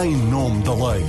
em 0.00 0.16
nome 0.16 0.62
da 0.64 0.72
lei. 0.72 1.04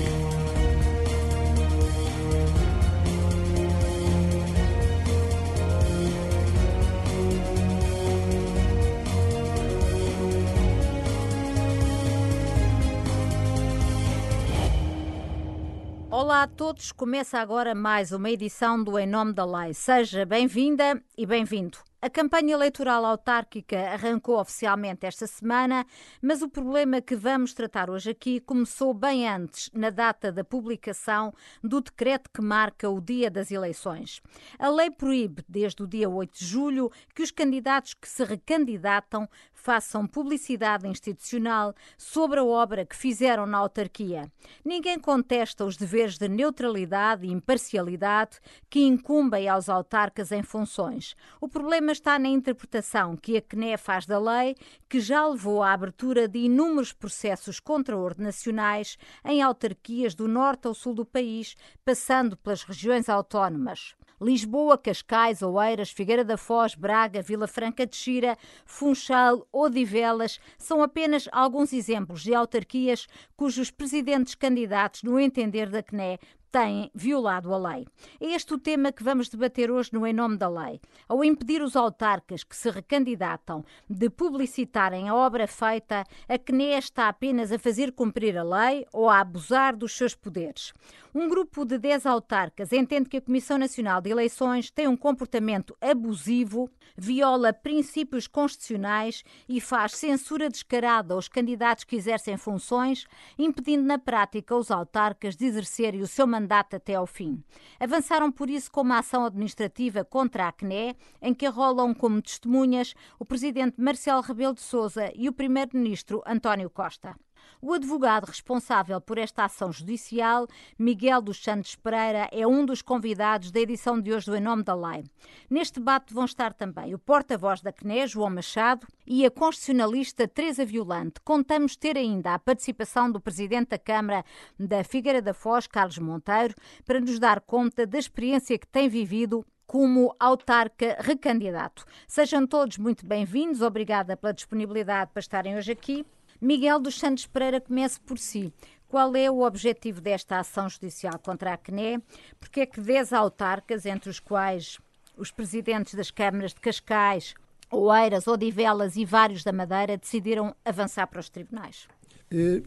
Olá 16.11 16.43
a 16.43 16.47
todos, 16.47 16.91
começa 16.91 17.39
agora 17.39 17.73
mais 17.73 18.11
uma 18.11 18.29
edição 18.29 18.83
do 18.83 18.99
Em 18.99 19.07
Nome 19.07 19.31
da 19.31 19.45
Lei. 19.45 19.73
Seja 19.73 20.25
bem-vinda 20.25 21.01
e 21.17 21.25
bem-vindo. 21.25 21.77
A 22.03 22.09
campanha 22.09 22.51
eleitoral 22.51 23.05
autárquica 23.05 23.79
arrancou 23.93 24.37
oficialmente 24.37 25.05
esta 25.05 25.25
semana, 25.25 25.85
mas 26.21 26.41
o 26.41 26.49
problema 26.49 26.99
que 26.99 27.15
vamos 27.15 27.53
tratar 27.53 27.89
hoje 27.89 28.09
aqui 28.09 28.41
começou 28.41 28.93
bem 28.93 29.25
antes, 29.25 29.69
na 29.73 29.89
data 29.89 30.29
da 30.29 30.43
publicação 30.43 31.33
do 31.63 31.79
decreto 31.79 32.29
que 32.29 32.41
marca 32.41 32.89
o 32.89 32.99
dia 32.99 33.31
das 33.31 33.51
eleições. 33.51 34.21
A 34.59 34.67
lei 34.67 34.91
proíbe, 34.91 35.45
desde 35.47 35.81
o 35.81 35.87
dia 35.87 36.09
8 36.09 36.39
de 36.39 36.45
julho, 36.45 36.91
que 37.15 37.23
os 37.23 37.31
candidatos 37.31 37.93
que 37.93 38.09
se 38.09 38.25
recandidatam 38.25 39.25
façam 39.53 40.05
publicidade 40.05 40.85
institucional 40.85 41.73
sobre 41.97 42.41
a 42.41 42.43
obra 42.43 42.85
que 42.85 42.97
fizeram 42.97 43.45
na 43.45 43.59
autarquia. 43.59 44.29
Ninguém 44.65 44.99
contesta 44.99 45.63
os 45.63 45.77
deveres 45.77 46.17
de 46.17 46.27
neutralidade 46.27 47.25
e 47.25 47.31
imparcialidade 47.31 48.41
que 48.69 48.81
incumbem 48.81 49.47
aos 49.47 49.69
autarcas 49.69 50.33
em 50.33 50.43
funções. 50.43 51.15
O 51.39 51.47
problema 51.47 51.92
está 51.93 52.19
na 52.19 52.27
interpretação 52.27 53.15
que 53.15 53.37
a 53.37 53.41
CNE 53.41 53.77
faz 53.77 54.05
da 54.05 54.19
lei, 54.19 54.55
que 54.89 54.99
já 54.99 55.25
levou 55.25 55.63
à 55.63 55.71
abertura 55.71 56.27
de 56.27 56.39
inúmeros 56.39 56.91
processos 56.91 57.59
contraordenacionais 57.59 58.97
em 59.23 59.41
autarquias 59.41 60.13
do 60.13 60.27
norte 60.27 60.67
ao 60.67 60.73
sul 60.73 60.93
do 60.93 61.05
país, 61.05 61.55
passando 61.85 62.35
pelas 62.35 62.63
regiões 62.63 63.07
autónomas. 63.07 63.95
Lisboa, 64.21 64.77
Cascais, 64.77 65.41
Oeiras, 65.41 65.91
Figueira 65.91 66.23
da 66.23 66.37
Foz, 66.37 66.75
Braga, 66.75 67.21
Vila 67.21 67.47
Franca 67.47 67.85
de 67.85 67.95
Xira, 67.95 68.37
Funchal, 68.65 69.47
Odivelas 69.51 70.39
são 70.57 70.81
apenas 70.81 71.27
alguns 71.31 71.73
exemplos 71.73 72.21
de 72.21 72.33
autarquias 72.33 73.07
cujos 73.35 73.69
presidentes 73.69 74.35
candidatos, 74.35 75.03
no 75.03 75.19
entender 75.19 75.69
da 75.69 75.83
CNE, 75.83 76.19
têm 76.53 76.91
violado 76.93 77.51
a 77.51 77.57
lei. 77.57 77.87
É 78.21 78.27
este 78.27 78.53
o 78.53 78.59
tema 78.59 78.91
que 78.91 79.03
vamos 79.03 79.27
debater 79.27 79.71
hoje 79.71 79.89
no 79.91 80.05
Em 80.05 80.13
Nome 80.13 80.37
da 80.37 80.47
Lei. 80.47 80.79
Ao 81.09 81.23
impedir 81.23 81.63
os 81.63 81.75
autarcas 81.75 82.43
que 82.43 82.55
se 82.55 82.69
recandidatam 82.69 83.65
de 83.89 84.07
publicitarem 84.07 85.09
a 85.09 85.15
obra 85.15 85.47
feita, 85.47 86.03
a 86.29 86.37
CNE 86.37 86.77
está 86.77 87.09
apenas 87.09 87.51
a 87.51 87.57
fazer 87.57 87.91
cumprir 87.91 88.37
a 88.37 88.43
lei 88.43 88.85
ou 88.93 89.09
a 89.09 89.19
abusar 89.19 89.75
dos 89.75 89.97
seus 89.97 90.13
poderes. 90.13 90.73
Um 91.15 91.27
grupo 91.27 91.65
de 91.65 91.77
10 91.77 92.05
autarcas 92.05 92.71
entende 92.71 93.09
que 93.09 93.17
a 93.17 93.21
Comissão 93.21 93.57
Nacional 93.57 94.01
de 94.01 94.09
Eleições 94.09 94.71
tem 94.71 94.87
um 94.87 94.97
comportamento 94.97 95.75
abusivo, 95.79 96.69
viola 96.95 97.53
princípios 97.53 98.27
constitucionais 98.27 99.23
e 99.47 99.61
faz 99.61 99.93
censura 99.93 100.49
descarada 100.49 101.13
aos 101.13 101.27
candidatos 101.27 101.83
que 101.83 101.95
exercem 101.95 102.35
funções, 102.35 103.05
impedindo 103.37 103.83
na 103.83 103.99
prática 103.99 104.55
os 104.55 104.71
autarcas 104.71 105.35
de 105.35 105.45
exercerem 105.45 106.01
o 106.01 106.07
seu 106.07 106.25
mandato 106.25 106.42
mandato 106.43 106.75
até 106.75 106.95
ao 106.95 107.07
fim. 107.07 107.41
Avançaram 107.79 108.31
por 108.31 108.49
isso 108.49 108.69
com 108.71 108.81
uma 108.81 108.99
ação 108.99 109.25
administrativa 109.25 110.03
contra 110.03 110.47
a 110.47 110.51
CNE, 110.51 110.95
em 111.21 111.33
que 111.33 111.47
rolam 111.47 111.93
como 111.93 112.21
testemunhas 112.21 112.93
o 113.17 113.25
presidente 113.25 113.81
Marcelo 113.81 114.21
Rebelo 114.21 114.53
de 114.53 114.61
Sousa 114.61 115.11
e 115.15 115.29
o 115.29 115.33
primeiro-ministro 115.33 116.21
António 116.25 116.69
Costa. 116.69 117.15
O 117.61 117.73
advogado 117.73 118.25
responsável 118.25 118.99
por 118.99 119.17
esta 119.17 119.45
ação 119.45 119.71
judicial, 119.71 120.47
Miguel 120.77 121.21
dos 121.21 121.41
Santos 121.41 121.75
Pereira, 121.75 122.29
é 122.31 122.45
um 122.45 122.65
dos 122.65 122.81
convidados 122.81 123.51
da 123.51 123.59
edição 123.59 123.99
de 123.99 124.13
hoje 124.13 124.25
do 124.25 124.35
Em 124.35 124.41
Nome 124.41 124.63
da 124.63 124.75
Lei. 124.75 125.03
Neste 125.49 125.79
debate 125.79 126.13
vão 126.13 126.25
estar 126.25 126.53
também 126.53 126.93
o 126.93 126.99
porta-voz 126.99 127.61
da 127.61 127.71
CNE, 127.71 128.07
João 128.07 128.29
Machado, 128.29 128.85
e 129.05 129.25
a 129.25 129.31
constitucionalista 129.31 130.27
Teresa 130.27 130.65
Violante. 130.65 131.21
Contamos 131.23 131.75
ter 131.75 131.97
ainda 131.97 132.33
a 132.33 132.39
participação 132.39 133.11
do 133.11 133.19
presidente 133.19 133.69
da 133.69 133.77
Câmara 133.77 134.25
da 134.59 134.83
Figueira 134.83 135.21
da 135.21 135.33
Foz, 135.33 135.67
Carlos 135.67 135.97
Monteiro, 135.97 136.55
para 136.85 136.99
nos 136.99 137.19
dar 137.19 137.41
conta 137.41 137.85
da 137.85 137.97
experiência 137.97 138.57
que 138.57 138.67
tem 138.67 138.89
vivido 138.89 139.45
como 139.65 140.15
autarca 140.19 140.97
recandidato. 140.99 141.85
Sejam 142.07 142.45
todos 142.45 142.77
muito 142.77 143.05
bem-vindos, 143.05 143.61
obrigada 143.61 144.15
pela 144.15 144.33
disponibilidade 144.33 145.11
para 145.11 145.19
estarem 145.19 145.57
hoje 145.57 145.71
aqui. 145.71 146.05
Miguel 146.41 146.79
dos 146.79 146.99
Santos 146.99 147.25
Pereira 147.25 147.61
comece 147.61 147.99
por 147.99 148.17
si. 148.17 148.53
Qual 148.87 149.15
é 149.15 149.29
o 149.29 149.41
objetivo 149.41 149.99
desta 149.99 150.37
ação 150.39 150.69
judicial 150.69 151.17
contra 151.17 151.53
a 151.53 151.57
CNE? 151.57 151.99
Porque 152.39 152.61
é 152.61 152.65
que 152.65 152.79
10 152.79 153.11
autarcas, 153.13 153.85
entre 153.85 154.09
os 154.09 154.19
quais 154.19 154.79
os 155.17 155.31
presidentes 155.31 155.95
das 155.95 156.11
câmaras 156.11 156.53
de 156.53 156.59
Cascais, 156.59 157.33
Oeiras, 157.71 158.27
Odivelas 158.27 158.95
e 158.95 159.03
vários 159.03 159.43
da 159.43 159.51
Madeira, 159.51 159.97
decidiram 159.97 160.55
avançar 160.63 161.07
para 161.07 161.19
os 161.19 161.29
tribunais? 161.29 161.87
Eh, 162.29 162.61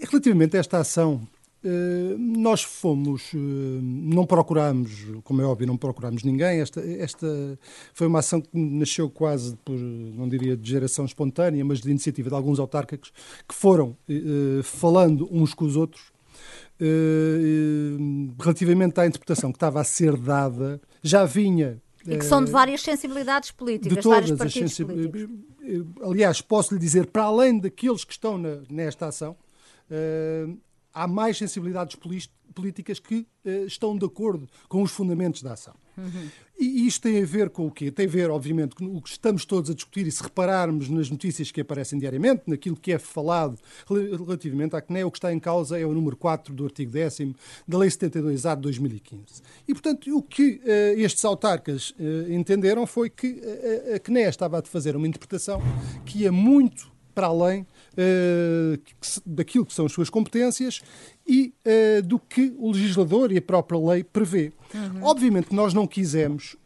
relativamente 0.00 0.56
a 0.56 0.60
esta 0.60 0.78
ação 0.78 1.26
nós 2.18 2.62
fomos, 2.62 3.32
eh, 3.34 3.38
não 3.38 4.26
procuramos, 4.26 5.06
como 5.24 5.42
é 5.42 5.44
óbvio, 5.44 5.66
não 5.66 5.76
procuramos 5.76 6.22
ninguém. 6.22 6.60
Esta, 6.60 6.80
esta 6.80 7.58
foi 7.92 8.06
uma 8.06 8.20
ação 8.20 8.40
que 8.40 8.48
nasceu 8.52 9.10
quase 9.10 9.56
por, 9.64 9.76
não 9.78 10.28
diria 10.28 10.56
de 10.56 10.68
geração 10.68 11.04
espontânea, 11.04 11.64
mas 11.64 11.80
de 11.80 11.90
iniciativa 11.90 12.28
de 12.28 12.34
alguns 12.34 12.58
autárquicos 12.58 13.12
que 13.48 13.54
foram 13.54 13.96
eh, 14.08 14.62
falando 14.62 15.28
uns 15.30 15.54
com 15.54 15.64
os 15.64 15.76
outros 15.76 16.14
relativamente 18.38 19.00
à 19.00 19.06
interpretação 19.06 19.50
que 19.50 19.56
estava 19.56 19.80
a 19.80 19.84
ser 19.84 20.14
dada, 20.14 20.78
já 21.02 21.24
vinha. 21.24 21.80
E 22.06 22.18
que 22.18 22.24
são 22.24 22.44
de 22.44 22.50
várias 22.50 22.82
sensibilidades 22.82 23.50
políticas, 23.50 23.96
de 23.96 24.02
todas 24.02 24.28
vários 24.28 24.38
partidos 24.38 24.78
as 24.78 24.86
políticos. 24.86 25.28
Aliás, 26.02 26.42
posso 26.42 26.74
lhe 26.74 26.78
dizer, 26.78 27.06
para 27.06 27.22
além 27.22 27.58
daqueles 27.58 28.04
que 28.04 28.12
estão 28.12 28.36
na, 28.36 28.58
nesta 28.68 29.06
ação, 29.06 29.34
há 30.96 31.06
mais 31.06 31.36
sensibilidades 31.36 31.94
políticas 32.54 32.98
que 32.98 33.26
uh, 33.44 33.66
estão 33.66 33.96
de 33.98 34.06
acordo 34.06 34.48
com 34.66 34.82
os 34.82 34.90
fundamentos 34.90 35.42
da 35.42 35.52
ação. 35.52 35.74
Uhum. 35.94 36.28
E 36.58 36.86
isto 36.86 37.02
tem 37.02 37.22
a 37.22 37.26
ver 37.26 37.50
com 37.50 37.66
o 37.66 37.70
quê? 37.70 37.90
Tem 37.90 38.06
a 38.06 38.08
ver, 38.08 38.30
obviamente, 38.30 38.74
com 38.74 38.84
o 38.96 39.02
que 39.02 39.10
estamos 39.10 39.44
todos 39.44 39.70
a 39.70 39.74
discutir 39.74 40.06
e 40.06 40.10
se 40.10 40.22
repararmos 40.22 40.88
nas 40.88 41.10
notícias 41.10 41.50
que 41.50 41.60
aparecem 41.60 41.98
diariamente, 41.98 42.44
naquilo 42.46 42.76
que 42.76 42.92
é 42.92 42.98
falado 42.98 43.58
relativamente 43.88 44.74
à 44.74 44.80
CNE, 44.80 45.04
o 45.04 45.10
que 45.10 45.18
está 45.18 45.30
em 45.32 45.38
causa 45.38 45.78
é 45.78 45.84
o 45.84 45.92
número 45.92 46.16
4 46.16 46.54
do 46.54 46.64
artigo 46.64 46.90
10 46.90 47.18
da 47.68 47.76
Lei 47.76 47.90
72A 47.90 48.56
de 48.56 48.62
2015. 48.62 49.42
E, 49.68 49.74
portanto, 49.74 50.16
o 50.16 50.22
que 50.22 50.62
uh, 50.64 50.98
estes 50.98 51.24
autarcas 51.26 51.90
uh, 51.90 52.32
entenderam 52.32 52.86
foi 52.86 53.10
que 53.10 53.42
a 53.94 53.98
CNE 53.98 54.22
estava 54.22 54.60
a 54.60 54.62
fazer 54.62 54.96
uma 54.96 55.06
interpretação 55.06 55.60
que 56.06 56.20
ia 56.20 56.32
muito 56.32 56.90
para 57.14 57.26
além 57.28 57.66
daquilo 59.24 59.64
que 59.64 59.72
são 59.72 59.86
as 59.86 59.92
suas 59.92 60.10
competências 60.10 60.82
e 61.26 61.54
uh, 61.64 62.02
do 62.02 62.18
que 62.18 62.54
o 62.58 62.70
legislador 62.70 63.32
e 63.32 63.38
a 63.38 63.42
própria 63.42 63.78
lei 63.78 64.04
prevê. 64.04 64.52
Uhum. 64.74 65.04
Obviamente 65.04 65.54
nós 65.54 65.72
não 65.72 65.86
quisemos 65.86 66.56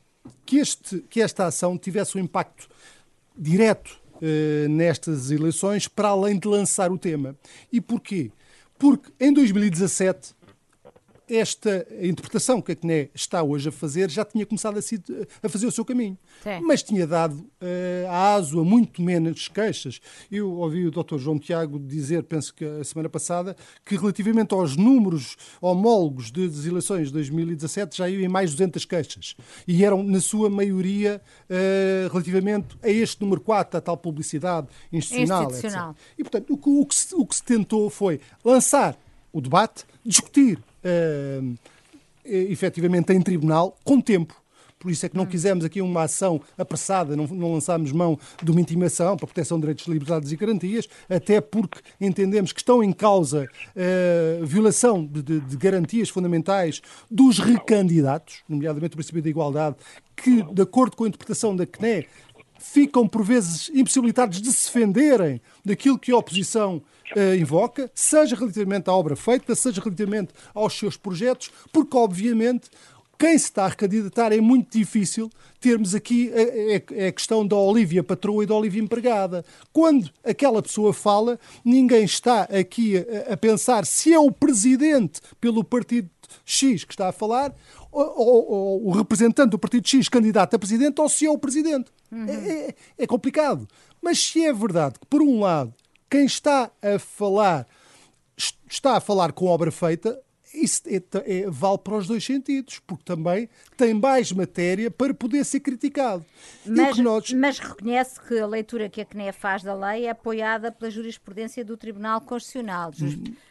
que, 0.44 0.58
este, 0.58 0.98
que 1.08 1.20
esta 1.20 1.46
ação 1.46 1.78
tivesse 1.78 2.18
um 2.18 2.20
impacto 2.20 2.68
direto 3.36 4.00
uh, 4.16 4.68
nestas 4.68 5.30
eleições, 5.30 5.86
para 5.86 6.08
além 6.08 6.38
de 6.38 6.48
lançar 6.48 6.91
o 6.91 6.98
tema. 6.98 7.36
E 7.72 7.80
porquê? 7.80 8.32
Porque 8.78 9.12
em 9.20 9.32
2017 9.32 10.34
esta 11.30 11.86
interpretação 12.00 12.60
que 12.60 12.72
a 12.72 12.76
CNE 12.76 13.10
está 13.14 13.42
hoje 13.42 13.68
a 13.68 13.72
fazer 13.72 14.10
já 14.10 14.24
tinha 14.24 14.44
começado 14.44 14.78
a, 14.78 15.46
a 15.46 15.48
fazer 15.48 15.66
o 15.66 15.70
seu 15.70 15.84
caminho. 15.84 16.18
Sim. 16.42 16.60
Mas 16.62 16.82
tinha 16.82 17.06
dado 17.06 17.34
uh, 17.34 18.08
a 18.08 18.34
ASO 18.34 18.60
a 18.60 18.64
muito 18.64 19.00
menos 19.00 19.46
queixas. 19.48 20.00
Eu 20.30 20.50
ouvi 20.52 20.86
o 20.86 20.91
Dr. 20.91 21.18
João 21.18 21.38
Tiago 21.38 21.78
dizer, 21.78 22.24
penso 22.24 22.52
que 22.52 22.64
a 22.64 22.82
semana 22.82 23.08
passada, 23.08 23.56
que 23.84 23.97
relativamente 23.97 24.53
aos 24.53 24.77
números 24.77 25.36
homólogos 25.60 26.30
das 26.30 26.66
eleições 26.66 27.09
de 27.09 27.12
2017 27.15 27.97
já 27.97 28.09
iam 28.09 28.21
em 28.21 28.28
mais 28.28 28.50
de 28.50 28.56
200 28.56 28.84
queixas. 28.84 29.36
E 29.66 29.84
eram, 29.84 30.03
na 30.03 30.21
sua 30.21 30.50
maioria, 30.50 31.22
uh, 31.48 32.12
relativamente 32.12 32.77
a 32.82 32.88
este 32.88 33.21
número 33.21 33.41
4, 33.41 33.78
a 33.78 33.80
tal 33.80 33.97
publicidade 33.97 34.66
institucional. 34.92 35.44
institucional. 35.44 35.97
E, 36.18 36.24
portanto, 36.24 36.50
o, 36.50 36.80
o, 36.80 36.86
que 36.86 36.94
se, 36.94 37.15
o 37.15 37.24
que 37.24 37.36
se 37.36 37.42
tentou 37.42 37.88
foi 37.88 38.21
lançar 38.44 38.98
o 39.32 39.41
debate, 39.41 39.84
discutir 40.04 40.59
uh, 40.59 41.59
efetivamente 42.24 43.12
em 43.12 43.21
tribunal 43.21 43.77
com 43.84 44.00
tempo. 44.00 44.41
Por 44.80 44.91
isso 44.91 45.04
é 45.04 45.10
que 45.10 45.16
não 45.16 45.24
hum. 45.24 45.27
quisemos 45.27 45.62
aqui 45.62 45.82
uma 45.82 46.04
ação 46.04 46.41
apressada, 46.56 47.15
não, 47.15 47.27
não 47.27 47.53
lançámos 47.53 47.92
mão 47.92 48.18
de 48.42 48.50
uma 48.50 48.62
intimação 48.62 49.15
para 49.15 49.27
proteção 49.27 49.59
de 49.59 49.62
direitos, 49.62 49.86
liberdades 49.86 50.32
e 50.32 50.36
garantias, 50.36 50.88
até 51.09 51.38
porque 51.38 51.80
entendemos 52.00 52.50
que 52.50 52.60
estão 52.60 52.82
em 52.82 52.91
causa 52.91 53.44
uh, 53.44 54.47
violação 54.47 55.04
de, 55.04 55.22
de, 55.22 55.41
de, 55.41 55.56
garantias 55.59 56.09
fundamentais 56.09 56.80
dos 57.10 57.38
recandidatos, 57.38 58.42
nomeadamente 58.48 58.94
o 58.94 58.97
princípio 58.97 59.22
da 59.22 59.28
igualdade, 59.28 59.77
que, 60.16 60.42
de 60.42 60.62
acordo 60.62 60.97
com 60.97 61.04
a 61.04 61.09
interpretação 61.09 61.54
da 61.54 61.66
CNE, 61.66 62.06
ficam, 62.60 63.09
por 63.09 63.24
vezes, 63.24 63.71
impossibilitados 63.74 64.41
de 64.41 64.53
se 64.53 64.66
defenderem 64.66 65.41
daquilo 65.65 65.98
que 65.98 66.12
a 66.12 66.16
oposição 66.16 66.83
uh, 67.16 67.34
invoca, 67.34 67.91
seja 67.95 68.36
relativamente 68.36 68.89
à 68.89 68.92
obra 68.92 69.16
feita, 69.16 69.54
seja 69.54 69.80
relativamente 69.80 70.33
aos 70.54 70.78
seus 70.78 70.97
projetos, 70.97 71.51
porque, 71.72 71.97
obviamente, 71.97 72.68
quem 73.18 73.36
se 73.36 73.45
está 73.45 73.65
a 73.65 73.68
recandidatar 73.68 74.33
é 74.33 74.41
muito 74.41 74.78
difícil 74.78 75.30
termos 75.60 75.95
aqui 75.95 76.33
a, 76.33 77.04
a, 77.04 77.09
a, 77.09 77.12
questão 77.12 77.47
da 77.47 77.57
Olívia 77.57 78.03
patroa 78.03 78.42
e 78.42 78.47
da 78.47 78.54
Olívia 78.54 78.80
empregada. 78.80 79.45
Quando 79.72 80.10
aquela 80.24 80.63
pessoa 80.63 80.95
fala, 80.95 81.39
ninguém 81.63 82.04
está 82.04 82.45
aqui 82.45 82.97
a, 82.97 83.34
a 83.34 83.36
pensar 83.36 83.84
se 83.84 84.13
é 84.13 84.18
o 84.18 84.30
presidente 84.30 85.21
pelo 85.39 85.63
partido 85.63 86.09
X 86.50 86.84
que 86.84 86.92
está 86.92 87.08
a 87.08 87.12
falar 87.12 87.54
ou, 87.91 88.04
ou, 88.04 88.50
ou, 88.50 88.86
o 88.88 88.91
representante 88.91 89.50
do 89.50 89.58
partido 89.58 89.86
X 89.86 90.08
candidato 90.08 90.54
a 90.54 90.58
presidente 90.58 91.00
ou 91.00 91.08
se 91.08 91.26
é 91.26 91.30
o 91.30 91.38
presidente. 91.38 91.91
Uhum. 92.10 92.26
É, 92.26 92.32
é, 92.32 92.74
é 92.98 93.06
complicado. 93.06 93.68
Mas 94.02 94.18
se 94.18 94.44
é 94.44 94.52
verdade 94.52 94.98
que, 94.98 95.06
por 95.06 95.22
um 95.22 95.41
lado, 95.41 95.74
quem 96.08 96.24
está 96.24 96.70
a 96.82 96.98
falar 96.98 97.66
está 98.68 98.97
a 98.97 99.00
falar 99.00 99.32
com 99.32 99.47
obra 99.47 99.70
feita, 99.70 100.18
isso 100.52 100.82
é, 100.86 101.02
é, 101.26 101.50
vale 101.50 101.78
para 101.78 101.97
os 101.97 102.06
dois 102.06 102.24
sentidos, 102.24 102.80
porque 102.86 103.04
também 103.04 103.48
tem 103.76 103.94
mais 103.94 104.32
matéria 104.32 104.91
para 104.91 105.14
poder 105.14 105.44
ser 105.44 105.60
criticado. 105.60 106.24
Mas, 106.66 106.98
nós... 106.98 107.32
mas, 107.32 107.58
reconhece 107.58 108.20
que 108.20 108.38
a 108.38 108.46
leitura 108.46 108.88
que 108.88 109.00
a 109.00 109.04
CNE 109.04 109.32
faz 109.32 109.62
da 109.62 109.74
lei 109.74 110.06
é 110.06 110.10
apoiada 110.10 110.72
pela 110.72 110.91
jurisprudência 110.91 111.64
do 111.64 111.76
Tribunal 111.76 112.20
Constitucional. 112.20 112.92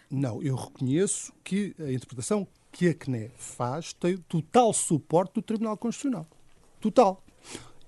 Não, 0.09 0.41
eu 0.41 0.55
reconheço 0.55 1.31
que 1.43 1.75
a 1.79 1.91
interpretação 1.91 2.47
que 2.71 2.89
a 2.89 2.93
CNE 2.93 3.31
faz 3.37 3.93
tem 3.93 4.17
total 4.17 4.73
suporte 4.73 5.33
do 5.35 5.41
Tribunal 5.41 5.77
Constitucional. 5.77 6.27
Total. 6.79 7.21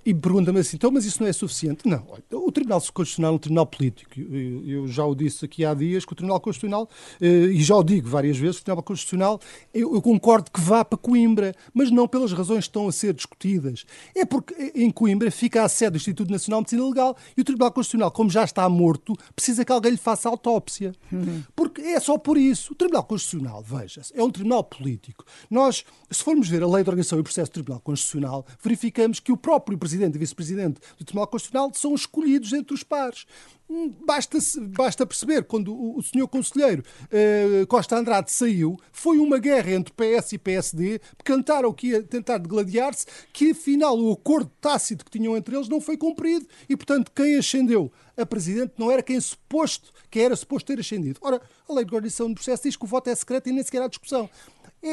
E 0.04 0.14
pergunta-me 0.14 0.60
assim, 0.60 0.78
então, 0.78 0.90
mas 0.90 1.06
isso 1.06 1.22
não 1.22 1.30
é 1.30 1.34
suficiente? 1.34 1.88
Não. 1.88 2.04
O 2.32 2.52
Tribunal 2.52 2.82
Constitucional 2.82 3.34
é 3.34 3.36
um 3.36 3.38
tribunal 3.38 3.68
político. 3.68 4.20
Eu, 4.20 4.68
eu 4.68 4.88
já 4.88 5.06
o 5.06 5.14
disse 5.14 5.46
aqui 5.46 5.64
há 5.64 5.74
dias 5.76 6.06
que 6.06 6.14
o 6.14 6.16
Tribunal 6.16 6.40
Constitucional, 6.40 6.90
eh, 7.22 7.28
e 7.28 7.62
já 7.62 7.76
o 7.76 7.84
digo 7.84 8.10
várias 8.10 8.38
vezes, 8.38 8.58
o 8.58 8.64
Tribunal 8.64 8.84
Constitucional, 8.84 9.40
eu, 9.74 9.94
eu, 9.94 10.02
concordo 10.02 10.50
que 10.50 10.60
vá 10.60 10.84
para 10.84 10.98
Coimbra, 10.98 11.54
mas 11.72 11.92
não 11.92 12.08
pelas 12.08 12.34
razões 12.34 12.64
que 12.64 12.70
estão 12.70 12.88
a 12.88 12.92
ser 12.92 13.14
discutidas. 13.14 13.86
É 14.16 14.26
porque 14.26 14.72
em 14.76 14.90
Coimbra 14.90 15.30
fica 15.30 15.64
a 15.64 15.70
sede 15.70 15.92
do 15.92 15.98
Instituto 15.98 16.32
Nacional 16.32 16.62
de 16.62 16.64
Medicina 16.64 16.88
Legal 16.88 17.18
e 17.38 17.42
o 17.42 17.44
Tribunal 17.44 17.72
Constitucional, 17.72 18.12
como 18.12 18.30
já 18.30 18.44
está 18.44 18.68
morto, 18.68 19.16
precisa 19.36 19.64
que 19.64 19.72
alguém 19.72 19.92
lhe 19.92 19.98
faça 19.98 20.28
autópsia. 20.28 20.94
Uhum. 21.12 21.44
Porque 21.56 21.82
é 21.82 22.00
só 22.00 22.18
por 22.18 22.38
isso. 22.38 22.74
O 22.74 22.76
Tribunal 22.76 23.04
Constitucional, 23.04 23.62
veja-se, 23.62 24.12
é 24.18 24.24
um 24.24 24.32
tribunal 24.32 24.64
político. 24.64 25.26
Nós, 25.50 25.86
se 26.10 26.24
formos 26.24 26.50
ver 26.50 26.64
a 26.64 26.68
Lei 26.68 26.84
de 26.84 26.90
Organização 26.90 27.20
e 27.20 27.24
Processo 27.24 27.52
do 27.52 27.54
Tribunal 27.54 27.82
Constitucional, 27.82 28.46
verificamos 28.64 29.20
que 29.20 29.32
o 29.32 29.38
próprio 29.38 29.78
Presidente 29.92 30.16
e 30.16 30.20
Vice-Presidente 30.20 30.80
do 30.98 31.04
Tribunal 31.04 31.28
Constitucional 31.28 31.72
são 31.76 31.94
escolhidos 31.94 32.54
entre 32.54 32.74
os 32.74 32.82
pares. 32.82 33.26
Hum, 33.70 33.94
basta, 34.06 34.38
basta 34.70 35.06
perceber, 35.06 35.44
quando 35.44 35.74
o, 35.74 36.02
senhor 36.02 36.28
Conselheiro 36.28 36.84
uh, 37.06 37.68
Costa 37.68 37.98
Andrade 37.98 38.32
saiu, 38.32 38.78
foi 38.92 39.18
uma 39.18 39.38
guerra 39.38 39.72
entre 39.72 39.94
PS 39.94 40.34
e 40.34 40.38
PSD, 40.38 41.02
cantaram 41.24 41.74
que 41.74 41.88
ia 41.88 42.04
tentar 42.04 42.38
degladiar-se, 42.38 43.06
que 43.34 43.52
afinal 43.52 43.98
o 43.98 44.14
acordo 44.14 44.52
tácito 44.62 45.04
que 45.04 45.12
tinham 45.12 45.36
entre 45.36 45.56
eles 45.56 45.70
não 45.70 45.82
foi 45.82 45.98
cumprido 45.98 46.46
e, 46.70 46.76
portanto, 46.76 47.12
quem 47.14 47.38
ascendeu 47.38 47.92
a 48.18 48.26
Presidente 48.26 48.74
não 48.78 48.92
era 48.92 49.02
quem 49.02 49.20
suposto, 49.20 49.92
que 50.10 50.20
era 50.20 50.36
suposto 50.36 50.68
ter 50.68 50.80
ascendido. 50.80 51.20
Ora, 51.22 51.42
a 51.68 51.74
lei 51.74 51.86
de 51.86 51.94
organização 51.94 52.30
do 52.30 52.36
processo 52.36 52.64
diz 52.64 52.76
que 52.76 52.84
o 52.84 52.88
voto 52.88 53.10
é 53.10 53.16
secreto 53.16 53.50
e 53.50 53.52
nem 53.52 53.64
sequer 53.64 53.82
há 53.82 53.88
discussão. 53.88 54.30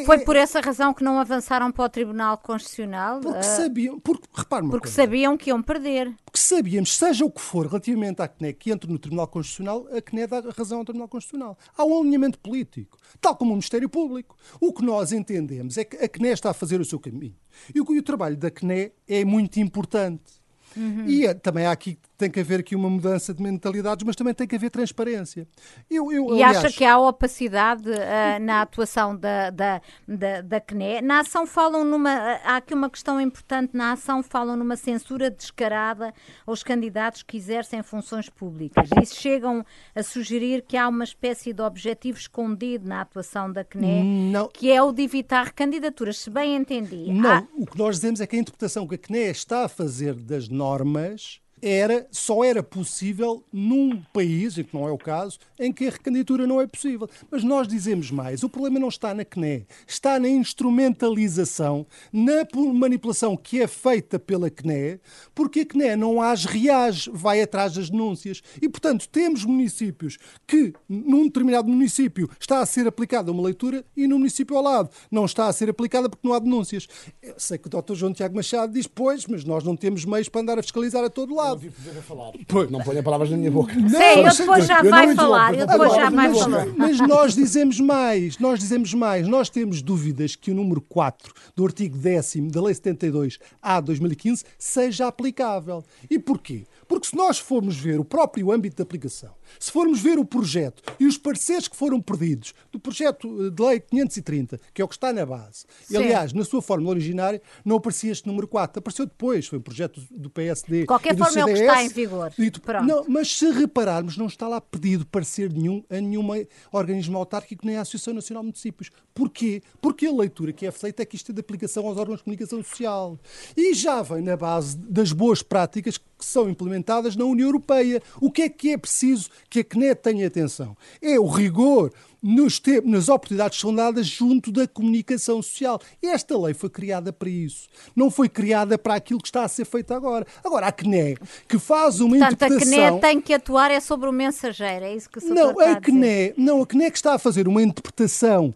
Foi 0.05 0.19
por 0.19 0.37
essa 0.37 0.61
razão 0.61 0.93
que 0.93 1.03
não 1.03 1.19
avançaram 1.19 1.73
para 1.73 1.87
o 1.87 1.89
Tribunal 1.89 2.37
Constitucional? 2.37 3.21
Porque 3.21 3.39
uh, 3.39 3.43
sabiam, 3.43 3.99
porque, 3.99 4.29
repare 4.35 4.69
porque 4.69 4.89
sabiam 4.89 5.37
que 5.37 5.49
iam 5.49 5.63
perder. 5.63 6.15
Porque 6.27 6.39
sabíamos, 6.39 6.95
seja 6.95 7.25
o 7.25 7.31
que 7.31 7.41
for, 7.41 7.67
relativamente 7.67 8.21
à 8.21 8.29
CNE 8.29 8.53
que 8.53 8.71
entre 8.71 8.91
no 8.93 8.99
Tribunal 8.99 9.27
Constitucional, 9.29 9.87
a 9.91 10.03
CNE 10.03 10.27
dá 10.27 10.41
razão 10.57 10.81
ao 10.81 10.85
Tribunal 10.85 11.09
Constitucional. 11.09 11.59
Há 11.75 11.85
um 11.87 12.01
alinhamento 12.01 12.39
político, 12.39 12.99
tal 13.19 13.35
como 13.35 13.53
o 13.53 13.55
Ministério 13.55 13.89
Público. 13.89 14.37
O 14.61 14.75
que 14.75 14.85
nós 14.85 15.11
entendemos 15.11 15.79
é 15.79 15.85
que 15.85 15.97
a 15.97 16.09
CNE 16.09 16.33
está 16.33 16.51
a 16.51 16.55
fazer 16.55 16.81
o 16.81 16.85
seu 16.85 17.01
caminho. 17.01 17.37
E 17.75 17.81
o, 17.81 17.95
e 17.95 17.99
o 17.99 18.03
trabalho 18.03 18.37
da 18.37 18.51
CNE 18.51 18.93
é 19.09 19.25
muito 19.25 19.59
importante. 19.59 20.39
Uhum. 20.77 21.07
E 21.07 21.27
é, 21.27 21.33
também 21.33 21.65
há 21.65 21.73
aqui 21.73 21.99
tem 22.19 22.29
que 22.29 22.41
haver 22.41 22.61
aqui 22.61 22.75
uma 22.75 22.91
mudança 22.91 23.33
de 23.33 23.41
mentalidades, 23.41 24.05
mas 24.05 24.17
também 24.17 24.35
tem 24.35 24.47
que 24.47 24.57
haver 24.57 24.71
transparência. 24.71 25.47
Eu, 25.89 26.11
eu, 26.11 26.27
e 26.31 26.43
aliás... 26.43 26.59
acha 26.59 26.77
que 26.77 26.85
há 26.85 26.99
opacidade 26.99 27.89
uh, 27.89 28.43
na 28.43 28.61
atuação 28.61 29.17
da, 29.17 29.51
da, 29.51 29.81
da, 30.07 30.41
da 30.41 30.61
CNE? 30.61 31.01
Na 31.01 31.21
ação 31.21 31.47
falam 31.47 31.85
numa. 31.85 32.11
Há 32.45 32.57
aqui 32.57 32.75
uma 32.75 32.91
questão 32.91 33.21
importante. 33.21 33.71
Na 33.73 33.93
ação 33.93 34.21
falam 34.21 34.57
numa 34.57 34.75
censura 34.75 35.31
descarada 35.31 36.13
aos 36.45 36.65
candidatos 36.65 37.23
que 37.23 37.37
exercem 37.37 37.85
funções 37.85 38.29
públicas. 38.29 38.91
E 39.01 39.07
chegam 39.07 39.65
a 39.95 40.03
sugerir 40.03 40.63
que 40.63 40.77
há 40.77 40.89
uma 40.89 41.05
espécie 41.05 41.53
de 41.53 41.63
objetivo 41.63 42.19
escondido 42.19 42.89
na 42.89 43.03
atuação 43.03 43.53
da 43.53 43.63
CNE, 43.63 44.33
Não. 44.33 44.49
que 44.49 44.73
é 44.73 44.83
o 44.83 44.91
de 44.91 45.03
evitar 45.03 45.53
candidaturas, 45.53 46.19
se 46.19 46.31
bem 46.31 46.57
entendi. 46.57 47.13
Não, 47.13 47.31
há... 47.31 47.47
o 47.57 47.65
que 47.65 47.79
nós 47.79 47.97
dizemos 47.97 48.21
é 48.21 48.27
que 48.27 48.35
a 48.35 48.41
interpretação 48.41 48.89
que 48.89 48.97
a 48.97 48.99
CNE 48.99 49.31
está 49.31 49.67
a 49.67 49.69
fazer 49.69 50.15
das 50.15 50.49
normas 50.49 51.41
era, 51.63 52.07
só 52.11 52.45
era 52.45 52.63
possível 52.63 53.45
num 53.53 54.01
país, 54.13 54.59
e 54.59 54.65
que 54.65 54.75
não 54.75 54.87
é 54.87 54.91
o 54.91 54.99
caso, 54.99 55.39
em 55.59 55.73
que 55.73 55.87
a 55.87 55.91
recandidatura 55.91 56.47
não 56.47 56.61
é 56.61 56.67
possível. 56.67 57.09
Mas 57.31 57.43
nós 57.43 57.67
dizemos 57.67 58.11
mais, 58.11 58.43
o 58.43 58.49
problema 58.49 58.79
não 58.79 58.89
está 58.89 59.15
na 59.15 59.25
CNE, 59.25 59.67
está 59.87 60.19
na 60.19 60.29
instrumentalização, 60.29 61.87
na 62.13 62.47
manipulação 62.73 63.37
que 63.37 63.61
é 63.61 63.67
feita 63.67 64.19
pela 64.19 64.51
CNE, 64.51 65.01
porque 65.35 65.61
a 65.61 65.67
CNE 65.67 65.97
não 65.97 66.21
age, 66.21 66.47
reage, 66.47 67.11
vai 67.13 67.43
atrás 67.43 67.75
das 67.75 67.91
denúncias. 67.91 68.43
E, 68.61 68.69
portanto, 68.69 69.09
temos 69.09 69.45
municípios 69.45 70.19
que, 70.47 70.73
num 70.89 71.25
determinado 71.25 71.69
município, 71.69 72.29
está 72.39 72.61
a 72.61 72.67
ser 72.67 72.87
aplicada 72.87 73.33
uma 73.33 73.43
leitura 73.43 73.85
e 73.97 74.07
no 74.07 74.19
município 74.19 74.57
ao 74.57 74.63
lado 74.63 74.91
não 75.11 75.25
está 75.25 75.49
a 75.49 75.53
ser 75.53 75.71
aplicada 75.71 76.09
porque 76.09 76.27
não 76.27 76.35
há 76.35 76.39
denúncias. 76.39 76.87
Eu 77.23 77.35
sei 77.39 77.59
que 77.59 77.67
o 77.67 77.71
Dr. 77.71 77.95
João 77.95 78.13
Tiago 78.13 78.35
Machado 78.37 78.73
diz, 78.73 78.87
pois, 78.87 79.27
mas 79.27 79.45
nós 79.45 79.65
não 79.65 79.77
temos 79.77 80.05
meios 80.05 80.29
para 80.29 80.41
andar 80.41 80.59
a 80.59 80.63
fiscalizar 80.63 81.05
a 81.05 81.11
todo 81.11 81.35
lado 81.35 81.48
Não 81.57 82.03
falar. 82.03 82.33
Não 82.71 82.81
ponha 82.81 83.03
palavras 83.03 83.31
na 83.31 83.37
minha 83.37 83.51
boca. 83.51 83.75
Não, 83.75 83.89
Sim, 83.89 84.21
eu 84.25 84.37
depois 84.37 84.67
já 84.67 84.81
eu 84.81 84.91
vai 84.91 85.15
falar. 85.15 85.55
Eu 85.55 85.67
depois 85.67 85.95
já 85.95 86.11
vai 86.11 86.29
mas, 86.29 86.39
falar. 86.39 86.67
Mas 86.77 87.01
nós 87.01 87.35
dizemos 87.35 87.81
mais, 87.81 88.39
nós 88.39 88.59
dizemos 88.59 88.95
mais. 88.95 89.27
Nós 89.29 89.49
temos 89.49 89.83
dúvidas 89.83 90.37
que 90.37 90.51
o 90.51 90.55
número 90.55 90.81
4 90.81 91.33
do 91.55 91.65
artigo 91.65 91.97
10 91.97 92.51
da 92.51 92.63
Lei 92.63 92.75
72 92.75 93.39
A 93.63 93.81
2015 93.81 94.45
seja 94.59 95.07
aplicável. 95.07 95.85
E 96.11 96.19
porquê? 96.19 96.65
Porque 96.89 97.09
se 97.09 97.17
nós 97.17 97.39
formos 97.39 97.77
ver 97.77 98.01
o 98.01 98.05
próprio 98.05 98.51
âmbito 98.51 98.77
de 98.77 98.83
aplicação, 98.83 99.31
se 99.59 99.71
formos 99.71 100.01
ver 100.01 100.19
o 100.19 100.25
projeto 100.25 100.83
e 100.99 101.07
os 101.07 101.19
pareceres 101.19 101.69
que 101.69 101.77
foram 101.77 102.01
perdidos 102.01 102.55
do 102.73 102.81
projeto 102.81 103.47
eh, 103.47 103.51
de 103.51 103.63
lei 103.63 103.81
530, 103.81 104.59
que 104.73 104.81
é 104.81 104.85
o 104.85 104.89
que 104.89 104.95
está 104.95 105.13
na 105.13 105.25
base, 105.27 105.67
e 105.91 105.97
aliás, 105.97 106.33
na 106.33 106.45
sua 106.45 106.63
fórmula 106.63 106.91
originária, 106.91 107.43
não 107.65 107.77
aparecia 107.77 108.11
este 108.11 108.27
número 108.27 108.49
4, 108.49 108.79
apareceu 108.79 109.05
depois, 109.05 109.47
foi 109.47 109.59
um 109.59 109.63
projeto 109.63 110.01
do 110.11 110.31
PSD. 110.31 110.81
De 110.81 110.87
qualquer 110.87 111.17
forma, 111.17 111.38
CDS, 111.45 111.49
é 111.49 111.53
o 111.53 111.55
que 111.55 111.61
está 111.61 111.85
em 111.85 111.89
vigor. 111.89 112.33
E, 112.39 112.53
não, 112.87 113.05
mas 113.09 113.37
se 113.37 113.51
repararmos, 113.51 114.17
não 114.17 114.27
está 114.27 114.49
lá 114.49 114.61
pedido 114.61 115.07
parecer 115.07 115.53
nenhum 115.53 115.83
a 115.91 116.01
nenhum 116.01 116.27
organismo 116.73 117.19
autárquico 117.19 117.67
nem 117.67 117.77
à 117.77 117.83
Associação 117.83 118.15
Nacional 118.15 118.43
de 118.43 118.49
Municípios. 118.49 118.91
Porquê? 119.15 119.63
Porque 119.81 120.07
a 120.07 120.13
leitura 120.13 120.53
que 120.53 120.67
é 120.67 120.71
feita 120.71 121.03
é 121.03 121.07
que 121.07 121.17
isto 121.17 121.33
é 121.33 121.35
de 121.35 121.41
aplicação 121.41 121.87
aos 121.87 121.97
órgãos 121.97 122.19
de 122.19 122.25
comunicação 122.25 122.63
social. 122.63 123.19
E 123.57 123.75
já 123.75 124.03
vem 124.03 124.23
na 124.23 124.37
base 124.37 124.77
das 124.77 125.13
boas 125.13 125.43
práticas 125.43 125.99
que 125.99 126.05
são 126.25 126.49
implementadas 126.49 127.17
na 127.17 127.25
União 127.25 127.49
Europeia. 127.49 128.03
O 128.21 128.31
que 128.31 128.43
é 128.43 128.49
que 128.49 128.73
é 128.73 128.79
preciso 128.79 129.31
que 129.49 129.61
a 129.61 129.65
CNE 129.65 129.95
tenha 129.95 130.27
atenção? 130.27 130.77
É 131.01 131.19
o 131.19 131.27
rigor 131.27 131.93
nos 132.23 132.61
nas 132.85 133.09
oportunidades 133.09 133.59
que 133.59 133.63
são 133.63 133.75
dadas 133.75 134.07
junto 134.07 134.51
da 134.51 134.67
comunicação 134.67 135.41
social. 135.41 135.81
E 136.03 136.09
esta 136.09 136.37
lei 136.39 136.53
foi 136.53 136.69
criada 136.69 137.13
para 137.13 137.29
isso. 137.29 137.69
Não 137.95 138.11
foi 138.11 138.29
criada 138.29 138.77
para 138.77 138.95
aquilo 138.95 139.21
que 139.21 139.29
está 139.29 139.45
a 139.45 139.49
ser 139.49 139.65
feito 139.65 139.95
agora. 139.95 140.27
Agora, 140.45 140.67
a 140.67 140.73
CNE, 140.73 141.17
que 141.49 141.59
faz 141.59 142.01
uma 142.01 142.17
Portanto, 142.17 142.33
interpretação... 142.33 142.85
a 142.85 142.91
CNE 142.91 143.01
tem 143.01 143.21
que 143.21 143.33
atuar 143.33 143.71
é 143.71 143.81
sobre 143.81 144.09
o 144.09 144.13
mensageiro, 144.13 144.85
é 144.85 144.95
isso 144.95 145.09
que 145.09 145.19
o 145.19 145.35
não, 145.35 145.59
a, 145.61 145.73
a 145.73 145.81
CNE, 145.81 146.35
Não, 146.37 146.63
a 146.63 146.67
CNE 146.67 146.91
que 146.91 146.99
está 146.99 147.15
a 147.15 147.19
fazer 147.19 147.47
uma 147.47 147.63
interpretação 147.63 148.55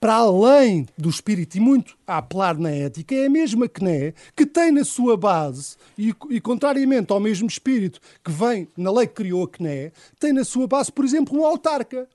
para 0.00 0.14
além 0.14 0.86
do 0.96 1.10
espírito 1.10 1.56
e 1.56 1.60
muito 1.60 1.96
a 2.06 2.18
apelar 2.18 2.58
na 2.58 2.70
ética, 2.70 3.14
é 3.14 3.26
a 3.26 3.30
mesma 3.30 3.68
CNE 3.68 4.14
que 4.34 4.46
tem 4.46 4.70
na 4.70 4.84
sua 4.84 5.16
base, 5.16 5.76
e, 5.98 6.14
e 6.30 6.40
contrariamente 6.40 6.93
ao 7.08 7.20
mesmo 7.20 7.48
espírito 7.48 8.00
que 8.22 8.30
vem 8.30 8.68
na 8.76 8.92
lei 8.92 9.06
que 9.06 9.14
criou 9.14 9.44
a 9.44 9.48
CNE, 9.48 9.92
tem 10.18 10.32
na 10.32 10.44
sua 10.44 10.66
base, 10.66 10.92
por 10.92 11.04
exemplo, 11.04 11.38
um 11.38 11.44
autarca. 11.44 12.08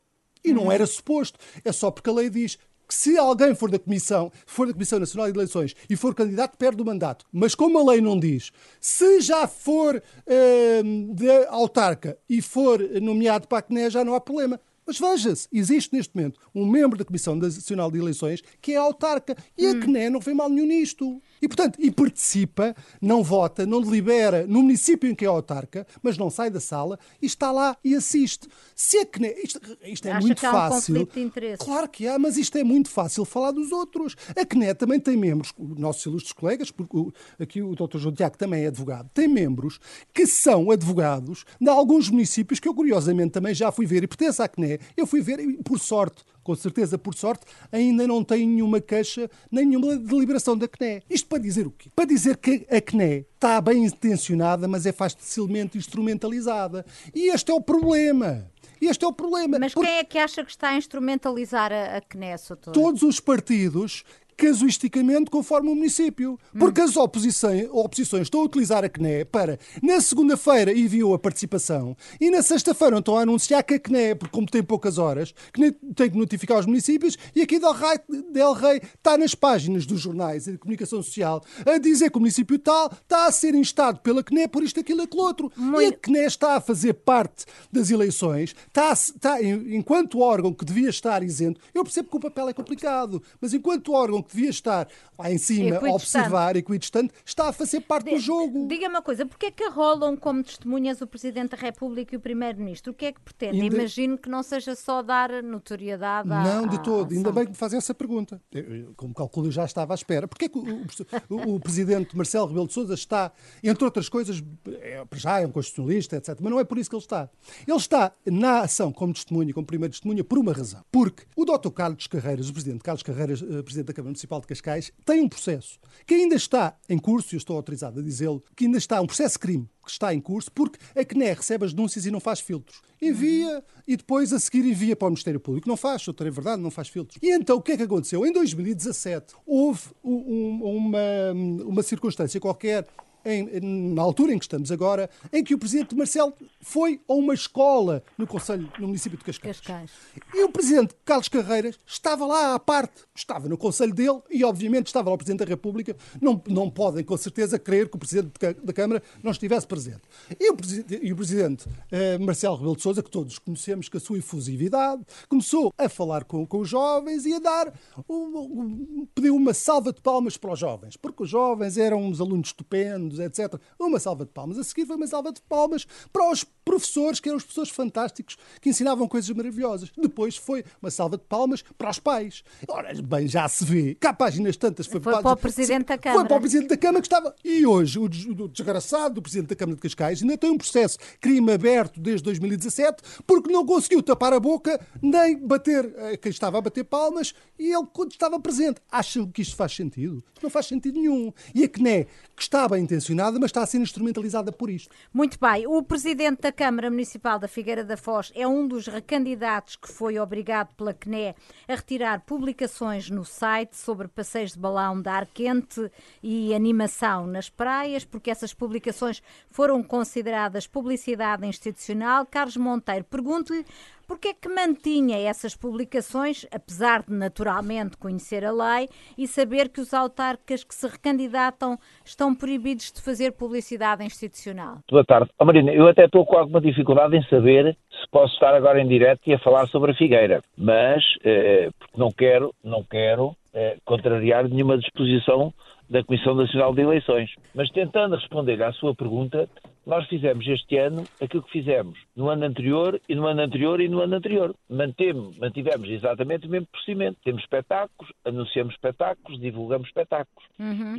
E 0.43 0.53
não 0.53 0.71
era 0.71 0.88
suposto. 0.88 1.38
É 1.65 1.71
só 1.71 1.91
porque 1.91 2.09
a 2.09 2.13
lei 2.13 2.29
diz 2.29 2.57
que 2.89 2.95
se 2.95 3.17
alguém 3.17 3.53
for 3.53 3.69
da 3.69 3.77
Comissão, 3.77 4.31
for 4.48 4.65
da 4.65 4.74
Comissão 4.74 5.00
Nacional 5.00 5.31
de 5.31 5.38
Eleições 5.38 5.75
e 5.88 5.95
for 5.95 6.15
candidato, 6.15 6.57
perde 6.57 6.81
o 6.81 6.86
mandato. 6.86 7.24
Mas 7.31 7.53
como 7.53 7.77
a 7.77 7.91
lei 7.91 8.01
não 8.01 8.19
diz, 8.19 8.51
se 8.81 9.21
já 9.21 9.48
for 9.48 9.95
uh, 9.95 11.13
de 11.13 11.45
autarca 11.50 12.17
e 12.27 12.41
for 12.41 12.79
nomeado 13.00 13.48
para 13.48 13.59
a 13.59 13.62
CNE, 13.62 13.91
já 13.91 14.03
não 14.03 14.15
há 14.15 14.19
problema. 14.19 14.59
Mas 14.88 14.98
veja-se, 14.98 15.48
existe 15.53 15.95
neste 15.95 16.15
momento 16.15 16.39
um 16.53 16.65
membro 16.65 16.98
da 16.98 17.05
Comissão 17.05 17.36
Nacional 17.36 17.91
de 17.91 18.00
Eleições 18.00 18.41
que 18.59 18.71
é 18.71 18.77
autarca 18.77 19.38
e 19.55 19.67
a 19.67 19.69
hum. 19.69 19.81
CNE 19.81 20.09
não 20.09 20.19
vê 20.19 20.33
mal 20.33 20.50
nenhum 20.50 20.65
nisto. 20.65 21.21
E, 21.41 21.48
portanto, 21.48 21.77
e 21.79 21.89
participa, 21.91 22.75
não 23.01 23.24
vota, 23.24 23.65
não 23.65 23.81
delibera 23.81 24.46
no 24.48 24.62
município 24.62 25.10
em 25.10 25.15
que 25.15 25.25
é 25.25 25.27
autarca, 25.27 25.86
mas 26.01 26.17
não 26.17 26.29
sai 26.29 26.50
da 26.50 26.60
sala 26.60 27.00
e 27.22 27.25
está 27.25 27.51
lá 27.51 27.77
e 27.84 27.96
assiste. 27.96 28.48
Se 28.75 28.98
a 28.98 29.05
CNE, 29.05 29.34
isto, 29.43 29.60
isto 29.84 30.08
é 30.08 30.12
Acha 30.12 30.22
muito 30.25 30.39
que 30.39 30.46
há 30.46 30.50
um 30.50 30.53
fácil. 30.53 30.93
conflito 30.96 31.13
de 31.13 31.22
interesses? 31.22 31.65
Claro 31.65 31.89
que 31.89 32.08
há, 32.08 32.19
mas 32.19 32.38
isto 32.38 32.58
é 32.58 32.63
muito 32.63 32.89
fácil 32.89 33.25
falar 33.25 33.51
dos 33.51 33.72
outros. 33.72 34.15
A 34.36 34.46
CNE 34.46 34.74
também 34.74 35.00
tem 35.00 35.15
membros, 35.17 35.53
nossos 35.58 36.05
ilustres 36.05 36.34
colegas, 36.34 36.72
porque 36.72 36.98
o- 36.98 37.13
aqui 37.39 37.62
o 37.62 37.75
Dr. 37.75 37.98
João 37.98 38.13
Tiago 38.13 38.38
também 38.38 38.63
é 38.63 38.67
advogado, 38.67 39.10
tem 39.13 39.27
membros 39.27 39.79
que 40.13 40.25
são 40.27 40.72
advogados 40.72 41.46
de 41.60 41.69
alguns 41.69 42.10
municípios 42.10 42.60
que 42.60 42.67
eu 42.67 42.74
curiosamente 42.74 43.31
também 43.31 43.53
já 43.53 43.72
fui 43.72 43.86
ver 43.86 44.03
e 44.03 44.08
pertence 44.08 44.41
à 44.41 44.48
CNE. 44.48 44.79
Eu 44.98 45.08
fui 45.08 45.22
ver 45.22 45.39
e, 45.39 45.58
por 45.63 45.79
sorte, 45.79 46.24
com 46.49 46.55
certeza 46.55 46.97
por 46.97 47.13
sorte, 47.13 47.45
ainda 47.71 48.07
não 48.07 48.23
tem 48.23 48.47
nenhuma 48.47 48.81
queixa, 48.81 49.29
nem 49.51 49.67
nenhuma 49.67 49.95
deliberação 49.95 50.57
da 50.57 50.67
CNE. 50.67 51.03
Isto 51.07 51.27
para 51.27 51.37
dizer 51.37 51.67
o 51.67 51.69
quê? 51.69 51.91
Para 51.95 52.05
dizer 52.05 52.37
que 52.37 52.65
a 52.71 52.81
CNE 52.81 53.27
está 53.35 53.61
bem 53.61 53.85
intencionada, 53.85 54.67
mas 54.67 54.87
é 54.87 54.91
facilmente 54.91 55.77
instrumentalizada. 55.77 56.83
E 57.13 57.29
este 57.29 57.51
é 57.51 57.53
o 57.53 57.61
problema. 57.61 58.49
Este 58.81 59.05
é 59.05 59.07
o 59.07 59.13
problema. 59.13 59.59
Mas 59.59 59.75
quem 59.75 59.97
é 59.97 60.03
que 60.03 60.17
acha 60.17 60.43
que 60.43 60.49
está 60.49 60.69
a 60.69 60.75
instrumentalizar 60.75 61.71
a, 61.71 61.97
a 61.97 62.01
doutor? 62.47 62.71
todos 62.71 63.03
os 63.03 63.19
partidos 63.19 64.03
casuisticamente 64.39 65.29
conforme 65.29 65.69
o 65.69 65.75
município. 65.75 66.39
Porque 66.58 66.79
as 66.79 66.96
oposições, 66.96 67.67
oposições 67.72 68.24
estão 68.24 68.41
a 68.41 68.46
utilizar 68.46 68.86
a 68.86 68.89
CNE 68.89 69.25
para, 69.25 69.60
na 69.84 70.00
segunda-feira, 70.00 70.72
enviou 70.72 71.13
a 71.13 71.19
participação 71.19 71.96
e 72.19 72.31
na 72.31 72.41
sexta-feira 72.41 72.98
estão 72.98 73.17
a 73.17 73.22
anunciar 73.22 73.63
que 73.63 73.74
a 73.74 73.79
CNE, 73.79 74.15
porque 74.15 74.34
como 74.34 74.48
tem 74.48 74.63
poucas 74.63 74.98
horas, 74.98 75.34
que 75.53 75.72
tem 75.93 76.10
que 76.10 76.17
notificar 76.17 76.58
os 76.60 76.65
municípios 76.65 77.17
e 77.36 77.41
aqui 77.41 77.60
Del 77.60 77.74
Rey, 77.74 78.00
Del 78.31 78.53
Rey 78.53 78.81
está 78.96 79.17
nas 79.17 79.36
páginas 79.36 79.86
dos 79.86 80.00
jornais 80.00 80.48
e 80.48 80.53
de 80.53 80.58
comunicação 80.58 81.03
social 81.03 81.43
a 81.65 81.77
dizer 81.77 82.10
que 82.10 82.17
o 82.17 82.22
município 82.22 82.58
tal 82.58 82.89
está 82.91 83.25
a 83.25 83.31
ser 83.31 83.53
instado 83.53 84.00
pela 84.00 84.24
CNE 84.24 84.48
por 84.48 84.63
isto, 84.63 84.79
aquilo, 84.79 85.01
aquilo 85.01 85.24
outro. 85.24 85.51
E 85.81 85.86
a 85.86 85.91
CNE 85.91 86.25
está 86.25 86.55
a 86.55 86.62
fazer 86.62 86.93
parte 86.93 87.46
das 87.72 87.91
eleições, 87.91 88.55
está, 88.67 88.93
está 88.93 89.41
enquanto 89.43 90.19
órgão 90.19 90.53
que 90.53 90.63
devia 90.63 90.89
estar 90.89 91.22
isento, 91.24 91.60
eu 91.74 91.84
percebo 91.84 92.10
que 92.10 92.17
o 92.17 92.19
papel 92.19 92.50
é 92.50 92.53
complicado, 92.53 93.22
mas 93.41 93.53
enquanto 93.53 93.93
órgão 93.93 94.22
que 94.29 94.36
devia 94.36 94.50
estar 94.50 94.88
lá 95.17 95.31
em 95.31 95.38
cima 95.38 95.77
a 95.77 95.91
observar, 95.93 96.55
equidistante, 96.55 97.13
está 97.25 97.50
a 97.50 97.53
fazer 97.53 97.81
parte 97.81 98.09
do 98.09 98.19
jogo. 98.19 98.67
Diga-me 98.67 98.95
uma 98.95 99.01
coisa, 99.01 99.25
porquê 99.25 99.48
é 99.48 99.51
que 99.51 99.67
rolam 99.69 100.15
como 100.15 100.43
testemunhas 100.43 101.01
o 101.01 101.07
Presidente 101.07 101.51
da 101.51 101.57
República 101.57 102.15
e 102.15 102.17
o 102.17 102.19
Primeiro-Ministro? 102.19 102.91
O 102.91 102.95
que 102.95 103.05
é 103.05 103.12
que 103.12 103.19
pretende? 103.21 103.59
Ainda- 103.62 103.75
Imagino 103.77 104.17
que 104.17 104.29
não 104.29 104.43
seja 104.43 104.75
só 104.75 105.01
dar 105.01 105.31
notoriedade 105.41 106.31
à 106.31 106.43
Não, 106.43 106.67
de 106.67 106.75
à 106.75 106.79
todo. 106.79 107.12
Ainda 107.13 107.29
ação. 107.29 107.33
bem 107.33 107.45
que 107.45 107.51
me 107.51 107.57
fazem 107.57 107.77
essa 107.77 107.93
pergunta. 107.93 108.41
Eu, 108.51 108.93
como 108.95 109.13
calculo, 109.13 109.48
eu 109.48 109.51
já 109.51 109.65
estava 109.65 109.93
à 109.93 109.95
espera. 109.95 110.27
Porquê 110.27 110.48
que 110.50 110.57
o, 110.57 110.83
o- 111.29 111.55
o 111.55 111.59
presidente 111.59 112.15
Marcelo 112.15 112.48
Rebelo 112.48 112.67
de 112.67 112.74
Sousa 112.74 112.93
está, 112.93 113.31
entre 113.63 113.83
outras 113.83 114.09
coisas, 114.09 114.43
é, 114.67 115.03
já 115.15 115.39
é 115.39 115.48
um 115.48 115.51
constitucionalista, 115.51 116.15
etc. 116.17 116.38
Mas 116.41 116.51
não 116.51 116.59
é 116.59 116.63
por 116.63 116.77
isso 116.77 116.89
que 116.89 116.95
ele 116.95 117.03
está. 117.03 117.29
Ele 117.67 117.77
está 117.77 118.12
na 118.25 118.62
ação 118.62 118.91
como 118.91 119.13
testemunha, 119.13 119.53
como 119.53 119.65
primeiro 119.65 119.91
testemunha, 119.91 120.24
por 120.24 120.38
uma 120.38 120.53
razão. 120.53 120.83
Porque 120.91 121.24
o 121.36 121.45
Dr. 121.45 121.69
Carlos 121.71 122.07
Carreiras, 122.07 122.50
o 122.50 122.53
presidente 122.53 122.83
Carlos 122.83 123.03
Carreiras, 123.03 123.41
eh, 123.41 123.62
presidente 123.62 123.88
da 123.88 123.93
Câmara 123.93 124.13
Municipal 124.19 124.41
de 124.41 124.47
Cascais, 124.47 124.91
tem 125.05 125.21
um 125.21 125.29
processo 125.29 125.79
que 126.05 126.13
ainda 126.13 126.35
está 126.35 126.75
em 126.89 126.97
curso, 126.97 127.33
e 127.33 127.35
eu 127.35 127.38
estou 127.38 127.55
autorizado 127.55 127.99
a 127.99 128.03
dizê-lo, 128.03 128.43
que 128.55 128.65
ainda 128.65 128.77
está 128.77 128.99
um 128.99 129.05
processo 129.07 129.35
de 129.35 129.39
crime 129.39 129.69
que 129.85 129.91
está 129.91 130.13
em 130.13 130.19
curso, 130.19 130.51
porque 130.51 130.77
a 130.95 131.03
CNE 131.05 131.33
recebe 131.33 131.65
as 131.65 131.73
denúncias 131.73 132.05
e 132.05 132.11
não 132.11 132.19
faz 132.19 132.39
filtros. 132.39 132.81
Envia 133.01 133.63
e 133.88 133.95
depois 133.95 134.31
a 134.33 134.39
seguir 134.39 134.65
envia 134.65 134.95
para 134.95 135.07
o 135.07 135.09
Ministério 135.11 135.39
Público. 135.39 135.67
Não 135.67 135.77
faz, 135.77 136.03
doutor, 136.05 136.27
é 136.27 136.31
verdade, 136.31 136.61
não 136.61 136.69
faz 136.69 136.89
filtros. 136.89 137.17
E 137.23 137.31
então 137.33 137.57
o 137.57 137.61
que 137.61 137.71
é 137.71 137.77
que 137.77 137.83
aconteceu? 137.83 138.25
Em 138.25 138.31
2017 138.33 139.33
houve 139.45 139.81
um- 140.03 140.11
um- 140.13 140.63
uma, 140.77 141.63
uma 141.65 141.81
circunstância 141.83 142.39
qualquer. 142.39 142.85
Em- 143.25 143.93
na 143.93 144.01
altura 144.01 144.33
em 144.33 144.38
que 144.39 144.45
estamos 144.45 144.71
agora, 144.71 145.09
em 145.31 145.43
que 145.43 145.53
o 145.53 145.57
presidente 145.59 145.95
Marcelo 145.95 146.33
foi 146.61 146.99
a 147.07 147.13
uma 147.13 147.33
escola 147.33 148.03
no 148.17 148.25
Conselho, 148.27 148.71
no 148.79 148.88
município 148.88 149.17
de 149.17 149.23
Cascais. 149.23 149.59
Cascais. 149.59 149.91
E 150.33 150.43
o 150.43 150.49
presidente 150.51 150.95
Carlos 151.05 151.27
Carreiras 151.27 151.77
estava 151.85 152.25
lá 152.25 152.53
à 152.55 152.59
parte, 152.59 153.03
estava 153.15 153.47
no 153.49 153.57
conselho 153.57 153.93
dele 153.93 154.19
e, 154.29 154.43
obviamente, 154.43 154.88
estava 154.88 155.09
lá 155.09 155.15
o 155.15 155.17
presidente 155.17 155.39
da 155.39 155.45
República. 155.45 155.95
Não, 156.21 156.41
não 156.47 156.69
podem, 156.69 157.03
com 157.03 157.17
certeza, 157.17 157.57
crer 157.59 157.89
que 157.89 157.95
o 157.95 157.99
presidente 157.99 158.31
da 158.63 158.73
Câmara 158.73 159.01
não 159.23 159.31
estivesse 159.31 159.65
presente. 159.67 160.01
E 160.39 160.51
o, 160.51 160.55
e 161.01 161.11
o 161.11 161.15
presidente 161.15 161.67
eh, 161.91 162.17
Marcelo 162.17 162.55
Rebelo 162.55 162.75
de 162.75 162.81
Sousa, 162.81 163.01
que 163.03 163.09
todos 163.09 163.38
conhecemos 163.39 163.89
com 163.89 163.97
a 163.97 163.99
sua 163.99 164.17
efusividade, 164.17 165.01
começou 165.27 165.73
a 165.77 165.88
falar 165.89 166.23
com, 166.23 166.45
com 166.45 166.59
os 166.59 166.69
jovens 166.69 167.25
e 167.25 167.33
a 167.33 167.39
dar, 167.39 167.73
um- 168.07 168.13
um- 168.13 169.07
pediu 169.15 169.35
uma 169.35 169.53
salva 169.53 169.91
de 169.93 170.01
palmas 170.01 170.38
para 170.38 170.51
os 170.53 170.59
jovens, 170.59 170.95
porque 170.97 171.23
os 171.23 171.29
jovens 171.29 171.77
eram 171.77 172.03
uns 172.03 172.19
alunos 172.21 172.49
estupendos, 172.49 173.08
etc. 173.17 173.55
Uma 173.79 173.99
salva 173.99 174.25
de 174.25 174.31
palmas. 174.31 174.59
A 174.59 174.63
seguir 174.63 174.85
foi 174.85 174.97
uma 174.97 175.07
salva 175.07 175.31
de 175.31 175.41
palmas 175.43 175.87
para 176.11 176.29
os 176.29 176.43
professores, 176.65 177.19
que 177.19 177.29
eram 177.29 177.37
os 177.37 177.43
professores 177.43 177.71
fantásticos, 177.71 178.37
que 178.61 178.69
ensinavam 178.69 179.07
coisas 179.07 179.29
maravilhosas. 179.31 179.89
Depois 179.97 180.35
foi 180.37 180.63
uma 180.81 180.91
salva 180.91 181.17
de 181.17 181.23
palmas 181.23 181.63
para 181.77 181.89
os 181.89 181.97
pais. 181.99 182.43
Ora, 182.67 182.93
bem, 183.01 183.27
já 183.27 183.47
se 183.47 183.63
vê. 183.65 183.95
Cá 183.95 184.13
páginas 184.13 184.55
tantas 184.57 184.85
foi, 184.85 184.99
Foi 184.99 185.13
para 185.21 185.31
o 185.31 185.37
Presidente 185.37 185.85
da 185.87 185.95
Foi 185.95 185.97
Câmara. 186.03 186.27
para 186.27 186.37
o 186.37 186.39
Presidente 186.41 186.67
da 186.69 186.77
Câmara 186.77 187.01
que 187.01 187.07
estava. 187.07 187.33
E 187.43 187.65
hoje, 187.65 187.97
o, 187.97 188.07
des- 188.09 188.25
o 188.25 188.47
desgraçado 188.47 189.15
do 189.15 189.21
Presidente 189.21 189.47
da 189.49 189.55
Câmara 189.55 189.75
de 189.77 189.81
Cascais 189.81 190.21
ainda 190.21 190.37
tem 190.37 190.49
um 190.51 190.57
processo 190.57 190.97
crime 191.21 191.51
aberto 191.51 191.99
desde 191.99 192.23
2017 192.23 193.01
porque 193.25 193.51
não 193.51 193.65
conseguiu 193.65 194.03
tapar 194.03 194.33
a 194.33 194.39
boca 194.39 194.79
nem 195.01 195.37
bater 195.37 195.85
a 196.13 196.17
quem 196.17 196.29
estava 196.31 196.57
a 196.57 196.61
bater 196.61 196.83
palmas 196.83 197.33
e 197.57 197.71
ele, 197.73 197.87
quando 197.93 198.11
estava 198.11 198.39
presente. 198.39 198.81
Acham 198.91 199.25
que 199.31 199.41
isto 199.41 199.55
faz 199.55 199.73
sentido? 199.75 200.23
Não 200.41 200.49
faz 200.49 200.67
sentido 200.67 200.99
nenhum. 200.99 201.31
E 201.53 201.63
a 201.63 201.67
CNE, 201.69 202.05
que 202.35 202.41
está 202.41 202.67
bem 202.67 202.81
intencionada, 202.99 203.39
mas 203.39 203.49
está 203.49 203.63
a 203.63 203.65
ser 203.65 203.79
instrumentalizada 203.79 204.51
por 204.51 204.69
isto. 204.69 204.93
Muito 205.13 205.39
bem. 205.39 205.65
O 205.65 205.81
presidente 205.81 206.41
da 206.41 206.51
Câmara 206.51 206.91
Municipal 206.91 207.39
da 207.39 207.47
Figueira 207.47 207.83
da 207.83 207.95
Foz 207.95 208.31
é 208.35 208.47
um 208.47 208.67
dos 208.67 208.87
recandidatos 208.87 209.75
que 209.77 209.87
foi 209.87 210.19
obrigado 210.19 210.75
pela 210.75 210.93
CNE 210.93 211.33
a 211.67 211.75
retirar 211.75 212.21
publicações 212.21 213.09
no 213.09 213.23
site 213.23 213.75
sobre 213.75 214.07
passeios 214.07 214.53
de 214.53 214.59
balão 214.59 215.01
de 215.01 215.09
ar 215.09 215.25
quente 215.25 215.89
e 216.21 216.53
animação 216.53 217.25
nas 217.25 217.49
praias, 217.49 218.03
porque 218.03 218.29
essas 218.29 218.53
publicações 218.53 219.23
foram 219.49 219.81
consideradas 219.81 220.67
publicidade 220.67 221.47
institucional. 221.47 222.25
Carlos 222.25 222.57
Monteiro, 222.57 223.05
pergunto-lhe 223.05 223.65
Porquê 224.09 224.29
é 224.29 224.33
que 224.33 224.49
mantinha 224.49 225.19
essas 225.19 225.55
publicações, 225.55 226.43
apesar 226.51 227.03
de 227.03 227.13
naturalmente 227.13 227.95
conhecer 227.95 228.43
a 228.43 228.51
lei 228.51 228.89
e 229.15 229.27
saber 229.27 229.69
que 229.69 229.79
os 229.79 229.93
autarcas 229.93 230.63
que 230.63 230.73
se 230.73 230.87
recandidatam 230.87 231.77
estão 232.03 232.33
proibidos 232.33 232.91
de 232.91 233.03
fazer 233.03 233.33
publicidade 233.33 234.03
institucional? 234.03 234.79
Boa 234.89 235.05
tarde. 235.05 235.29
Oh, 235.37 235.45
Marina, 235.45 235.71
eu 235.71 235.87
até 235.87 236.05
estou 236.05 236.25
com 236.25 236.37
alguma 236.39 236.59
dificuldade 236.59 237.15
em 237.15 237.23
saber 237.25 237.77
se 237.91 238.09
posso 238.09 238.33
estar 238.33 238.55
agora 238.55 238.81
em 238.81 238.87
direto 238.87 239.21
e 239.27 239.33
a 239.35 239.39
falar 239.39 239.67
sobre 239.67 239.91
a 239.91 239.95
Figueira, 239.95 240.41
mas 240.57 241.03
eh, 241.23 241.69
porque 241.77 241.99
não 241.99 242.09
quero, 242.09 242.51
não 242.63 242.83
quero 242.83 243.35
eh, 243.53 243.77
contrariar 243.85 244.49
nenhuma 244.49 244.79
disposição 244.79 245.53
da 245.89 246.03
Comissão 246.03 246.36
Nacional 246.36 246.74
de 246.74 246.81
Eleições. 246.81 247.34
Mas 247.53 247.69
tentando 247.72 248.15
responder 248.15 248.62
à 248.62 248.72
sua 248.74 248.93
pergunta, 248.93 249.50
nós 249.86 250.08
fizemos 250.08 250.48
este 250.48 250.77
ano 250.77 251.03
aquilo 251.19 251.43
que 251.43 251.51
fizemos 251.51 251.98
no 252.15 252.29
ano 252.29 252.46
anterior 252.46 253.01
e 253.10 253.15
no 253.15 253.25
ano 253.25 253.41
anterior 253.41 253.81
e 253.81 253.89
no 253.89 254.01
ano 254.01 254.15
anterior. 254.15 254.55
Mantemos, 254.69 255.38
mantivemos 255.38 255.89
exatamente 255.89 256.48
o 256.48 256.50
mesmo 256.50 256.67
procedimento. 256.67 257.17
Temos 257.24 257.41
espetáculos, 257.41 258.13
anunciamos 258.24 258.74
espetáculos, 258.75 259.39
divulgamos 259.39 259.88
espetáculos. 259.88 260.48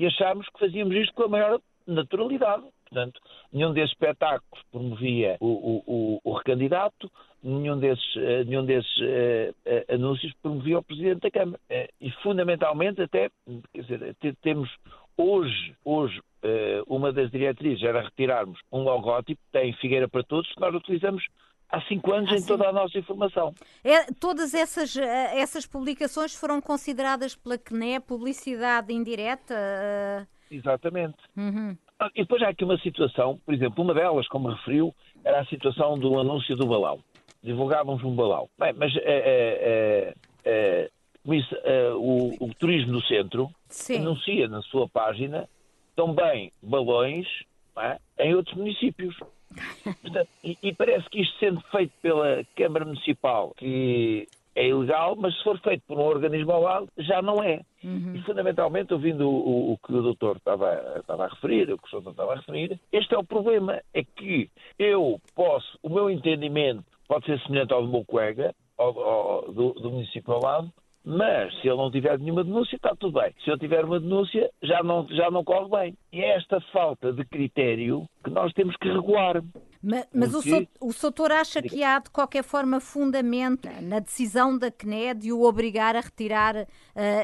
E 0.01 0.07
achámos 0.07 0.47
que 0.49 0.59
fazíamos 0.59 0.95
isto 0.97 1.15
com 1.15 1.25
a 1.25 1.29
maior 1.29 1.61
naturalidade. 1.87 2.65
Portanto, 2.89 3.21
nenhum 3.53 3.73
desses 3.73 3.93
espetáculos 3.93 4.65
promovia 4.73 5.37
o, 5.39 5.47
o, 5.47 5.83
o, 5.87 6.21
o 6.25 6.33
recandidato, 6.33 7.09
nenhum 7.43 7.79
desses, 7.79 8.17
eh, 8.17 8.45
nenhum 8.45 8.65
desses 8.65 8.91
eh, 9.01 9.53
anúncios 9.93 10.33
promovia 10.43 10.79
o 10.79 10.83
Presidente 10.83 11.21
da 11.21 11.31
Câmara. 11.31 11.61
Eh, 11.69 11.89
e, 12.01 12.11
fundamentalmente, 12.23 13.01
até, 13.03 13.31
quer 13.73 13.83
dizer, 13.83 14.15
te- 14.21 14.35
temos 14.43 14.69
hoje, 15.17 15.75
hoje 15.85 16.21
eh, 16.43 16.83
uma 16.87 17.13
das 17.13 17.31
diretrizes 17.31 17.83
era 17.83 18.03
retirarmos 18.03 18.59
um 18.73 18.83
logótipo, 18.83 19.41
que 19.47 19.59
tem 19.59 19.73
Figueira 19.75 20.09
para 20.09 20.23
Todos, 20.23 20.53
que 20.53 20.61
nós 20.61 20.75
utilizamos 20.75 21.25
há 21.71 21.81
cinco 21.83 22.13
anos 22.13 22.31
Ah, 22.33 22.37
em 22.37 22.43
toda 22.45 22.69
a 22.69 22.73
nossa 22.73 22.99
informação. 22.99 23.55
É, 23.85 24.05
todas 24.21 24.55
essas, 24.55 24.97
essas 24.97 25.67
publicações 25.67 26.35
foram 26.35 26.61
consideradas 26.61 27.37
pela 27.37 27.57
CNE 27.59 28.01
publicidade 28.01 28.93
indireta? 28.93 30.27
Exatamente. 30.51 31.17
uhum. 31.37 31.77
E 32.15 32.23
depois 32.23 32.43
há 32.43 32.49
aqui 32.49 32.65
uma 32.65 32.79
situação, 32.79 33.39
por 33.45 33.53
exemplo, 33.55 33.85
uma 33.85 33.93
delas, 33.93 34.27
como 34.29 34.49
referiu, 34.49 34.93
era 35.23 35.43
a 35.43 35.45
situação 35.47 35.99
do 35.99 36.19
anúncio 36.19 36.57
do 36.57 36.67
balão. 36.67 36.99
Divulgávamos 37.43 38.05
um 38.05 38.15
balão. 38.15 38.49
Bem, 38.59 38.73
mas 38.77 38.95
eh, 38.97 39.03
eh, 39.05 40.15
eh, 40.45 40.91
isso, 41.27 41.55
o, 41.97 42.45
o 42.45 42.55
turismo 42.55 42.93
do 42.93 43.03
centro 43.07 43.51
Sim. 43.69 43.99
anuncia 43.99 44.49
na 44.49 44.63
sua 44.63 44.89
página 44.89 45.49
também 45.95 46.53
balões 46.63 47.27
é, 47.79 47.99
em 48.19 48.35
outros 48.35 48.57
municípios. 48.57 49.17
Portanto, 50.03 50.29
e, 50.45 50.57
e 50.63 50.75
parece 50.75 51.09
que 51.11 51.21
isto 51.21 51.39
sendo 51.39 51.61
feito 51.73 51.93
pela 52.01 52.45
Câmara 52.57 52.85
Municipal, 52.85 53.53
que 53.57 54.29
é 54.55 54.69
ilegal, 54.69 55.17
mas 55.17 55.37
se 55.37 55.45
for 55.45 55.59
feito 55.61 55.83
por 55.87 55.99
um 55.99 56.03
organismo 56.03 56.53
ao 56.53 56.63
lado, 56.63 56.89
já 56.99 57.23
não 57.23 57.43
é. 57.43 57.61
Uhum. 57.83 58.15
E, 58.15 58.23
fundamentalmente, 58.23 58.93
ouvindo 58.93 59.29
o, 59.29 59.73
o, 59.73 59.79
que 59.79 59.93
o 59.93 60.03
doutor 60.03 60.37
estava, 60.37 60.99
estava 60.99 61.25
a 61.25 61.29
referir, 61.29 61.73
o 61.73 61.79
que 61.79 61.89
o 61.89 61.91
doutor 61.93 62.11
estava 62.11 62.33
a 62.33 62.37
referir, 62.37 62.79
este 62.93 63.15
é 63.15 63.19
o 63.19 63.25
problema, 63.25 63.81
é 63.95 64.05
que 64.05 64.51
eu 64.79 65.21
posso, 65.35 65.79
o 65.83 65.89
meu 65.89 66.11
entendimento 66.11 66.85
pode 67.11 67.27
ser 67.27 67.41
semelhante 67.41 67.73
ao 67.73 67.83
do 67.83 67.89
meu 67.91 68.05
colega, 68.05 68.55
ao, 68.79 68.97
ao, 69.01 69.53
do, 69.53 69.73
do 69.73 69.91
município 69.91 70.33
ao 70.33 70.41
lado, 70.41 70.73
mas 71.05 71.53
se 71.61 71.67
ele 71.67 71.77
não 71.77 71.91
tiver 71.91 72.17
nenhuma 72.21 72.45
denúncia, 72.45 72.77
está 72.77 72.95
tudo 72.95 73.21
bem. 73.21 73.35
Se 73.43 73.51
ele 73.51 73.59
tiver 73.59 73.85
uma 73.85 73.99
denúncia, 73.99 74.49
já 74.63 74.81
não, 74.85 75.09
já 75.09 75.29
não 75.29 75.43
corre 75.43 75.69
bem. 75.69 75.99
E 76.13 76.21
é 76.21 76.37
esta 76.37 76.61
falta 76.73 77.13
de 77.13 77.25
critério 77.25 78.07
que 78.23 78.31
nós 78.31 78.53
temos 78.53 78.77
que 78.77 78.87
regular. 78.87 79.43
Mas, 79.83 80.07
mas 80.15 80.35
o, 80.35 80.43
so, 80.43 80.69
o 80.79 80.93
Soutor 80.93 81.33
acha 81.33 81.61
que 81.61 81.83
há, 81.83 81.99
de 81.99 82.11
qualquer 82.11 82.45
forma, 82.45 82.79
fundamento 82.79 83.69
na 83.83 83.99
decisão 83.99 84.57
da 84.57 84.71
CNE 84.71 85.15
de 85.15 85.33
o 85.33 85.43
obrigar 85.43 85.97
a 85.97 86.01
retirar 86.01 86.55
uh, 86.55 86.67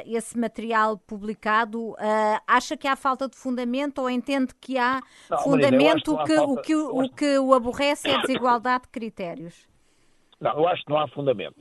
esse 0.05 0.37
material 0.37 0.99
publicado? 0.99 1.91
Uh, 1.91 1.97
acha 2.45 2.77
que 2.77 2.89
há 2.89 2.97
falta 2.97 3.29
de 3.29 3.37
fundamento 3.37 4.01
ou 4.01 4.11
entende 4.11 4.53
que 4.59 4.79
há 4.79 5.01
não, 5.31 5.39
fundamento 5.39 6.15
Marina, 6.15 6.27
que, 6.27 6.35
falta... 6.35 6.51
o, 6.51 6.63
que, 6.63 6.75
o 6.75 7.09
que 7.11 7.39
o 7.39 7.55
aborrece 7.55 8.09
é 8.09 8.17
a 8.17 8.23
desigualdade 8.23 8.85
de 8.85 8.89
critérios? 8.89 9.76
Não, 10.41 10.53
eu 10.53 10.69
acho 10.69 10.85
que 10.85 10.91
não 10.91 10.99
há 10.99 11.09
fundamento. 11.09 11.57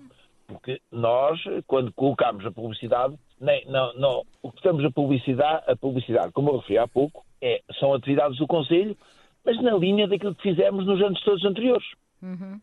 Porque 0.47 0.79
nós, 0.91 1.39
quando 1.65 1.91
colocamos 1.93 2.45
a 2.45 2.51
publicidade, 2.51 3.15
nem, 3.39 3.65
não, 3.65 3.93
não, 3.95 4.23
o 4.43 4.51
que 4.51 4.57
estamos 4.57 4.83
a 4.85 4.91
publicidade, 4.91 5.63
a 5.67 5.75
publicidade, 5.75 6.31
como 6.31 6.49
eu 6.49 6.57
referi 6.57 6.77
há 6.77 6.87
pouco, 6.87 7.25
é, 7.41 7.61
são 7.79 7.93
atividades 7.93 8.37
do 8.37 8.47
Conselho, 8.47 8.95
mas 9.43 9.61
na 9.61 9.75
linha 9.75 10.07
daquilo 10.07 10.35
que 10.35 10.43
fizemos 10.43 10.85
nos 10.85 11.01
anos 11.01 11.21
todos 11.23 11.43
anteriores. 11.45 11.87
Uhum. 12.21 12.59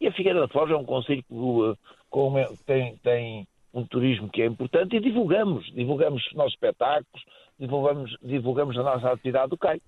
E 0.00 0.06
a 0.06 0.12
Figueira 0.12 0.40
da 0.40 0.48
Foz 0.48 0.70
é 0.70 0.76
um 0.76 0.84
Conselho 0.84 1.22
que 1.22 1.34
uh, 1.34 1.76
com, 2.08 2.34
tem, 2.66 2.96
tem 2.96 3.46
um 3.72 3.84
turismo 3.84 4.28
que 4.28 4.42
é 4.42 4.46
importante 4.46 4.96
e 4.96 5.00
divulgamos, 5.00 5.66
divulgamos 5.72 6.26
os 6.26 6.32
nossos 6.32 6.54
espetáculos, 6.54 7.24
divulgamos, 7.58 8.16
divulgamos 8.22 8.78
a 8.78 8.82
nossa 8.82 9.12
atividade 9.12 9.50
do 9.50 9.58
CAI. 9.58 9.80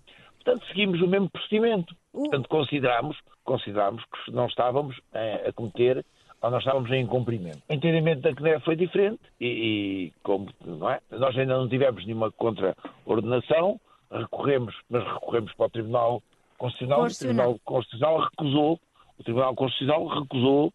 Portanto, 0.45 0.67
seguimos 0.67 1.01
o 1.01 1.07
mesmo 1.07 1.31
procedimento. 1.31 1.95
Portanto, 2.13 2.49
consideramos, 2.49 3.17
consideramos 3.45 4.03
que 4.05 4.33
não 4.33 4.47
estávamos 4.47 5.01
a, 5.13 5.49
a 5.49 5.53
cometer 5.53 6.05
nós 6.51 6.59
estávamos 6.59 6.91
em 6.91 7.07
cumprimento. 7.07 7.63
O 7.69 7.73
entendimento 7.73 8.21
da 8.23 8.35
CNE 8.35 8.61
foi 8.61 8.75
diferente 8.75 9.21
e, 9.41 9.47
e, 9.47 10.13
como 10.23 10.49
não 10.65 10.91
é? 10.91 11.01
nós 11.11 11.39
ainda 11.39 11.57
não 11.57 11.69
tivemos 11.69 12.05
nenhuma 12.05 12.33
contra-ordenação, 12.33 13.81
recorremos, 14.11 14.75
mas 14.91 15.05
recorremos 15.05 15.53
para 15.55 15.67
o 15.67 15.71
Tribunal 15.71 16.23
Constitucional, 16.59 17.05
o 17.05 17.09
Tribunal 17.09 17.61
Constitucional 17.65 18.21
recusou, 18.21 18.81
o 19.19 19.23
Tribunal 19.23 19.55
Constitucional 19.55 20.07
recusou. 20.07 20.73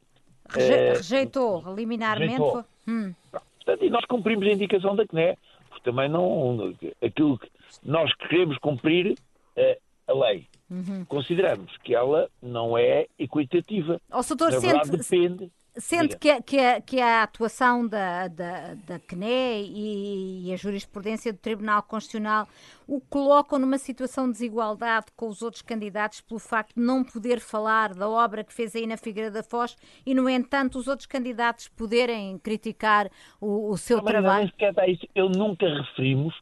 Reje, 0.50 0.74
eh, 0.74 0.94
rejeitou, 0.94 1.76
liminarmente. 1.76 2.38
Rejeitou. 2.38 2.66
Hum. 2.88 3.14
Portanto, 3.32 3.84
e 3.84 3.90
nós 3.90 4.06
cumprimos 4.06 4.48
a 4.48 4.52
indicação 4.52 4.96
da 4.96 5.06
CNE, 5.06 5.38
porque 5.70 5.84
também 5.84 6.08
não. 6.08 6.74
aquilo 7.04 7.38
que 7.38 7.50
nós 7.84 8.14
queremos 8.16 8.58
cumprir 8.60 9.18
a 10.08 10.14
lei. 10.14 10.48
Uhum. 10.70 11.06
Consideramos 11.06 11.76
que 11.78 11.96
ela 11.96 12.30
não 12.42 12.78
é 12.78 13.08
equitativa. 13.18 14.02
O 14.12 14.22
doutor, 14.22 14.52
Na 14.52 14.60
verdade, 14.60 15.04
sente, 15.04 15.30
depende. 15.30 15.52
Sente 15.80 16.18
que, 16.18 16.42
que, 16.42 16.60
a, 16.60 16.82
que 16.82 17.00
a 17.00 17.24
atuação 17.24 17.88
da, 17.88 18.28
da, 18.28 18.74
da 18.74 19.00
CNE 19.00 19.64
e, 19.64 20.48
e, 20.48 20.54
a 20.54 20.58
jurisprudência 20.58 21.32
do 21.32 21.38
Tribunal 21.38 21.84
Constitucional 21.84 22.48
o 22.88 23.00
colocam 23.00 23.60
numa 23.60 23.78
situação 23.78 24.26
de 24.26 24.34
desigualdade 24.34 25.08
com 25.16 25.28
os 25.28 25.44
outros 25.44 25.62
candidatos 25.62 26.22
pelo 26.22 26.40
facto 26.40 26.74
de 26.74 26.82
não 26.82 27.04
poder 27.04 27.40
falar 27.40 27.94
da 27.94 28.10
obra 28.10 28.44
que 28.44 28.54
fez 28.54 28.76
aí 28.76 28.88
na 28.88 28.98
Figueira 28.98 29.30
da 29.30 29.44
Foz 29.44 29.76
e, 30.04 30.16
no 30.16 30.28
entanto, 30.28 30.80
os 30.80 30.88
outros 30.88 31.06
candidatos 31.06 31.68
poderem 31.68 32.40
criticar 32.40 33.08
o, 33.40 33.70
o 33.70 33.78
seu 33.78 33.98
não, 33.98 34.06
trabalho? 34.06 34.52
Isso. 34.88 35.08
Eu 35.14 35.30
nunca 35.30 35.68
referimos, 35.68 36.34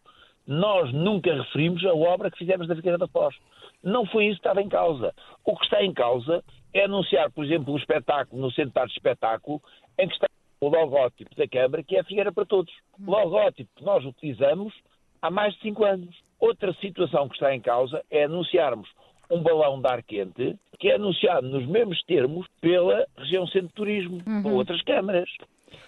nós 0.47 0.91
nunca 0.93 1.33
referimos 1.33 1.83
a 1.85 1.93
obra 1.93 2.29
que 2.29 2.37
fizemos 2.37 2.67
na 2.67 2.75
Figueira 2.75 2.97
da 2.97 3.07
Foz. 3.07 3.35
Não 3.83 4.05
foi 4.05 4.25
isso 4.25 4.35
que 4.35 4.47
estava 4.47 4.61
em 4.61 4.69
causa. 4.69 5.13
O 5.43 5.55
que 5.55 5.63
está 5.63 5.83
em 5.83 5.93
causa 5.93 6.43
é 6.73 6.85
anunciar, 6.85 7.31
por 7.31 7.45
exemplo, 7.45 7.73
um 7.73 7.77
espetáculo 7.77 8.41
no 8.41 8.51
centro 8.51 8.85
de 8.85 8.93
espetáculo 8.93 9.61
em 9.97 10.07
que 10.07 10.13
está 10.13 10.27
o 10.59 10.69
logótipo 10.69 11.35
da 11.35 11.47
Câmara, 11.47 11.83
que 11.83 11.95
é 11.95 11.99
a 11.99 12.03
Figueira 12.03 12.31
para 12.31 12.45
Todos. 12.45 12.73
Hum. 12.99 13.05
Logótipo 13.11 13.69
que 13.75 13.83
nós 13.83 14.03
utilizamos 14.05 14.73
há 15.21 15.29
mais 15.29 15.53
de 15.55 15.61
cinco 15.61 15.83
anos. 15.83 16.15
Outra 16.39 16.73
situação 16.73 17.27
que 17.27 17.35
está 17.35 17.53
em 17.53 17.61
causa 17.61 18.03
é 18.09 18.25
anunciarmos 18.25 18.89
um 19.29 19.41
balão 19.41 19.81
de 19.81 19.87
ar 19.87 20.03
quente 20.03 20.55
que 20.79 20.89
é 20.89 20.95
anunciado 20.95 21.47
nos 21.47 21.65
mesmos 21.65 22.03
termos 22.03 22.47
pela 22.61 23.05
região 23.17 23.47
centro 23.47 23.69
de 23.69 23.73
turismo, 23.73 24.21
uhum. 24.27 24.43
por 24.43 24.51
outras 24.51 24.81
câmaras. 24.81 25.29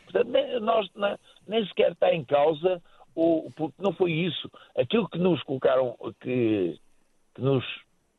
Portanto, 0.05 0.31
nós 0.61 0.89
nem 1.47 1.65
sequer 1.67 1.91
está 1.91 2.13
em 2.13 2.23
causa 2.23 2.81
o, 3.17 3.51
porque 3.55 3.81
não 3.81 3.93
foi 3.93 4.11
isso. 4.11 4.49
Aquilo 4.77 5.09
que 5.09 5.17
nos 5.17 5.41
colocaram, 5.43 5.97
que, 6.21 6.79
que 7.33 7.41
nos 7.41 7.65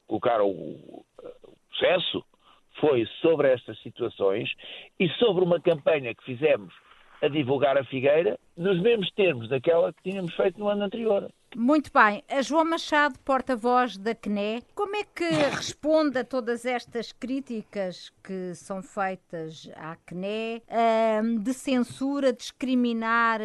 colocaram 0.06 0.50
o, 0.50 1.04
processo 1.68 2.24
foi 2.80 3.06
sobre 3.20 3.52
estas 3.52 3.78
situações 3.80 4.50
e 4.98 5.08
sobre 5.10 5.44
uma 5.44 5.60
campanha 5.60 6.14
que 6.14 6.24
fizemos 6.24 6.74
a 7.22 7.28
divulgar 7.28 7.76
a 7.76 7.84
Figueira 7.84 8.38
nos 8.56 8.80
mesmos 8.80 9.10
termos 9.12 9.48
daquela 9.48 9.92
que 9.92 10.10
tínhamos 10.10 10.34
feito 10.34 10.58
no 10.58 10.68
ano 10.68 10.84
anterior. 10.84 11.30
Muito 11.56 11.90
bem. 11.92 12.22
A 12.28 12.42
João 12.42 12.64
Machado, 12.64 13.18
porta-voz 13.20 13.96
da 13.96 14.14
CNE, 14.14 14.62
como 14.74 14.96
é 14.96 15.02
que 15.02 15.24
responde 15.50 16.18
a 16.18 16.24
todas 16.24 16.66
estas 16.66 17.10
críticas 17.10 18.12
que 18.22 18.54
são 18.54 18.82
feitas 18.82 19.70
à 19.74 19.96
CNE 19.96 20.62
de 21.40 21.54
censura, 21.54 22.32
discriminar 22.32 23.40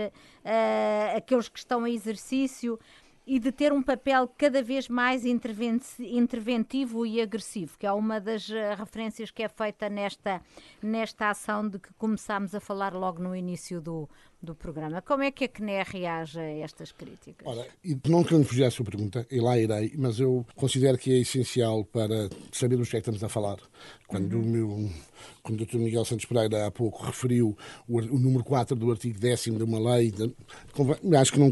aqueles 1.16 1.48
que 1.48 1.60
estão 1.60 1.88
em 1.88 1.94
exercício 1.94 2.78
e 3.26 3.40
de 3.40 3.52
ter 3.52 3.72
um 3.72 3.82
papel 3.82 4.28
cada 4.38 4.62
vez 4.62 4.90
mais 4.90 5.24
interventivo 5.26 7.06
e 7.06 7.22
agressivo, 7.22 7.78
que 7.78 7.86
é 7.86 7.92
uma 7.92 8.20
das 8.20 8.50
eh, 8.50 8.76
referências 8.76 9.32
que 9.32 9.44
é 9.44 9.48
feita 9.48 9.88
nesta, 9.90 10.42
nesta 10.82 11.30
ação 11.30 11.68
de 11.68 11.80
que 11.80 11.94
começámos 11.94 12.54
a 12.54 12.60
falar 12.60 12.94
logo 12.94 13.22
no 13.22 13.36
início 13.36 13.80
do, 13.80 14.10
do 14.44 14.54
programa. 14.54 15.02
Como 15.02 15.24
é 15.24 15.32
que 15.32 15.46
a 15.46 15.48
CNE 15.48 15.84
reage 15.84 16.38
a 16.38 16.58
estas 16.60 16.92
críticas? 16.92 17.48
Ora, 17.48 17.66
não 18.08 18.24
querendo 18.24 18.46
fugir 18.46 18.66
à 18.66 18.72
sua 18.72 18.86
pergunta, 18.86 19.26
e 19.32 19.40
lá 19.40 19.58
irei, 19.58 19.94
mas 19.98 20.20
eu 20.20 20.46
considero 20.56 20.98
que 20.98 21.12
é 21.14 21.20
essencial 21.20 21.86
para 21.86 22.30
sabermos 22.52 22.88
o 22.88 22.92
que 22.92 22.98
é 22.98 23.02
que 23.02 23.10
estamos 23.10 23.24
a 23.24 23.30
falar. 23.30 23.58
Quando, 24.08 24.34
uhum. 24.34 24.42
o 24.42 24.46
meu, 24.46 24.90
quando 25.42 25.62
o 25.62 25.66
Dr. 25.66 25.78
Miguel 25.78 26.06
Santos 26.06 26.26
Pereira 26.26 26.68
há 26.68 26.72
pouco 26.72 27.04
referiu 27.04 27.58
o, 27.88 27.98
o 27.98 28.20
número 28.20 28.44
4 28.44 28.76
do 28.76 28.92
artigo 28.92 29.18
10 29.18 29.44
de 29.44 29.64
uma 29.64 29.80
lei, 29.96 30.12
de, 30.12 30.32
acho 31.18 31.32
que 31.32 31.40
não, 31.40 31.50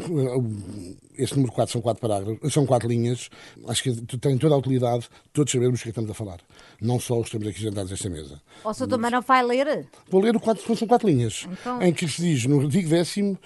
esse 1.17 1.33
número 1.33 1.51
4 1.53 1.71
são 1.71 1.81
quatro 1.81 2.01
parágrafos, 2.01 2.53
são 2.53 2.65
quatro 2.65 2.87
linhas, 2.87 3.29
acho 3.67 3.83
que 3.83 3.93
tem 4.17 4.37
toda 4.37 4.55
a 4.55 4.57
utilidade 4.57 5.09
todos 5.33 5.51
sabermos 5.51 5.79
o 5.79 5.83
que 5.83 5.89
é 5.89 5.91
que 5.91 5.99
estamos 5.99 6.11
a 6.11 6.13
falar. 6.13 6.39
Não 6.79 6.99
só 6.99 7.15
os 7.15 7.21
que 7.21 7.27
estamos 7.35 7.47
aqui 7.47 7.61
sentados 7.61 7.91
nesta 7.91 8.09
mesa. 8.09 8.41
O 8.63 8.73
senhor 8.73 8.89
também 8.89 9.11
não 9.11 9.21
vai 9.21 9.43
ler? 9.43 9.87
Vou 10.09 10.21
ler 10.21 10.35
o 10.35 10.39
4, 10.39 10.75
são 10.75 10.87
quatro 10.87 11.07
linhas, 11.07 11.47
então... 11.51 11.81
em 11.81 11.93
que 11.93 12.07
se 12.07 12.21
diz 12.21 12.45
no 12.45 12.61
artigo 12.61 12.80
artigo 12.81 12.89
10 12.89 13.39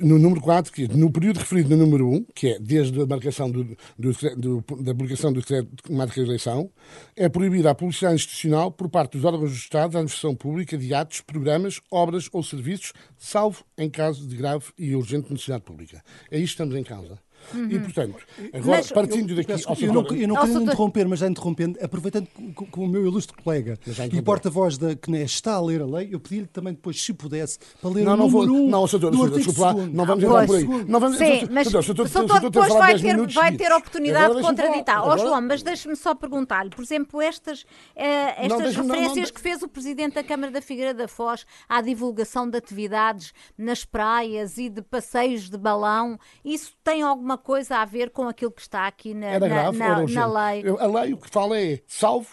no 0.00 0.18
número 0.18 0.40
4, 0.42 0.70
que 0.70 0.86
no 0.88 1.10
período 1.10 1.38
referido 1.38 1.70
no 1.70 1.86
número 1.86 2.10
1, 2.10 2.24
que 2.34 2.48
é 2.48 2.58
desde 2.58 3.00
a 3.00 3.06
marcação 3.06 3.50
do, 3.50 3.64
do, 3.98 4.12
do, 4.36 4.82
da 4.82 4.94
publicação 4.94 5.32
do 5.32 5.40
decreto 5.40 5.68
de 5.88 5.92
marca 5.94 6.14
de 6.14 6.20
eleição, 6.20 6.70
é 7.16 7.26
proibida 7.26 7.70
a 7.70 7.74
publicidade 7.74 8.16
institucional 8.16 8.70
por 8.70 8.90
parte 8.90 9.12
dos 9.12 9.24
órgãos 9.24 9.50
do 9.50 9.56
Estado 9.56 9.96
à 9.96 10.00
administração 10.00 10.34
pública 10.34 10.76
de 10.76 10.92
atos, 10.92 11.22
programas, 11.22 11.80
obras 11.90 12.28
ou 12.32 12.42
serviços, 12.42 12.92
salvo 13.16 13.64
em 13.78 13.88
caso 13.88 14.26
de 14.28 14.36
grave 14.36 14.66
e 14.78 14.94
urgente 14.94 15.32
necessidade 15.32 15.62
pública. 15.62 16.02
É 16.30 16.36
isto 16.36 16.56
que 16.56 16.62
estamos 16.62 16.76
em 16.76 16.84
causa. 16.84 17.18
Uhum. 17.54 17.70
E, 17.70 17.78
portanto, 17.78 18.16
agora, 18.52 18.76
mas, 18.78 18.92
partindo 18.92 19.34
daqui... 19.34 19.52
Eu, 19.52 19.88
eu 19.88 19.92
não, 19.92 20.06
eu 20.06 20.28
não 20.28 20.36
quero 20.36 20.62
interromper, 20.62 21.08
mas 21.08 21.18
já 21.20 21.28
interrompendo, 21.28 21.78
aproveitando 21.82 22.28
com, 22.54 22.84
o 22.84 22.88
meu 22.88 23.06
ilustre 23.06 23.36
colega 23.42 23.78
e 24.12 24.22
porta-voz 24.22 24.76
da 24.76 24.94
CNE 24.96 25.22
está 25.22 25.54
a 25.54 25.60
ler 25.60 25.82
a 25.82 25.86
lei, 25.86 26.08
eu 26.12 26.20
pedi-lhe 26.20 26.46
também 26.46 26.74
depois, 26.74 27.00
se 27.00 27.12
pudesse, 27.12 27.58
para 27.80 27.90
ler 27.90 28.04
não, 28.04 28.14
o 28.14 28.16
não 28.16 28.28
número 28.28 28.46
vou, 28.46 28.56
um 28.56 28.68
Não, 28.68 28.86
doutor, 28.86 29.30
desculpa 29.30 29.60
lá, 29.60 29.72
não 29.74 30.04
vamos 30.04 30.24
entrar 30.24 30.46
por 30.46 30.56
aí. 30.56 30.66
Não 30.66 31.00
vamos, 31.00 31.18
Sim, 31.18 31.48
mas 31.50 31.66
o 31.68 31.94
doutor 31.94 32.40
depois 32.40 32.68
vai 32.68 32.98
ter, 32.98 33.26
vai 33.28 33.56
ter 33.56 33.72
oportunidade 33.72 34.34
de 34.36 34.42
contraditar. 34.42 35.06
Ó 35.06 35.16
João, 35.16 35.40
mas 35.40 35.62
deixe-me 35.62 35.96
só 35.96 36.14
perguntar-lhe, 36.14 36.70
por 36.70 36.82
exemplo, 36.82 37.20
estas, 37.20 37.64
eh, 37.96 38.46
estas 38.46 38.76
referências 38.76 39.30
que 39.30 39.40
fez 39.40 39.62
o 39.62 39.68
Presidente 39.68 40.14
da 40.14 40.24
Câmara 40.24 40.52
da 40.52 40.60
Figueira 40.60 40.92
da 40.92 41.08
Foz 41.08 41.46
à 41.68 41.80
divulgação 41.80 42.48
de 42.48 42.56
atividades 42.56 43.32
nas 43.56 43.84
praias 43.84 44.58
e 44.58 44.68
de 44.68 44.82
passeios 44.82 45.48
de 45.48 45.56
balão, 45.56 46.18
isso 46.44 46.72
tem 46.82 47.02
alguma 47.02 47.37
coisa 47.38 47.76
a 47.76 47.84
ver 47.84 48.10
com 48.10 48.28
aquilo 48.28 48.50
que 48.50 48.60
está 48.60 48.86
aqui 48.86 49.14
na, 49.14 49.26
Era 49.26 49.48
grave, 49.48 49.78
na, 49.78 50.00
na, 50.00 50.06
na 50.06 50.50
lei? 50.50 50.64
A 50.68 50.86
lei 50.86 51.12
o 51.12 51.16
que 51.16 51.30
fala 51.30 51.58
é 51.58 51.80
salvo 51.86 52.28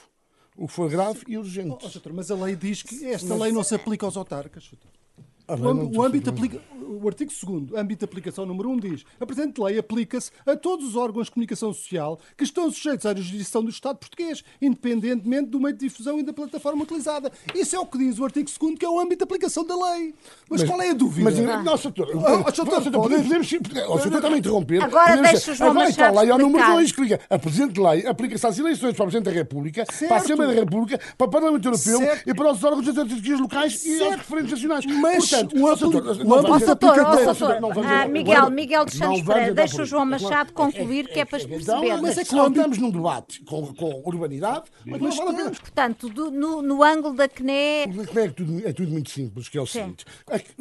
o 0.57 0.67
que 0.67 0.73
for 0.73 0.89
grave 0.89 1.19
e 1.27 1.37
urgente. 1.37 1.85
Oh, 1.85 1.87
oh, 1.87 2.13
mas 2.13 2.31
a 2.31 2.35
lei 2.35 2.55
diz 2.55 2.81
que 2.81 3.05
esta 3.05 3.27
mas... 3.29 3.39
lei 3.39 3.51
não 3.51 3.63
se 3.63 3.75
aplica 3.75 4.05
aos 4.05 4.17
autarcas. 4.17 4.71
O, 5.47 5.97
o 5.99 6.03
âmbito 6.03 6.29
aplica, 6.29 6.59
o 6.85 7.07
artigo 7.07 7.31
2 7.31 7.73
âmbito 7.75 7.99
de 7.99 8.05
aplicação 8.05 8.45
número 8.45 8.69
1, 8.69 8.77
diz 8.77 9.05
a 9.19 9.25
presente 9.25 9.61
lei 9.61 9.77
aplica-se 9.77 10.31
a 10.45 10.55
todos 10.55 10.87
os 10.87 10.95
órgãos 10.95 11.27
de 11.27 11.31
comunicação 11.31 11.73
social 11.73 12.19
que 12.37 12.43
estão 12.43 12.71
sujeitos 12.71 13.05
à 13.05 13.13
jurisdição 13.13 13.63
do 13.63 13.69
Estado 13.69 13.97
português, 13.97 14.43
independentemente 14.61 15.49
do 15.49 15.59
meio 15.59 15.75
de 15.75 15.87
difusão 15.87 16.19
e 16.19 16.23
da 16.23 16.33
plataforma 16.33 16.83
utilizada. 16.83 17.31
Isso 17.53 17.75
é 17.75 17.79
o 17.79 17.85
que 17.85 17.97
diz 17.97 18.19
o 18.19 18.25
artigo 18.25 18.49
2 18.49 18.77
que 18.77 18.85
é 18.85 18.89
o 18.89 18.99
âmbito 18.99 19.17
de 19.17 19.23
aplicação 19.23 19.65
da 19.65 19.75
lei. 19.75 20.13
Mas, 20.49 20.61
mas 20.61 20.69
qual 20.69 20.81
é 20.81 20.89
a 20.89 20.93
dúvida? 20.93 21.29
Mas, 21.29 21.39
ah. 21.39 21.63
nossa, 21.63 21.91
doutor, 21.91 22.91
podemos, 22.91 23.47
o 23.47 23.99
senhor 23.99 24.15
está 24.15 24.27
a 24.27 24.37
interromper. 24.37 24.83
Agora 24.83 25.21
deixa 25.21 25.51
o 25.51 25.55
João 25.55 25.71
Agora 25.71 25.89
está 25.89 26.07
a 26.07 26.21
lei 26.21 26.31
ao 26.31 26.37
número 26.37 26.65
2, 26.65 26.91
que 26.91 27.01
liga. 27.01 27.19
A 27.29 27.39
presente 27.39 27.79
lei 27.79 28.05
aplica-se 28.05 28.45
às 28.45 28.57
eleições 28.57 28.93
para 28.95 29.03
o 29.03 29.07
Presidente 29.07 29.25
da 29.25 29.31
República, 29.31 29.85
certo. 29.85 30.07
para 30.07 30.17
a 30.17 30.19
Assembleia 30.19 30.53
da 30.53 30.59
República, 30.59 30.99
para 31.17 31.27
o 31.27 31.29
Parlamento 31.29 31.65
Europeu 31.65 31.99
certo. 31.99 32.29
e 32.29 32.33
para 32.33 32.51
os 32.51 32.63
órgãos 32.63 32.85
das 32.85 32.97
autarquias 32.97 33.39
locais 33.39 33.79
certo. 33.79 34.01
e 34.01 34.03
aos 34.03 34.15
referentes 34.15 34.51
nacionais. 34.51 34.85
Mas 34.85 35.29
Portanto, 35.29 35.57
o 35.57 35.67
doutor, 36.75 38.09
Miguel, 38.09 38.49
Miguel 38.49 38.85
de 38.85 38.97
Santos 38.97 39.21
Pereira, 39.21 39.53
deixa 39.53 39.81
o 39.81 39.85
João 39.85 40.05
Machado 40.05 40.53
concluir 40.53 41.07
que 41.07 41.19
é 41.19 41.25
para 41.25 41.39
perceber. 41.39 42.01
Mas 42.01 42.17
é 42.17 42.23
que 42.23 42.35
não 42.35 42.47
estamos 42.47 42.77
num 42.77 42.89
debate 42.89 43.41
com, 43.41 43.73
com 43.73 44.01
urbanidade, 44.05 44.65
mas 44.85 45.01
não 45.01 45.11
vale 45.11 45.29
a 45.29 45.33
pena. 45.33 45.51
Portanto, 45.51 46.09
do, 46.09 46.31
no, 46.31 46.61
no 46.61 46.83
ângulo 46.83 47.15
da 47.15 47.27
CNE... 47.27 47.85
O 47.97 48.07
CNE 48.07 48.25
é 48.25 48.29
tudo, 48.29 48.67
é 48.67 48.73
tudo 48.73 48.91
muito 48.91 49.09
simples, 49.09 49.49
que 49.49 49.57
é 49.57 49.61
o 49.61 49.67
seguinte. 49.67 50.05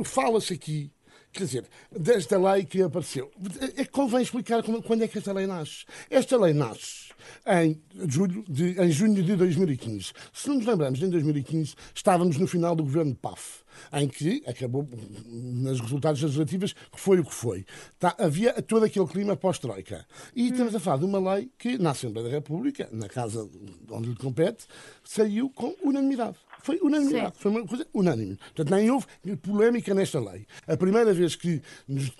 Fala-se 0.05 0.55
aqui 0.55 0.90
quer 1.33 1.44
dizer, 1.46 1.64
desta 1.90 2.38
lei 2.38 2.64
que 2.64 2.81
apareceu. 2.81 3.29
É 3.77 3.85
que 3.85 3.90
convém 3.90 4.22
explicar 4.22 4.62
quando 4.62 5.03
é 5.03 5.09
que 5.09 5.18
esta 5.18 5.33
lei 5.33 5.48
nasce. 5.48 5.85
Esta 6.09 6.37
lei 6.37 6.55
nasce 6.55 7.03
em, 7.46 7.80
julho 8.09 8.44
de, 8.48 8.80
em 8.80 8.90
junho 8.90 9.22
de 9.22 9.37
2015. 9.37 10.12
Se 10.33 10.48
não 10.48 10.57
nos 10.57 10.66
lembramos, 10.66 11.02
em 11.02 11.11
2015 11.11 11.74
estávamos 11.94 12.38
no 12.38 12.46
final 12.46 12.74
do 12.74 12.83
governo 12.83 13.14
PAF, 13.14 13.62
em 13.92 14.09
que 14.09 14.42
acabou, 14.46 14.88
nos 15.26 15.80
resultados 15.80 16.22
legislativos, 16.22 16.72
que 16.72 17.00
foi 17.00 17.20
o 17.20 17.24
que 17.24 17.35
foi. 17.35 17.64
Tá, 17.98 18.14
havia 18.18 18.54
todo 18.62 18.85
aquele 18.85 19.07
clima 19.07 19.37
pós-Troika. 19.37 20.07
E 20.35 20.48
estamos 20.48 20.74
a 20.74 20.80
falar 20.80 20.98
de 20.98 21.04
uma 21.04 21.35
lei 21.35 21.50
que, 21.59 21.78
na 21.78 21.90
Assembleia 21.90 22.28
da 22.28 22.35
República, 22.35 22.88
na 22.92 23.09
casa 23.09 23.48
onde 23.90 24.09
lhe 24.11 24.16
compete, 24.16 24.66
saiu 25.04 25.50
com 25.50 25.74
unanimidade. 25.83 26.37
Foi 26.64 26.79
unanimidade, 26.81 27.35
foi 27.37 27.50
uma 27.50 27.66
coisa 27.66 27.87
unânime. 27.92 28.37
Portanto, 28.37 28.70
nem 28.70 28.90
houve 28.90 29.07
polémica 29.42 29.92
nesta 29.92 30.18
lei. 30.18 30.46
A 30.66 30.74
primeira 30.79 31.12
vez 31.12 31.37
que 31.37 31.61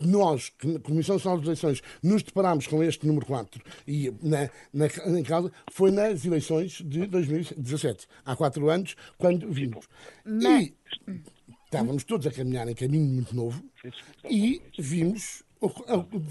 nós, 0.03 0.53
na 0.63 0.79
Comissão 0.81 1.15
Nacional 1.15 1.41
de 1.41 1.47
Eleições, 1.47 1.83
nos 2.03 2.23
deparámos 2.23 2.67
com 2.67 2.83
este 2.83 3.07
número 3.07 3.25
4 3.25 3.63
e 3.89 4.13
na, 4.23 4.51
na, 4.71 5.19
em 5.19 5.23
casa 5.23 5.51
foi 5.73 5.91
nas 5.91 6.27
eleições 6.27 6.73
de 6.85 7.07
2017, 7.07 8.07
há 8.23 8.37
quatro 8.37 8.69
anos, 8.69 8.95
quando 9.17 9.51
vimos. 9.51 9.89
E 10.27 10.75
estávamos 11.65 12.05
todos 12.05 12.27
a 12.27 12.31
caminhar 12.31 12.69
em 12.69 12.75
caminho 12.75 13.07
muito 13.07 13.35
novo 13.35 13.65
e 14.29 14.61
vimos 14.79 15.43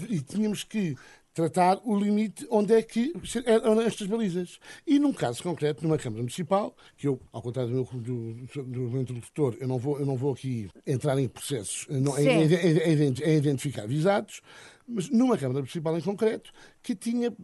e 0.08 0.20
tínhamos 0.20 0.62
que 0.62 0.96
tratar 1.34 1.80
o 1.84 1.96
limite 1.96 2.46
onde 2.48 2.72
é 2.72 2.80
que 2.80 3.12
eram 3.44 3.80
estas 3.80 4.06
balizas. 4.06 4.60
E 4.86 5.00
num 5.00 5.12
caso 5.12 5.42
concreto, 5.42 5.82
numa 5.82 5.98
Câmara 5.98 6.22
Municipal, 6.22 6.74
que 6.96 7.08
eu, 7.08 7.20
ao 7.32 7.42
contrário 7.42 7.70
do 7.70 7.74
meu, 7.74 8.00
do, 8.00 8.62
do 8.62 8.80
meu 8.90 9.02
interlocutor, 9.02 9.56
eu 9.60 9.66
não, 9.66 9.76
vou, 9.76 9.98
eu 9.98 10.06
não 10.06 10.16
vou 10.16 10.32
aqui 10.32 10.70
entrar 10.86 11.18
em 11.18 11.28
processos, 11.28 11.86
não, 11.90 12.16
em, 12.16 12.28
em, 12.28 12.54
em, 12.54 13.14
em 13.32 13.36
identificar 13.36 13.86
visados, 13.86 14.40
mas 14.86 15.10
numa 15.10 15.36
Câmara 15.36 15.58
Municipal 15.58 15.98
em 15.98 16.00
concreto, 16.00 16.52
que 16.80 16.94
tinha 16.94 17.34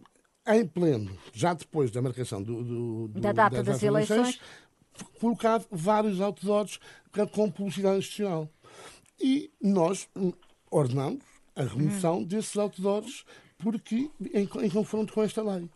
em 0.47 0.65
pleno, 0.65 1.15
já 1.33 1.53
depois 1.53 1.91
da 1.91 2.01
marcação 2.01 2.41
do, 2.41 2.63
do, 2.63 3.07
do 3.09 3.19
da 3.19 3.33
data 3.33 3.57
das, 3.57 3.65
das 3.65 3.83
eleições, 3.83 4.19
eleições, 4.19 4.41
colocado 5.19 5.67
vários 5.69 6.21
outdoors 6.21 6.79
com 7.31 7.51
publicidade 7.51 7.99
institucional. 7.99 8.49
E 9.19 9.51
nós 9.61 10.07
ordenamos 10.71 11.21
a 11.55 11.63
remoção 11.63 12.19
hum. 12.19 12.23
desses 12.23 12.55
outdoors 12.57 13.25
porque 13.61 14.09
em, 14.33 14.43
em 14.43 14.69
confronto 14.69 15.13
com 15.13 15.23
esta 15.23 15.41
lei. 15.41 15.69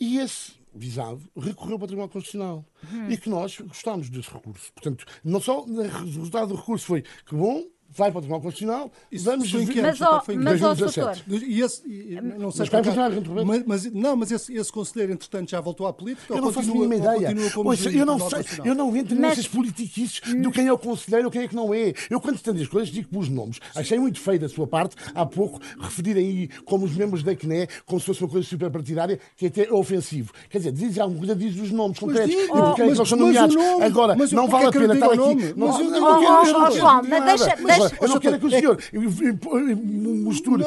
E 0.00 0.18
esse 0.18 0.52
visado 0.74 1.20
recorreu 1.36 1.78
para 1.78 1.84
o 1.84 1.88
Tribunal 1.88 2.08
Constitucional. 2.08 2.64
Hum. 2.92 3.10
E 3.10 3.16
que 3.16 3.28
nós 3.28 3.58
gostámos 3.60 4.08
desse 4.08 4.30
recurso. 4.30 4.72
Portanto, 4.72 5.04
não 5.24 5.40
só 5.40 5.64
o 5.64 5.82
resultado 5.82 6.48
do 6.48 6.56
recurso 6.56 6.86
foi 6.86 7.02
que 7.02 7.34
bom, 7.34 7.64
vai 7.94 8.10
para 8.10 8.18
o 8.18 8.20
Tribunal 8.22 8.40
Constitucional, 8.40 8.90
Isso 9.10 9.24
vamos 9.24 9.50
foi 9.50 9.64
ver. 9.66 9.82
Mas, 9.82 10.00
ó, 10.00 10.20
foi 10.20 10.34
em 10.34 10.38
mas 10.38 10.60
2017. 10.60 11.24
E 11.44 11.60
esse, 11.60 11.82
e, 11.86 12.20
não 12.20 12.50
sei 12.50 12.66
mas, 12.72 13.44
mas, 13.44 13.66
mas, 13.66 13.92
não, 13.92 14.16
mas 14.16 14.32
esse, 14.32 14.54
esse 14.54 14.72
conselheiro, 14.72 15.12
entretanto, 15.12 15.50
já 15.50 15.60
voltou 15.60 15.86
à 15.86 15.92
política? 15.92 16.32
Eu 16.34 16.40
não 16.40 16.52
faço 16.52 16.72
nenhuma 16.72 16.94
ideia. 16.94 17.34
Ouça, 17.56 17.90
eu, 17.90 18.06
não 18.06 18.18
sei, 18.18 18.44
eu 18.64 18.74
não 18.74 18.96
entro 18.96 19.14
mas... 19.14 19.30
nessas 19.30 19.46
politiquices 19.46 20.20
do 20.40 20.50
quem 20.50 20.66
é 20.66 20.72
o 20.72 20.78
conselheiro 20.78 21.26
ou 21.26 21.30
quem 21.30 21.42
é 21.42 21.48
que 21.48 21.54
não 21.54 21.74
é. 21.74 21.92
Eu, 22.08 22.20
quando 22.20 22.36
entendo 22.36 22.60
as 22.60 22.68
coisas, 22.68 22.88
digo 22.90 23.08
pelos 23.08 23.28
nomes. 23.28 23.60
Achei 23.74 23.98
muito 23.98 24.20
feio 24.20 24.40
da 24.40 24.48
sua 24.48 24.66
parte, 24.66 24.96
há 25.14 25.26
pouco, 25.26 25.60
referirem 25.78 26.26
aí 26.26 26.48
como 26.64 26.86
os 26.86 26.94
membros 26.94 27.22
da 27.22 27.34
CNE, 27.34 27.68
como 27.84 28.00
se 28.00 28.06
fosse 28.06 28.22
uma 28.22 28.30
coisa 28.30 28.46
superpartidária, 28.48 29.18
que 29.36 29.46
é 29.46 29.48
até 29.48 29.72
ofensivo. 29.72 30.32
Quer 30.48 30.58
dizer, 30.58 30.72
diz 30.72 30.98
alguma 30.98 31.18
coisa, 31.18 31.36
diz 31.36 31.60
os 31.60 31.70
nomes 31.70 31.98
concretos 31.98 32.34
e 32.34 32.46
por 32.48 32.74
quem 32.74 32.84
é 32.84 32.88
que 32.88 32.98
eles 32.98 33.08
são 33.08 33.18
nomeados. 33.18 33.56
Agora, 33.82 34.16
não 34.32 34.48
vale 34.48 34.66
a 34.66 34.72
pena 34.72 34.94
estar 34.94 35.06
aqui. 35.06 35.54
Não, 35.56 35.80
eu 35.80 36.00
não 36.00 36.20
quero. 36.20 37.81
Eu 38.00 38.08
não 38.08 38.20
quero 38.20 38.38
que 38.38 38.46
o 38.46 38.50
senhor 38.50 38.78
mistura 38.92 40.66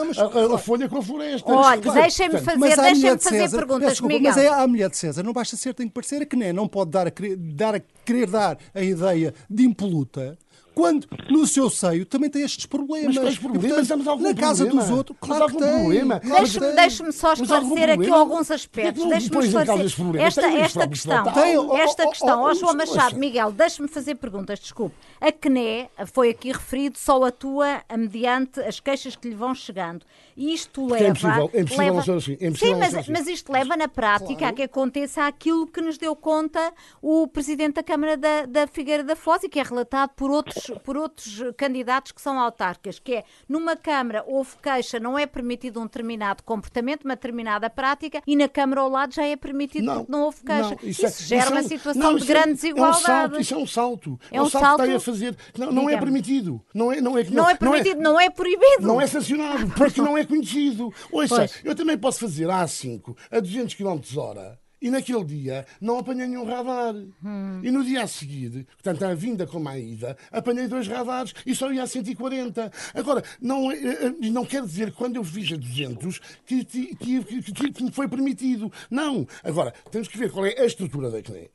a, 0.54 0.58
folha 0.58 0.90
com 0.90 0.98
a 0.98 1.02
floresta. 1.02 1.52
Olha, 1.52 1.82
deixem-me 1.82 2.40
fazer, 2.40 2.76
deixem 2.76 3.18
fazer 3.18 3.50
perguntas, 3.50 3.90
desculpa, 3.90 4.14
Miguel. 4.14 4.34
Mas 4.34 4.44
é 4.44 4.48
a 4.48 4.68
mulher 4.68 4.90
de 4.90 4.98
César, 4.98 5.24
não 5.24 5.34
basta 5.34 5.56
ser, 5.56 5.74
tem 5.74 5.88
que 5.88 5.94
parecer 5.94 6.22
a 6.22 6.26
que 6.26 6.36
nem, 6.36 6.52
não 6.52 6.68
pode 6.68 6.92
dar 6.92 7.08
a, 7.08 7.12
dar 7.38 7.76
a 7.76 7.82
querer 8.04 8.30
dar 8.30 8.58
a 8.74 8.82
ideia 8.82 9.34
de 9.50 9.64
impoluta 9.64 10.38
quando 10.76 11.08
no 11.30 11.48
seu 11.48 11.70
seio 11.70 12.06
também 12.06 12.30
tem 12.30 12.44
estes 12.44 12.66
problemas. 12.66 13.16
Mas 13.16 13.38
problemas? 13.38 13.90
E, 13.90 13.94
portanto, 13.94 14.22
na 14.22 14.34
casa 14.34 14.66
problema? 14.66 14.88
dos 14.88 14.98
outros, 14.98 15.18
claro 15.22 15.48
que 15.48 15.58
tem. 15.58 15.80
Problema? 15.80 16.20
Deixe-me 16.20 16.72
deixe 16.74 17.12
só 17.14 17.34
esclarecer 17.34 17.90
aqui 17.92 18.10
alguns 18.10 18.52
aspectos. 18.52 19.06
Deixe-me 19.06 19.46
esclarecer 19.46 20.22
esta, 20.22 20.48
esta 20.48 20.88
questão. 20.88 21.24
Tem, 21.34 21.80
esta 21.80 22.08
questão, 22.08 22.42
ó 22.42 22.54
João 22.54 22.76
Machado, 22.76 23.18
Miguel, 23.18 23.52
deixe-me 23.52 23.88
fazer 23.88 24.16
perguntas, 24.16 24.60
desculpe. 24.60 24.96
A 25.22 25.32
CNE 25.32 25.90
foi 26.08 26.30
aqui 26.30 26.52
referido, 26.52 26.98
só 26.98 27.24
atua 27.24 27.82
mediante 27.98 28.60
as 28.60 28.80
queixas 28.80 29.16
que 29.16 29.30
lhe 29.30 29.36
vão 29.36 29.56
chegando. 29.56 30.06
E 30.36 30.54
isto 30.54 30.86
leva. 30.86 31.06
É 31.06 31.08
impossível, 31.10 31.50
é 31.54 31.62
impossível 31.62 31.96
leva, 31.96 32.16
assim. 32.18 32.38
É 32.42 32.48
impossível 32.48 32.74
sim, 32.74 32.80
mas, 32.80 32.96
assim. 32.96 33.12
mas 33.12 33.28
isto 33.28 33.52
leva 33.52 33.78
na 33.78 33.88
prática 33.88 34.36
claro. 34.36 34.54
a 34.54 34.54
que 34.54 34.64
aconteça 34.64 35.26
aquilo 35.26 35.66
que 35.66 35.82
nos 35.82 35.98
deu 35.98 36.16
conta 36.16 36.74
o 37.02 37.28
Presidente 37.28 37.76
da 37.76 37.84
Câmara 37.84 38.18
da, 38.18 38.46
da 38.46 38.68
Figueira 38.68 39.04
da 39.04 39.16
Foz 39.16 39.44
e 39.44 39.50
que 39.50 39.60
é 39.60 39.64
relatado 39.64 40.12
por 40.16 40.30
outros, 40.30 40.65
por 40.84 40.98
outros 40.98 41.42
candidatos 41.58 42.12
que 42.12 42.22
são 42.22 42.40
autarcas, 42.40 43.00
que 43.00 43.16
é 43.16 43.24
numa 43.48 43.76
Câmara 43.76 44.24
houve 44.28 44.52
queixa, 44.62 45.00
não 45.00 45.18
é 45.18 45.26
permitido 45.26 45.80
um 45.80 45.84
determinado 45.84 46.44
comportamento, 46.44 47.04
uma 47.06 47.16
determinada 47.16 47.70
prática, 47.70 48.22
e 48.26 48.36
na 48.36 48.48
Câmara 48.48 48.82
ao 48.82 48.90
lado 48.90 49.14
já 49.14 49.26
é 49.26 49.36
permitido 49.36 49.86
não, 49.86 49.98
porque 49.98 50.12
não 50.12 50.22
houve 50.24 50.44
queixa. 50.44 50.70
Não, 50.70 50.90
isso, 50.90 51.06
isso 51.06 51.06
é, 51.06 51.10
gera 51.28 51.44
isso 51.44 51.52
uma 51.52 51.64
situação 51.64 52.02
não, 52.02 52.16
de 52.18 52.26
grande 52.26 52.54
desigualdade. 52.54 52.96
É 52.96 53.00
um 53.00 53.04
salto, 53.04 53.42
isso 53.42 53.54
é 53.54 53.58
um 53.58 53.68
salto. 53.68 54.20
É 54.32 54.42
um, 54.42 54.50
salto, 54.50 54.64
salto 54.64 54.84
que 54.84 54.90
está 54.90 54.98
a 54.98 55.00
fazer. 55.00 55.38
Não, 55.58 55.72
não 55.72 55.90
é 55.90 55.98
permitido. 55.98 56.62
Não 56.74 56.92
é, 56.92 57.02
não 57.02 57.18
é, 57.18 57.24
não, 57.26 57.50
é 57.50 57.56
permitido, 57.56 58.02
não 58.02 58.12
é, 58.12 58.14
não 58.14 58.20
é 58.20 58.30
proibido. 58.30 58.82
Não 58.88 59.02
é 59.02 59.08
sancionado, 59.08 59.68
porque 59.70 60.02
não 60.02 60.18
é 60.18 60.26
conhecido. 60.26 60.94
Ouça, 61.12 61.36
pois. 61.36 61.62
eu 61.64 61.76
também 61.76 61.98
posso 61.98 62.20
fazer 62.20 62.48
A5 62.48 63.16
a 63.32 63.40
200 63.40 63.76
km 63.76 64.00
hora 64.18 64.60
e 64.86 64.92
naquele 64.92 65.24
dia 65.24 65.66
não 65.82 65.98
apanhei 65.98 66.28
nenhum 66.28 66.46
radar. 66.46 66.94
Hum. 66.94 67.60
E 67.64 67.72
no 67.72 67.84
dia 67.84 68.04
a 68.04 68.08
seguir, 68.08 68.68
portanto, 68.74 69.04
a 69.04 69.16
vinda 69.16 69.48
como 69.48 69.68
a 69.68 69.80
ida, 69.80 70.16
apanhei 70.32 70.68
dois 70.68 70.88
radares 70.88 71.34
e 71.44 71.56
só 71.56 71.74
ia 71.74 71.82
a 71.82 71.88
140. 71.88 72.72
Agora, 72.94 73.24
não, 73.42 73.72
eh, 73.72 73.80
eh, 74.22 74.30
não 74.30 74.46
quer 74.46 74.62
dizer 74.62 74.92
que 74.92 74.98
quando 74.98 75.16
eu 75.16 75.24
fiz 75.24 75.52
a 75.52 75.56
200 75.56 76.20
que, 76.46 76.64
que, 76.64 76.96
que, 76.96 77.72
que, 77.72 77.84
me 77.84 77.92
foi 77.92 78.08
permitido. 78.08 78.72
Não. 78.88 79.28
Agora, 79.44 79.74
temos 79.90 80.08
que 80.08 80.20
ver 80.20 80.32
qual 80.32 80.46
é 80.46 80.62
a 80.62 80.66
estrutura 80.66 81.10
da 81.10 81.20
CNE. 81.20 81.50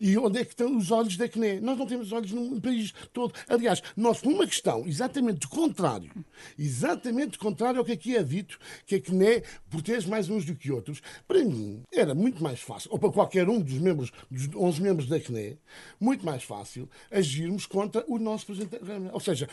E 0.00 0.16
onde 0.16 0.38
é 0.38 0.44
que 0.44 0.52
estão 0.52 0.76
os 0.76 0.92
olhos 0.92 1.16
da 1.16 1.28
CNE. 1.28 1.60
Nós 1.60 1.76
não 1.76 1.86
temos 1.86 2.12
olhos 2.12 2.30
no 2.30 2.60
país 2.60 2.94
todo. 3.12 3.34
Aliás, 3.48 3.82
nós, 3.96 4.22
uma 4.22 4.46
questão 4.46 4.86
exatamente 4.86 5.48
contrário, 5.48 6.12
exatamente 6.56 7.38
contrário 7.38 7.80
ao 7.80 7.84
que 7.84 7.90
aqui 7.90 8.16
é 8.16 8.22
dito, 8.22 8.56
que 8.86 8.94
a 8.94 9.00
CNE 9.00 9.42
protege 9.68 10.08
mais 10.08 10.30
uns 10.30 10.44
do 10.44 10.54
que 10.54 10.70
outros, 10.70 11.02
para 11.26 11.44
mim 11.44 11.82
era 11.92 12.14
muito 12.14 12.40
mais 12.40 12.51
fácil, 12.60 12.90
ou 12.92 12.98
para 12.98 13.10
qualquer 13.10 13.48
um 13.48 13.60
dos 13.60 13.78
membros, 13.78 14.12
dos 14.30 14.48
11 14.54 14.82
membros 14.82 15.08
da 15.08 15.20
CNE, 15.20 15.58
muito 16.00 16.24
mais 16.24 16.42
fácil 16.42 16.88
agirmos 17.10 17.66
contra 17.66 18.04
o 18.08 18.18
nosso 18.18 18.46
Presidente 18.46 18.72
da 18.72 18.86
Câmara. 18.86 19.14
Ou 19.14 19.20
seja, 19.20 19.48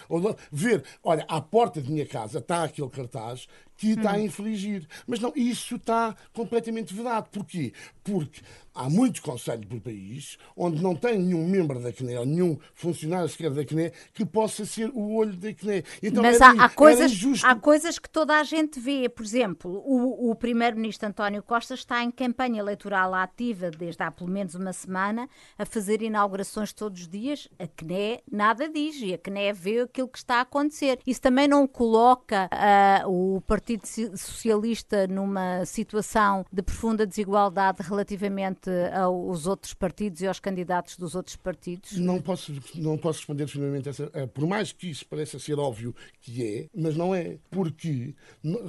ver, 0.51 0.83
olha, 1.03 1.25
à 1.27 1.41
porta 1.41 1.81
de 1.81 1.91
minha 1.91 2.05
casa 2.05 2.39
está 2.39 2.63
aquele 2.63 2.89
cartaz 2.89 3.47
que 3.77 3.91
está 3.91 4.11
a 4.11 4.19
infligir. 4.19 4.85
Mas 5.07 5.19
não, 5.19 5.31
isso 5.35 5.75
está 5.75 6.15
completamente 6.33 6.93
vedado. 6.93 7.29
Porquê? 7.29 7.73
Porque 8.03 8.41
há 8.79 8.89
muitos 8.89 9.19
conselhos 9.19 9.65
por 9.65 9.81
país 9.81 10.37
onde 10.55 10.81
não 10.81 10.95
tem 10.95 11.19
nenhum 11.19 11.45
membro 11.45 11.79
da 11.81 11.91
CNE, 11.91 12.17
ou 12.17 12.25
nenhum 12.25 12.57
funcionário 12.73 13.27
sequer 13.27 13.51
da 13.51 13.65
CNE, 13.65 13.91
que 14.13 14.25
possa 14.25 14.65
ser 14.65 14.89
o 14.93 15.15
olho 15.15 15.33
da 15.33 15.53
CNE. 15.53 15.83
Então, 16.01 16.23
Mas 16.23 16.41
há, 16.41 16.51
há, 16.51 16.69
coisas, 16.69 17.11
há 17.43 17.55
coisas 17.55 17.99
que 17.99 18.09
toda 18.09 18.39
a 18.39 18.43
gente 18.43 18.79
vê. 18.79 19.09
Por 19.09 19.23
exemplo, 19.23 19.83
o, 19.85 20.31
o 20.31 20.35
primeiro-ministro 20.35 21.09
António 21.09 21.43
Costa 21.43 21.73
está 21.73 22.01
em 22.01 22.09
campanha 22.09 22.59
eleitoral 22.59 23.13
ativa 23.13 23.69
desde 23.69 24.01
há 24.01 24.09
pelo 24.09 24.29
menos 24.29 24.55
uma 24.55 24.71
semana, 24.71 25.27
a 25.57 25.65
fazer 25.65 26.01
inaugurações 26.01 26.71
todos 26.71 27.01
os 27.01 27.07
dias. 27.07 27.49
A 27.59 27.67
CNE 27.67 28.23
nada 28.31 28.69
diz 28.69 28.95
e 29.01 29.13
a 29.13 29.17
CNE 29.17 29.51
vê 29.51 29.81
aquilo 29.81 30.07
que 30.07 30.17
está 30.17 30.35
a 30.35 30.41
acontecer. 30.41 30.99
Isso 31.05 31.21
também 31.21 31.49
não 31.49 31.67
coloca 31.67 32.49
uh, 33.05 33.35
o 33.35 33.41
Partido 33.41 33.85
Socialista 33.85 35.05
numa 35.07 35.65
situação 35.65 36.45
de 36.51 36.61
profunda 36.61 37.05
desigualdade 37.05 37.81
relativamente 37.81 38.68
aos 38.93 39.47
outros 39.47 39.73
partidos 39.73 40.21
e 40.21 40.27
aos 40.27 40.39
candidatos 40.39 40.97
dos 40.97 41.15
outros 41.15 41.35
partidos? 41.35 41.97
Não 41.97 42.21
posso, 42.21 42.53
não 42.75 42.97
posso 42.97 43.19
responder 43.19 43.45
definitivamente 43.45 43.89
essa. 43.89 44.09
Eh, 44.13 44.27
por 44.27 44.47
mais 44.47 44.71
que 44.71 44.89
isso 44.89 45.05
pareça 45.05 45.39
ser 45.39 45.59
óbvio 45.59 45.95
que 46.21 46.45
é, 46.45 46.67
mas 46.75 46.95
não 46.95 47.13
é. 47.13 47.37
Porque 47.49 48.13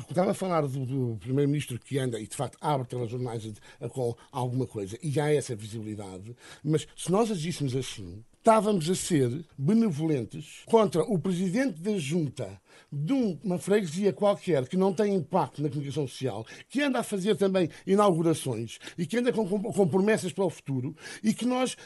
estava 0.09 0.33
a 0.33 0.35
falar 0.35 0.63
do, 0.63 0.87
do 0.87 1.17
Primeiro-Ministro 1.21 1.79
que 1.79 1.99
anda 1.99 2.19
e 2.21 2.27
de 2.27 2.37
facto 2.37 2.59
abre 2.61 2.87
telejornais 2.87 3.51
com 3.91 4.15
alguma 4.31 4.67
coisa 4.67 4.99
e 5.03 5.19
há 5.21 5.33
essa 5.33 5.55
visibilidade, 5.55 6.35
mas 6.63 6.87
se 6.97 7.11
nós 7.11 7.31
agíssemos 7.31 7.75
assim, 7.75 8.25
estávamos 8.41 8.89
a 8.89 8.95
ser 8.95 9.45
benevolentes 9.57 10.63
contra 10.65 11.03
o 11.03 11.19
presidente 11.19 11.79
da 11.83 11.99
junta 11.99 12.59
de 12.91 13.13
uma 13.13 13.59
freguesia 13.59 14.15
qualquer 14.15 14.67
que 14.67 14.79
não 14.79 14.95
tem 14.95 15.15
impacto 15.15 15.63
na 15.63 15.69
comunicação 15.69 16.09
social, 16.09 16.47
que 16.67 16.81
anda 16.81 17.01
a 17.01 17.03
fazer 17.03 17.37
também 17.37 17.69
inaugurações 17.87 18.79
e 18.97 19.07
que 19.07 19.19
anda 19.19 19.31
com, 19.31 19.47
com 19.47 19.87
promessas 19.87 20.33
para 20.33 20.45
o 20.45 20.51
futuro 20.51 20.97
e 21.23 21.35
que 21.35 21.45
nós 21.45 21.77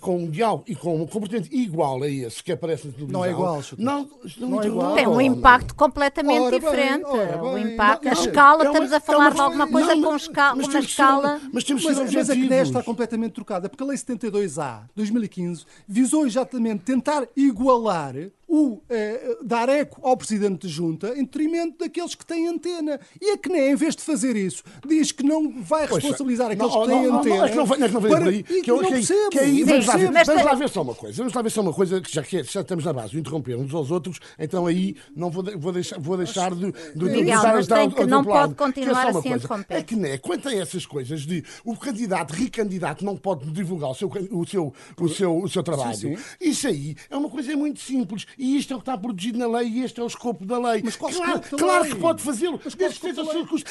com 0.00 0.16
um 0.18 0.30
diálogo 0.30 0.64
e 0.66 0.74
com 0.74 1.02
um 1.02 1.06
comportamento 1.06 1.52
igual 1.52 2.02
a 2.02 2.08
esse 2.08 2.42
que 2.42 2.52
aparece 2.52 2.86
na 2.86 2.92
televisão. 2.92 3.20
Não 3.20 3.24
é 3.26 3.30
igual, 3.30 3.62
não, 3.78 4.08
não, 4.38 4.48
não 4.48 4.62
é 4.62 4.66
igual. 4.66 4.94
Tem 4.94 5.06
um 5.06 5.20
impacto 5.20 5.74
completamente 5.74 6.40
ora 6.40 6.58
diferente. 6.58 7.04
Bem, 7.04 7.40
o 7.40 7.58
impacto, 7.58 8.04
não, 8.04 8.10
a 8.10 8.14
escala, 8.14 8.64
é 8.64 8.68
uma, 8.68 8.72
estamos 8.72 8.92
a 8.92 9.00
falar 9.00 9.24
é 9.24 9.28
uma, 9.28 9.34
de 9.34 9.40
alguma 9.40 9.68
coisa 9.68 9.94
não, 9.94 10.08
com, 10.10 10.16
escala, 10.16 10.62
com 10.62 10.68
uma 10.68 10.80
escala. 10.80 11.40
mas 11.52 11.64
temos 11.64 11.84
mas, 11.84 12.14
mas 12.14 12.30
a 12.30 12.34
CNE 12.34 12.54
está 12.62 12.82
completamente 12.82 13.32
trocada, 13.32 13.68
porque 13.68 13.82
a 13.82 13.86
Lei 13.86 13.96
72A 13.96 14.82
2015 14.94 15.64
visou 15.86 16.26
exatamente 16.26 16.84
tentar 16.84 17.26
igualar 17.36 18.14
o 18.56 18.82
eh, 18.88 19.36
dar 19.44 19.68
eco 19.68 20.00
ao 20.02 20.16
Presidente 20.16 20.66
de 20.66 20.72
Junta 20.72 21.08
em 21.08 21.24
detrimento 21.24 21.78
daqueles 21.78 22.14
que 22.14 22.24
têm 22.24 22.48
antena. 22.48 22.98
E 23.20 23.30
a 23.30 23.36
CNE, 23.36 23.72
em 23.72 23.76
vez 23.76 23.94
de 23.94 24.02
fazer 24.02 24.34
isso, 24.34 24.62
diz 24.86 25.12
que 25.12 25.22
não 25.22 25.62
vai 25.62 25.86
responsabilizar 25.86 26.50
aqueles 26.50 26.72
não, 26.72 26.82
que 26.82 26.88
têm 26.88 27.02
não, 27.06 27.18
antena. 27.18 27.36
Não, 27.36 27.48
não, 27.48 27.66
não, 27.66 27.66
não, 27.66 27.88
não, 27.88 28.00
não, 28.00 28.20
não, 28.20 28.28
aí, 28.28 28.42
que 28.42 28.70
eu, 28.70 28.78
que, 28.78 29.30
que 29.30 29.38
aí, 29.38 29.62
vamos, 29.62 29.86
lá 29.86 29.96
ver, 29.96 30.24
vamos 30.24 30.44
lá 30.44 30.54
ver 30.54 30.68
só 30.70 30.82
uma 30.82 30.94
coisa. 30.94 31.16
Vamos 31.18 31.34
lá 31.34 31.42
ver 31.42 31.50
só 31.50 31.60
uma 31.60 31.72
coisa, 31.72 32.00
que 32.00 32.14
já, 32.14 32.22
que 32.22 32.42
já 32.42 32.60
estamos 32.62 32.84
na 32.84 32.92
base 32.92 33.18
interromper 33.18 33.56
uns 33.56 33.74
aos 33.74 33.90
outros, 33.90 34.18
então 34.38 34.66
aí 34.66 34.96
não 35.14 35.30
vou, 35.30 35.44
vou 35.58 35.72
deixar, 35.72 35.98
vou 36.00 36.16
deixar 36.16 36.54
de, 36.54 36.72
de, 36.72 37.24
de 37.24 37.24
mas 37.24 37.66
tem 37.66 37.90
que 37.90 38.06
não 38.06 38.24
pode 38.24 38.54
continuar 38.54 39.08
assim 39.08 39.32
a 39.32 39.36
interromper. 39.36 39.76
A 39.76 39.84
CNE, 39.84 40.18
quanto 40.18 40.48
a 40.48 40.54
essas 40.54 40.86
coisas 40.86 41.26
de 41.26 41.44
o 41.64 41.76
candidato, 41.76 42.32
recandidato, 42.32 43.04
não 43.04 43.16
pode 43.16 43.50
divulgar 43.50 43.90
o 43.90 43.94
seu, 43.94 44.10
o 44.30 44.46
seu, 44.46 44.72
o 44.98 45.08
seu, 45.08 45.38
o 45.42 45.48
seu 45.48 45.62
trabalho, 45.62 45.94
sim, 45.94 46.16
sim. 46.16 46.22
isso 46.40 46.66
aí 46.66 46.96
é 47.10 47.16
uma 47.16 47.28
coisa 47.28 47.54
muito 47.56 47.80
simples. 47.80 48.26
E 48.38 48.45
isto 48.54 48.72
é 48.72 48.76
o 48.76 48.78
que 48.78 48.82
está 48.82 48.96
protegido 48.98 49.38
na 49.38 49.46
lei 49.46 49.68
e 49.68 49.82
este 49.82 50.00
é 50.00 50.02
o 50.02 50.06
escopo 50.06 50.44
da 50.44 50.58
lei. 50.58 50.82
Mas 50.84 50.96
claro, 50.96 51.40
claro 51.56 51.84
que 51.84 51.96
pode 51.96 52.22
fazê-lo, 52.22 52.60
desde 52.76 53.00
que 53.00 53.14
seja 53.14 53.22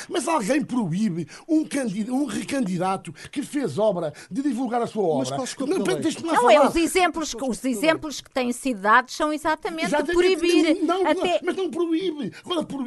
Mas 0.10 0.28
alguém 0.28 0.64
proíbe 0.64 1.28
um, 1.48 1.64
candidato, 1.64 2.14
um 2.16 2.26
recandidato 2.26 3.14
que 3.32 3.44
fez 3.44 3.78
obra 3.78 4.14
de 4.30 4.42
divulgar 4.42 4.82
a 4.82 4.88
sua 4.88 5.04
obra. 5.04 5.38
Mas 5.38 5.54
qual 5.54 5.70
não, 5.70 5.78
não 5.78 6.50
é 6.50 6.68
os 6.68 6.76
exemplos, 6.76 7.36
os 7.40 7.64
exemplos 7.64 8.22
que 8.22 8.30
têm 8.30 8.52
sido 8.52 8.82
dados 8.82 9.16
são 9.16 9.32
exatamente, 9.32 9.86
exatamente 9.86 10.36
de 10.36 10.38
proibir. 10.38 10.84
Não, 10.84 11.06
até... 11.06 11.40
Mas 11.44 11.56
não 11.56 11.70
proíbe. 11.70 12.32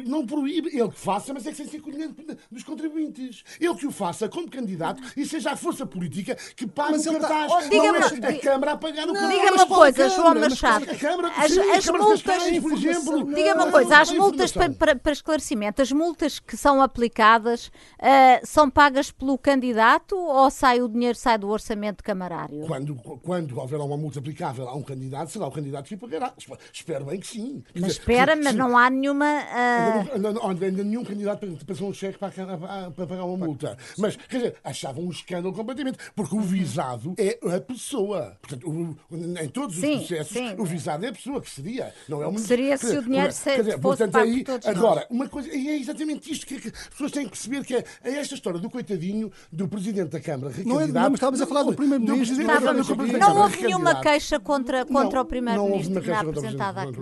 Não 0.05 0.25
proíbe. 0.25 0.69
Ele 0.69 0.89
que 0.89 0.99
faça, 0.99 1.33
mas 1.33 1.45
é 1.45 1.51
que 1.51 1.57
sem 1.57 1.67
ser 1.67 1.81
conhecimento 1.81 2.37
dos 2.51 2.63
contribuintes. 2.63 3.43
Ele 3.59 3.75
que 3.75 3.87
o 3.87 3.91
faça 3.91 4.27
como 4.29 4.49
candidato 4.49 5.01
e 5.15 5.25
seja 5.25 5.51
a 5.51 5.55
força 5.55 5.85
política 5.85 6.35
que 6.55 6.67
paga 6.67 6.91
mas 6.91 7.05
o 7.05 7.11
cartaz. 7.13 7.51
Tá... 7.51 7.59
Oh, 7.59 7.75
não 7.75 7.95
é 7.95 8.29
a 8.29 8.39
Câmara 8.39 8.71
a 8.73 8.77
pagar 8.77 9.09
o 9.09 9.13
cartaz. 9.13 9.39
Diga 9.39 9.53
uma 9.53 9.65
coisa, 9.67 10.09
João 10.09 10.35
Machado. 10.35 10.85
As, 11.37 11.78
as 11.79 11.87
multas, 11.87 12.21
por 12.61 12.73
exemplo. 12.73 13.33
Diga 13.33 13.55
uma 13.55 13.71
coisa, 13.71 13.99
as 13.99 14.11
multas 14.11 14.51
para, 14.51 14.71
para, 14.73 14.95
para, 14.95 15.11
esclarecimento, 15.11 15.81
as 15.81 15.91
multas 15.91 16.39
que 16.39 16.57
são 16.57 16.81
aplicadas 16.81 17.67
uh, 17.67 18.45
são 18.45 18.69
pagas 18.69 19.11
pelo 19.11 19.37
candidato 19.37 20.17
ou 20.17 20.49
sai 20.49 20.81
o 20.81 20.87
dinheiro 20.87 21.17
sai 21.17 21.37
do 21.37 21.47
orçamento 21.49 22.03
camarário? 22.03 22.65
Quando, 22.67 22.95
quando 22.95 23.59
houver 23.59 23.79
uma 23.79 23.97
multa 23.97 24.19
aplicável 24.19 24.67
a 24.67 24.75
um 24.75 24.81
candidato, 24.81 25.31
será 25.31 25.47
o 25.47 25.51
candidato 25.51 25.87
que 25.87 25.97
pagará. 25.97 26.33
Espero 26.71 27.05
bem 27.05 27.19
que 27.19 27.27
sim. 27.27 27.63
Mas 27.79 27.93
espera, 27.93 28.35
mas 28.35 28.55
não 28.55 28.77
há 28.77 28.89
nenhuma. 28.89 29.25
Uh... 29.25 30.15
Ainda, 30.15 30.33
não, 30.33 30.49
ainda, 30.49 30.65
ainda 30.65 30.83
nenhum 30.83 31.03
candidato 31.03 31.47
passou 31.65 31.89
um 31.89 31.93
cheque 31.93 32.17
para, 32.17 32.31
para, 32.31 32.91
para 32.91 33.07
pagar 33.07 33.25
uma 33.25 33.45
multa. 33.45 33.77
Mas, 33.97 34.15
quer 34.15 34.37
dizer, 34.37 34.55
achavam 34.63 35.03
um 35.03 35.11
escândalo 35.11 35.53
completamente, 35.53 35.97
porque 36.15 36.35
o 36.35 36.41
visado 36.41 37.13
é 37.17 37.37
a 37.55 37.61
pessoa. 37.61 38.37
Portanto, 38.41 38.69
o, 38.69 38.97
em 39.41 39.49
todos 39.49 39.75
os 39.75 39.81
sim, 39.81 39.97
processos, 39.97 40.33
sim. 40.33 40.55
o 40.57 40.65
visado 40.65 41.05
é 41.05 41.09
a 41.09 41.13
pessoa 41.13 41.41
que 41.41 41.49
seria. 41.59 41.93
Não 42.07 42.23
é 42.23 42.37
Seria 42.37 42.77
se 42.77 42.97
o 42.97 43.03
dinheiro 43.03 43.31
se 43.31 43.57
dizer, 43.57 43.79
fosse 43.79 44.03
portanto, 44.03 44.17
aí, 44.17 44.45
Agora, 44.65 45.05
uma 45.09 45.27
coisa, 45.27 45.53
e 45.55 45.69
é 45.69 45.77
exatamente 45.77 46.31
isto 46.31 46.45
que, 46.45 46.59
que, 46.59 46.67
as 46.69 46.87
pessoas 46.89 47.11
têm 47.11 47.25
que 47.25 47.31
perceber 47.31 47.63
que 47.63 47.75
é, 47.75 47.83
é, 48.03 48.11
esta 48.17 48.35
história 48.35 48.59
do 48.59 48.69
coitadinho 48.69 49.31
do 49.51 49.67
Presidente 49.67 50.09
da 50.09 50.19
Câmara, 50.19 50.53
não, 50.65 50.81
é, 50.81 50.87
não 50.87 51.13
estávamos 51.13 51.41
a 51.41 51.45
falar 51.45 51.63
do 51.63 51.73
Primeiro-Ministro. 51.73 52.37
Não 53.19 53.41
houve 53.41 53.63
nenhuma 53.63 54.01
queixa 54.01 54.39
contra, 54.39 54.85
contra 54.85 55.21
o 55.21 55.25
Primeiro-Ministro 55.25 56.01
que 56.01 56.09
não 56.09 56.19
apresentada 56.19 56.81
aqui. 56.81 56.99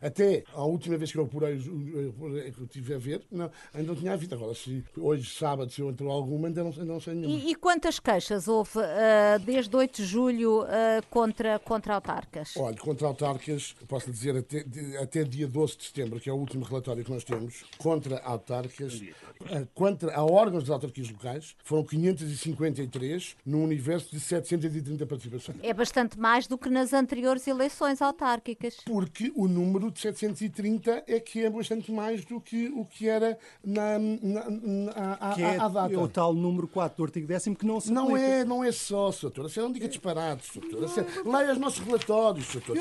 Até 0.00 0.44
a 0.52 0.64
última 0.64 0.96
vez 0.96 1.12
que 1.12 1.18
eu 1.18 1.24
apurei, 1.24 1.58
que 1.58 2.60
eu 2.60 2.66
tive 2.66 2.94
a 2.94 2.98
ver, 2.98 3.22
não, 3.30 3.50
ainda 3.74 3.88
não 3.88 3.96
tinha 3.96 4.12
havido. 4.12 4.34
Agora, 4.34 4.54
se 4.54 4.84
hoje, 4.96 5.34
sábado, 5.34 5.70
se 5.70 5.80
eu 5.80 5.90
entrou 5.90 6.10
alguma, 6.10 6.48
ainda 6.48 6.62
não, 6.62 6.70
não 6.70 7.00
sei 7.00 7.14
nenhuma. 7.14 7.34
E, 7.34 7.50
e 7.50 7.54
quantas 7.54 7.98
queixas 7.98 8.48
houve 8.48 8.78
uh, 8.78 9.38
desde 9.44 9.74
8 9.74 9.96
de 9.96 10.04
julho 10.04 10.62
uh, 10.62 10.66
contra, 11.10 11.58
contra 11.58 11.94
autarcas? 11.94 12.56
Olha, 12.56 12.76
contra 12.88 13.06
autarcas, 13.06 13.76
posso 13.86 14.10
dizer, 14.10 14.34
até, 14.34 14.64
até 15.02 15.22
dia 15.22 15.46
12 15.46 15.76
de 15.76 15.84
setembro, 15.84 16.18
que 16.18 16.30
é 16.30 16.32
o 16.32 16.36
último 16.36 16.64
relatório 16.64 17.04
que 17.04 17.10
nós 17.10 17.22
temos, 17.22 17.62
contra 17.76 18.18
autarcas, 18.20 18.94
uh, 18.94 19.68
contra 19.74 20.14
a 20.16 20.24
órgãos 20.24 20.64
das 20.64 20.70
autarquias 20.70 21.10
locais, 21.10 21.54
foram 21.62 21.84
553 21.84 23.36
num 23.44 23.62
universo 23.62 24.10
de 24.10 24.18
730 24.18 25.04
participações. 25.04 25.58
É 25.62 25.74
bastante 25.74 26.18
mais 26.18 26.46
do 26.46 26.56
que 26.56 26.70
nas 26.70 26.94
anteriores 26.94 27.46
eleições 27.46 28.00
autárquicas. 28.00 28.78
Porque 28.86 29.30
o 29.36 29.46
número 29.46 29.90
de 29.90 30.00
730 30.00 31.04
é 31.06 31.20
que 31.20 31.44
é 31.44 31.50
bastante 31.50 31.92
mais 31.92 32.24
do 32.24 32.40
que 32.40 32.68
o 32.68 32.86
que 32.86 33.06
era 33.06 33.38
na, 33.62 33.98
na, 33.98 34.50
na, 34.50 35.34
que 35.34 35.42
é, 35.42 35.58
à 35.58 35.68
data. 35.68 35.92
É 35.92 35.98
o 35.98 36.08
tal 36.08 36.32
número 36.32 36.66
4 36.66 36.96
do 36.96 37.04
artigo 37.04 37.26
10 37.26 37.48
que 37.58 37.66
não 37.66 37.80
se 37.80 37.92
Não 37.92 38.16
é, 38.16 38.46
não 38.46 38.64
é 38.64 38.72
só, 38.72 39.10
doutor. 39.10 39.50
Você 39.50 39.60
não 39.60 39.70
diga 39.70 39.86
disparado, 39.88 40.40
doutor. 40.54 40.88
Leia 41.26 41.52
os 41.52 41.58
nossos 41.58 41.80
relatórios, 41.80 42.50
doutor. 42.50 42.77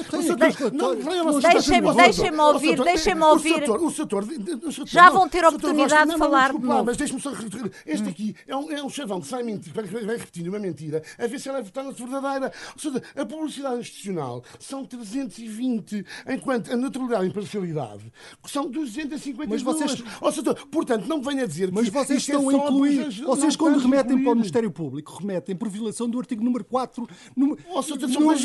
Deixem-me 1.41 1.93
deixem 1.95 2.39
ouvir, 2.39 2.83
deixem-me 2.83 3.23
ouvir. 3.23 3.69
O 3.69 3.91
setor, 3.91 4.25
Já 4.85 5.09
vão 5.09 5.27
ter 5.27 5.45
oportunidade 5.45 6.11
de 6.11 6.17
falar 6.17 6.53
novo. 6.53 6.85
Mas 6.85 6.97
deixe-me 6.97 7.21
só 7.21 7.31
Este 7.85 8.09
aqui 8.09 8.35
é 8.47 8.55
um, 8.55 8.71
é 8.71 8.83
um 8.83 8.89
chavão 8.89 9.21
que 9.21 9.27
sai 9.27 9.43
mentir, 9.43 9.73
vai 9.73 9.85
repetindo 9.85 10.47
uma 10.47 10.59
mentira, 10.59 11.01
a 11.17 11.27
ver 11.27 11.39
se 11.39 11.49
ela 11.49 11.59
é 11.59 11.63
torna-se 11.63 12.03
verdadeira. 12.03 12.51
Ou 12.73 12.79
seja, 12.79 13.03
a 13.15 13.25
publicidade 13.25 13.79
institucional 13.79 14.43
são 14.59 14.85
320, 14.85 16.05
enquanto 16.27 16.71
a 16.71 16.75
neutralidade 16.75 17.25
e 17.25 17.29
imparcialidade 17.29 18.11
são 18.45 18.69
252. 18.69 19.49
Mas 19.49 19.61
vocês... 19.61 20.03
Ou 20.21 20.31
seja, 20.31 20.55
portanto, 20.71 21.05
não 21.07 21.17
me 21.17 21.23
venha 21.23 21.47
dizer 21.47 21.71
Mas 21.71 21.89
vocês 21.89 22.19
estão 22.19 22.49
a 22.49 22.53
incluir... 22.53 23.23
Vocês, 23.23 23.55
quando 23.55 23.79
remetem 23.79 24.21
para 24.21 24.31
o 24.31 24.35
Ministério 24.35 24.71
Público, 24.71 25.17
remetem 25.19 25.55
por 25.55 25.69
violação 25.69 26.09
do 26.09 26.19
artigo 26.19 26.43
número 26.43 26.63
4... 26.65 27.07
Número, 27.35 27.61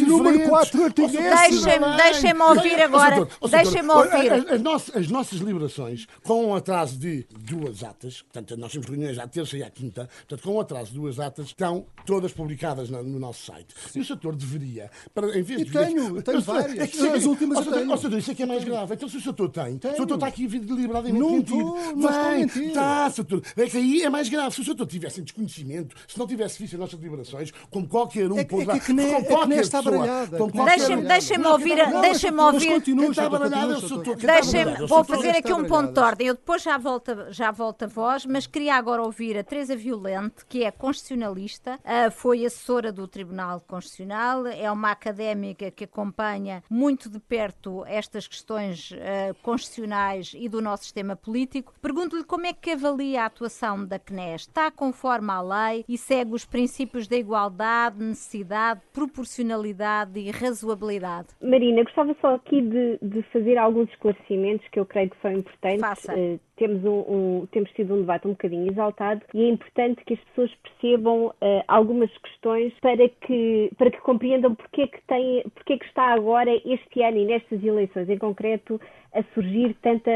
número 0.07 0.49
4, 0.49 0.85
artigo 0.85 1.09
Deixem-me 1.51 1.97
deixem 1.97 2.41
ouvir 2.41 2.81
agora. 2.83 3.29
Deixem-me 3.51 3.91
ouvir. 3.91 4.33
As, 4.33 4.61
nossas, 4.61 4.97
as 4.97 5.09
nossas 5.09 5.39
liberações, 5.41 6.07
com 6.23 6.47
um 6.47 6.55
atraso 6.55 6.97
de 6.97 7.27
duas 7.39 7.83
atas, 7.83 8.23
portanto, 8.23 8.57
nós 8.57 8.73
temos 8.73 8.87
reuniões 8.87 9.19
à 9.19 9.27
terça 9.27 9.57
e 9.57 9.63
à 9.63 9.71
quinta, 9.71 10.09
portanto, 10.29 10.43
com 10.43 10.57
um 10.57 10.61
atraso 10.61 10.91
de 10.91 10.99
duas 10.99 11.19
atas, 11.19 11.47
estão 11.47 11.87
todas 12.07 12.33
publicadas 12.33 12.91
no, 12.91 13.03
no 13.03 13.19
nosso 13.19 13.45
site. 13.45 13.75
Sim. 13.91 13.99
E 13.99 14.03
o 14.03 14.05
setor 14.05 14.35
deveria, 14.37 14.91
para, 15.15 15.39
em 15.39 15.43
vez 15.43 15.65
de. 15.65 15.73
Tenho, 15.73 16.17
eu 16.17 16.23
tenho 16.23 16.41
várias. 16.41 16.79
É 16.79 16.87
que, 16.87 17.09
as 17.09 17.25
últimas 17.25 17.67
eu 17.67 17.73
tenho. 17.73 17.93
Setor, 18.03 18.19
isso 18.19 18.31
é 18.31 18.35
que 18.35 18.43
é 18.43 18.47
mais 18.47 18.65
grave. 18.65 18.95
Então, 18.95 19.09
se 19.09 19.17
o 19.17 19.21
setor 19.21 19.49
tem, 19.51 19.79
tenho. 19.79 19.95
o 19.95 19.97
setor 19.97 20.15
está 20.15 20.27
aqui 20.27 20.47
deliberadamente 20.47 21.19
não 21.19 21.31
mentir. 21.33 21.57
Não 21.57 22.31
mentir. 22.33 22.69
Está, 22.69 23.11
setor. 23.11 23.43
É 23.57 23.67
que 23.67 23.77
aí 23.77 24.03
é 24.03 24.11
mais 24.11 24.29
grave. 24.29 24.55
Se 24.55 24.61
o 24.61 24.65
setor 24.65 24.87
tivesse 24.87 25.21
em 25.21 25.25
desconhecimento, 25.25 25.97
se 26.07 26.19
não 26.19 26.27
tivesse 26.27 26.59
visto 26.59 26.75
as 26.75 26.81
nossas 26.81 27.01
liberações, 27.01 27.53
como 27.71 27.87
qualquer 27.87 28.31
um 28.31 28.39
é, 28.39 28.45
pôs 28.45 28.63
é 28.63 28.67
lá, 28.67 28.79
que, 28.79 28.87
que 28.87 28.93
nem, 28.93 29.13
como 29.13 29.27
qualquer 29.27 29.53
é 29.53 29.57
que 29.57 29.63
está 29.63 29.83
pessoa, 29.83 29.99
baralhada. 29.99 30.39
Deixem-me 30.67 31.03
deixem-me 31.33 31.47
ouvir, 31.47 32.01
deixem-me 32.01 32.41
ouvir. 32.41 32.81
Deixem, 34.17 34.87
vou 34.87 35.05
fazer 35.05 35.31
aqui 35.31 35.53
um 35.53 35.65
ponto 35.65 35.93
de 35.93 36.01
ordem. 36.01 36.27
Eu 36.27 36.35
depois 36.35 36.63
já 36.63 36.77
volto, 36.79 37.13
já 37.31 37.51
volto 37.51 37.85
a 37.85 37.87
voz, 37.87 38.27
mas 38.27 38.47
queria 38.47 38.75
agora 38.75 39.03
ouvir 39.03 39.39
a 39.39 39.45
Teresa 39.45 39.77
Violente, 39.77 40.45
que 40.49 40.65
é 40.65 40.71
constitucionalista, 40.71 41.79
foi 42.13 42.45
assessora 42.45 42.93
do 42.93 43.07
Tribunal 43.09 43.61
Constitucional, 43.67 44.47
é 44.47 44.71
uma 44.71 44.91
académica 44.91 45.71
que 45.71 45.85
acompanha 45.85 46.63
muito 46.69 47.09
de 47.09 47.19
perto 47.19 47.85
estas 47.87 48.27
questões 48.27 48.91
constitucionais 49.43 50.33
e 50.37 50.49
do 50.49 50.61
nosso 50.61 50.85
sistema 50.85 51.17
político. 51.17 51.73
Pergunto-lhe 51.81 52.25
como 52.25 52.47
é 52.47 52.53
que 52.53 52.73
avalia 52.73 53.23
a 53.23 53.27
atuação 53.27 53.85
da 53.85 53.99
CNES. 53.99 54.43
Está 54.43 54.71
conforme 54.71 55.31
à 55.31 55.41
lei 55.41 55.85
e 55.89 55.97
segue 55.97 56.35
os 56.35 56.45
princípios 56.45 57.07
da 57.07 57.17
igualdade, 57.17 58.03
necessidade, 58.03 58.81
proporcionalidade 58.93 60.19
e 60.19 60.31
razoabilidade? 60.31 61.22
Marina, 61.41 61.83
gostava 61.83 62.15
só 62.21 62.35
aqui 62.35 62.63
de, 62.63 62.99
de 63.03 63.23
fazer 63.33 63.59
alguns 63.59 63.89
esclarecimentos 63.91 64.67
que 64.69 64.79
eu 64.79 64.87
creio 64.87 65.11
que 65.11 65.21
são 65.21 65.33
importantes. 65.33 65.81
Faça. 65.81 66.15
Uh, 66.15 66.41
temos, 66.57 66.85
um, 66.85 67.01
um, 67.09 67.47
temos 67.51 67.71
tido 67.73 67.95
um 67.95 68.01
debate 68.01 68.27
um 68.27 68.33
bocadinho 68.33 68.71
exaltado 68.71 69.23
e 69.35 69.45
é 69.45 69.49
importante 69.49 70.05
que 70.05 70.15
as 70.15 70.21
pessoas 70.21 70.55
percebam 70.57 71.27
uh, 71.27 71.35
algumas 71.69 72.11
questões 72.19 72.73
para 72.81 73.09
que, 73.09 73.71
para 73.77 73.91
que 73.91 74.01
compreendam 74.01 74.55
porque 74.55 74.83
é 74.83 74.87
que, 74.87 75.03
tem, 75.07 75.43
porque 75.55 75.75
é 75.75 75.79
que 75.79 75.87
está 75.87 76.13
agora 76.13 76.51
este 76.65 77.03
ano 77.03 77.19
e 77.19 77.25
nestas 77.25 77.63
eleições 77.63 78.09
em 78.09 78.19
concreto 78.19 78.81
a 79.15 79.23
surgir 79.35 79.77
tanta 79.83 80.11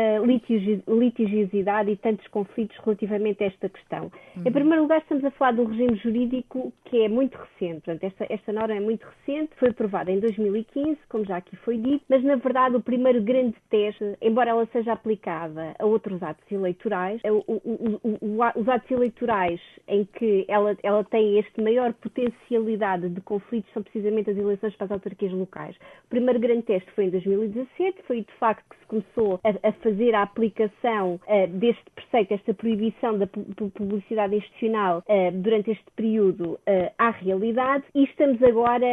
litigiosidade 0.89 1.91
e 1.91 1.97
tantos 1.97 2.27
conflitos 2.29 2.77
relativamente 2.79 3.45
a 3.45 3.47
esta 3.47 3.69
questão. 3.69 4.11
Uhum. 4.37 4.43
Em 4.47 4.53
primeiro 4.53 4.83
lugar, 4.83 4.99
estamos 4.99 5.25
a 5.25 5.31
falar 5.33 5.53
de 5.53 5.61
um 5.61 5.67
regime 5.67 5.97
jurídico 5.97 6.73
que 6.87 7.03
é 7.03 7.09
muito 7.09 7.37
recente. 7.37 7.83
Portanto, 7.85 8.05
esta, 8.05 8.27
esta 8.31 8.53
norma 8.53 8.75
é 8.75 8.81
muito 8.81 9.07
recente, 9.07 9.51
foi 9.57 9.69
aprovada 9.69 10.11
em 10.11 10.19
2015, 10.19 10.99
como 11.09 11.25
já 11.25 11.37
aqui 11.37 11.55
foi 11.57 11.77
dito, 11.77 12.05
mas 12.09 12.23
na 12.25 12.37
verdade 12.37 12.77
o 12.77 12.81
primeiro 12.81 13.23
grande 13.23 13.55
teste, 13.69 14.17
embora 14.23 14.51
ela 14.51 14.67
seja 14.73 14.93
aplicada 14.93 15.75
a 15.79 15.85
outros 15.85 16.23
atos 16.27 16.51
eleitorais, 16.51 17.21
o, 17.25 18.61
os 18.61 18.69
atos 18.69 18.91
eleitorais 18.91 19.61
em 19.89 20.05
que 20.05 20.45
ela, 20.49 20.77
ela 20.83 21.05
tem 21.05 21.39
este 21.39 21.61
maior 21.63 21.93
potencialidade 21.95 23.09
de 23.09 23.21
conflitos 23.21 23.73
são 23.73 23.83
precisamente 23.83 24.31
as 24.31 24.37
eleições 24.37 24.75
para 24.77 24.87
as 24.87 24.91
autarquias 24.93 25.33
locais. 25.33 25.77
O 26.07 26.09
primeiro 26.09 26.39
grande 26.41 26.63
teste 26.63 26.91
foi 26.93 27.05
em 27.05 27.11
2017, 27.11 28.03
foi 28.07 28.21
de 28.23 28.33
facto 28.39 28.65
que 28.71 28.77
se 28.79 28.87
começou 28.87 29.41
a, 29.45 29.69
a 29.69 29.73
fazer 29.73 30.15
a 30.15 30.23
aplicação 30.23 31.21
uh, 31.27 31.47
deste 31.49 31.85
preceito, 31.95 32.35
esta 32.35 32.55
proibição 32.55 33.19
da 33.19 33.27
publicidade 33.27 34.37
institucional 34.37 35.03
uh, 35.09 35.33
durante 35.33 35.71
este 35.71 35.85
período 35.95 36.53
uh, 36.53 36.59
à 36.99 37.11
realidade 37.11 37.85
e 37.95 38.05
estamos 38.05 38.43
agora 38.43 38.87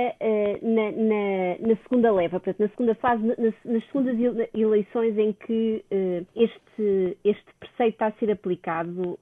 na, 0.62 0.92
na, 0.92 1.68
na, 1.68 1.76
segunda 1.84 2.12
leva, 2.12 2.40
portanto, 2.40 2.60
na 2.60 2.70
segunda 2.70 2.96
fase, 2.96 3.24
nas, 3.24 3.54
nas 3.66 3.86
segundas 3.86 4.16
eleições 4.54 5.18
em 5.18 5.34
que 5.34 5.84
este, 6.36 7.18
este 7.24 7.46
preceito 7.60 7.94
está 7.94 8.08
a 8.08 8.12
ser 8.14 8.32
aplicado 8.32 9.20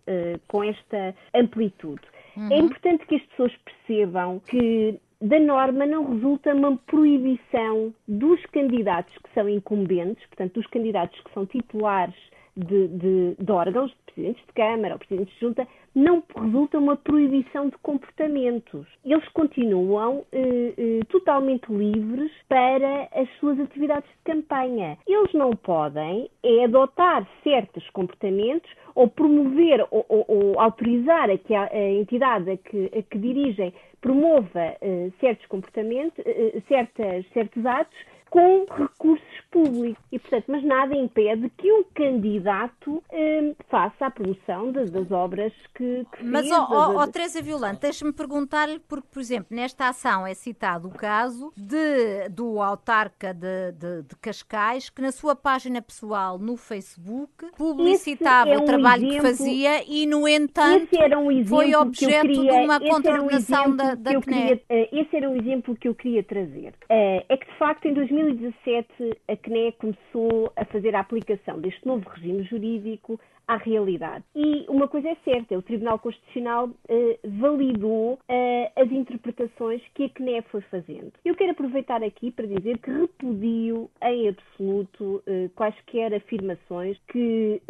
com 0.48 0.64
esta 0.64 1.16
amplitude. 1.36 2.02
Uhum. 2.36 2.52
É 2.52 2.58
importante 2.58 3.06
que 3.06 3.16
as 3.16 3.22
pessoas 3.24 3.54
percebam 3.58 4.40
que 4.48 5.00
da 5.22 5.40
norma 5.40 5.86
não 5.86 6.14
resulta 6.14 6.56
uma 6.56 6.78
proibição 6.78 7.94
dos 8.08 8.44
candidatos 8.48 9.16
que 9.18 9.34
são 9.34 9.48
incumbentes, 9.48 10.26
portanto, 10.28 10.54
dos 10.54 10.68
candidatos 10.68 11.20
que 11.22 11.34
são 11.34 11.46
titulares 11.46 12.16
de, 12.56 12.88
de, 12.88 13.36
de 13.40 13.52
órgãos, 13.52 13.92
de 13.92 14.14
presidentes 14.14 14.46
de 14.46 14.54
Câmara 14.54 14.94
ou 14.96 15.00
presidentes 15.00 15.34
de 15.36 15.40
Junta, 15.40 15.68
não 15.96 16.24
resulta 16.36 16.78
uma 16.78 16.96
proibição 16.96 17.70
de 17.70 17.78
comportamentos. 17.80 18.88
Eles 19.06 19.28
continuam 19.30 20.24
eh, 20.32 20.74
eh, 20.78 21.00
totalmente 21.10 21.72
livres 21.72 22.32
para 22.48 23.10
as 23.14 23.30
suas 23.40 23.60
atividades 23.60 24.10
de 24.10 24.34
campanha. 24.34 24.98
Eles 25.08 25.34
não 25.34 25.52
podem 25.52 26.30
é 26.44 26.66
adotar 26.66 27.28
certos 27.44 27.90
comportamentos 27.92 28.70
ou 28.96 29.08
promover 29.08 29.86
ou, 29.92 30.06
ou, 30.08 30.26
ou 30.28 30.60
autorizar 30.60 31.30
a 31.30 31.38
que 31.38 31.54
a, 31.54 31.70
a 31.72 31.90
entidade 31.92 32.52
a 32.52 32.58
que, 32.58 32.92
a 32.98 33.02
que 33.02 33.18
dirigem 33.18 33.74
promova 34.02 34.76
uh, 34.82 35.14
certos 35.20 35.46
comportamentos, 35.46 36.18
uh, 36.26 36.62
certas, 36.68 37.26
certos 37.34 37.66
atos 37.66 37.98
com 38.32 38.66
recursos 38.66 39.42
públicos. 39.52 40.02
E, 40.10 40.18
portanto, 40.18 40.46
mas 40.48 40.64
nada 40.64 40.96
impede 40.96 41.50
que 41.58 41.70
o 41.70 41.86
candidato 41.94 43.04
eh, 43.12 43.54
faça 43.70 44.06
a 44.06 44.10
promoção 44.10 44.72
das, 44.72 44.90
das 44.90 45.12
obras 45.12 45.52
que, 45.76 46.08
que 46.16 46.24
Mas, 46.24 46.48
fez. 46.48 46.54
Ó, 46.54 46.96
ó, 46.96 47.08
Teresa 47.08 47.42
Violante, 47.42 47.82
deixe-me 47.82 48.14
perguntar-lhe, 48.14 48.80
porque, 48.80 49.08
por 49.12 49.20
exemplo, 49.20 49.48
nesta 49.52 49.90
ação 49.90 50.26
é 50.26 50.34
citado 50.34 50.88
o 50.88 50.92
caso 50.92 51.52
de, 51.58 52.30
do 52.30 52.62
autarca 52.62 53.34
de, 53.34 53.74
de, 53.74 54.04
de 54.04 54.16
Cascais, 54.16 54.90
que 54.90 55.02
na 55.02 55.12
sua 55.12 55.36
página 55.36 55.82
pessoal 55.82 56.40
no 56.40 56.56
Facebook 56.56 57.52
publicitava 57.58 58.52
é 58.52 58.58
um 58.58 58.62
o 58.62 58.66
trabalho 58.66 59.08
exemplo, 59.08 59.30
que 59.30 59.38
fazia 59.38 59.84
e, 59.86 60.08
no 60.08 60.26
entanto, 60.26 60.88
um 61.20 61.46
foi 61.46 61.76
objeto 61.76 62.28
queria, 62.28 62.52
de 62.54 62.58
uma 62.60 62.80
contraordenação 62.80 63.68
um 63.68 63.76
da, 63.76 63.94
da 63.96 64.22
CNE. 64.22 64.62
Eh, 64.70 64.90
esse 64.94 65.18
era 65.18 65.30
o 65.30 65.36
exemplo 65.36 65.76
que 65.76 65.90
eu 65.90 65.94
queria 65.96 66.24
trazer. 66.24 66.74
Eh, 66.88 67.26
é 67.28 67.36
que, 67.36 67.46
de 67.46 67.58
facto, 67.58 67.86
em 67.86 67.94
2000 67.94 68.21
2017, 68.22 69.18
a 69.28 69.36
CNE 69.36 69.72
começou 69.74 70.54
a 70.56 70.64
fazer 70.66 70.96
a 70.96 71.00
aplicação 71.00 71.60
deste 71.60 71.86
novo 71.86 72.08
regime 72.08 72.44
jurídico 72.44 73.20
à 73.48 73.58
realidade. 73.58 74.24
E 74.36 74.66
uma 74.70 74.88
coisa 74.88 75.10
é 75.10 75.16
certa, 75.24 75.58
o 75.58 75.62
Tribunal 75.62 76.00
Constitucional 76.00 76.70
eh, 76.88 77.20
validou 77.24 78.20
eh, 78.28 78.72
as 78.76 78.92
interpretações 78.92 79.82
que 79.94 80.06
a 80.06 80.10
CNE 80.10 80.42
foi 80.44 80.62
fazendo. 80.62 81.12
Eu 81.26 81.36
quero 81.36 81.52
aproveitar 81.52 82.04
aqui 82.04 82.32
para 82.32 82.48
dizer 82.48 82.78
que 82.78 82.92
repudio 82.92 83.90
em 84.04 84.30
absoluto 84.30 85.22
eh, 85.28 85.50
quaisquer 85.56 86.14
afirmações 86.14 86.98
que 87.08 87.62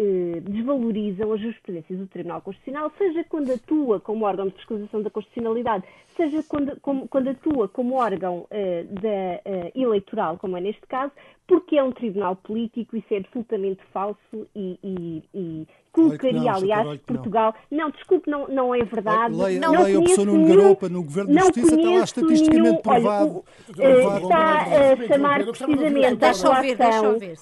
desvalorizam 0.43 1.33
a 1.33 1.37
jurisprudência 1.37 1.95
do 1.95 2.07
Tribunal 2.07 2.41
Constitucional, 2.41 2.91
seja 2.97 3.23
quando 3.23 3.51
atua 3.51 3.99
como 3.99 4.25
órgão 4.25 4.47
de 4.47 4.55
fiscalização 4.55 5.01
da 5.01 5.09
constitucionalidade, 5.09 5.83
seja 6.15 6.43
quando, 6.43 6.79
como, 6.81 7.07
quando 7.07 7.29
atua 7.29 7.67
como 7.67 7.95
órgão 7.95 8.47
da, 8.49 9.71
eleitoral, 9.75 10.37
como 10.37 10.57
é 10.57 10.61
neste 10.61 10.85
caso, 10.87 11.11
porque 11.47 11.77
é 11.77 11.83
um 11.83 11.91
tribunal 11.91 12.35
político, 12.35 12.95
isso 12.95 13.13
é 13.13 13.17
absolutamente 13.17 13.81
falso 13.91 14.47
e, 14.55 14.79
e, 14.83 15.23
e 15.33 15.67
colocaria, 15.91 16.39
não, 16.39 16.55
aliás, 16.55 16.99
Portugal. 17.01 17.55
Não. 17.69 17.85
não, 17.85 17.91
desculpe, 17.91 18.29
não, 18.29 18.47
não 18.47 18.75
é 18.75 18.83
verdade. 18.83 19.35
Leia, 19.35 19.59
não 19.59 19.83
leia 19.83 19.97
a 19.97 19.99
opção 19.99 20.25
no 20.25 20.47
Garopa, 20.47 20.89
no 20.89 21.03
Governo 21.03 21.31
de 21.31 21.39
Justiça, 21.39 21.75
está 21.75 21.89
lá 21.89 22.03
estatisticamente 22.03 22.61
nenhum, 22.61 22.77
provado. 22.77 23.43
Olha, 23.77 24.07
o, 24.07 24.17
está 24.17 24.57
a 24.59 25.07
chamar 25.07 25.45
precisamente 25.45 26.25
a 26.25 26.29
ação 26.29 26.51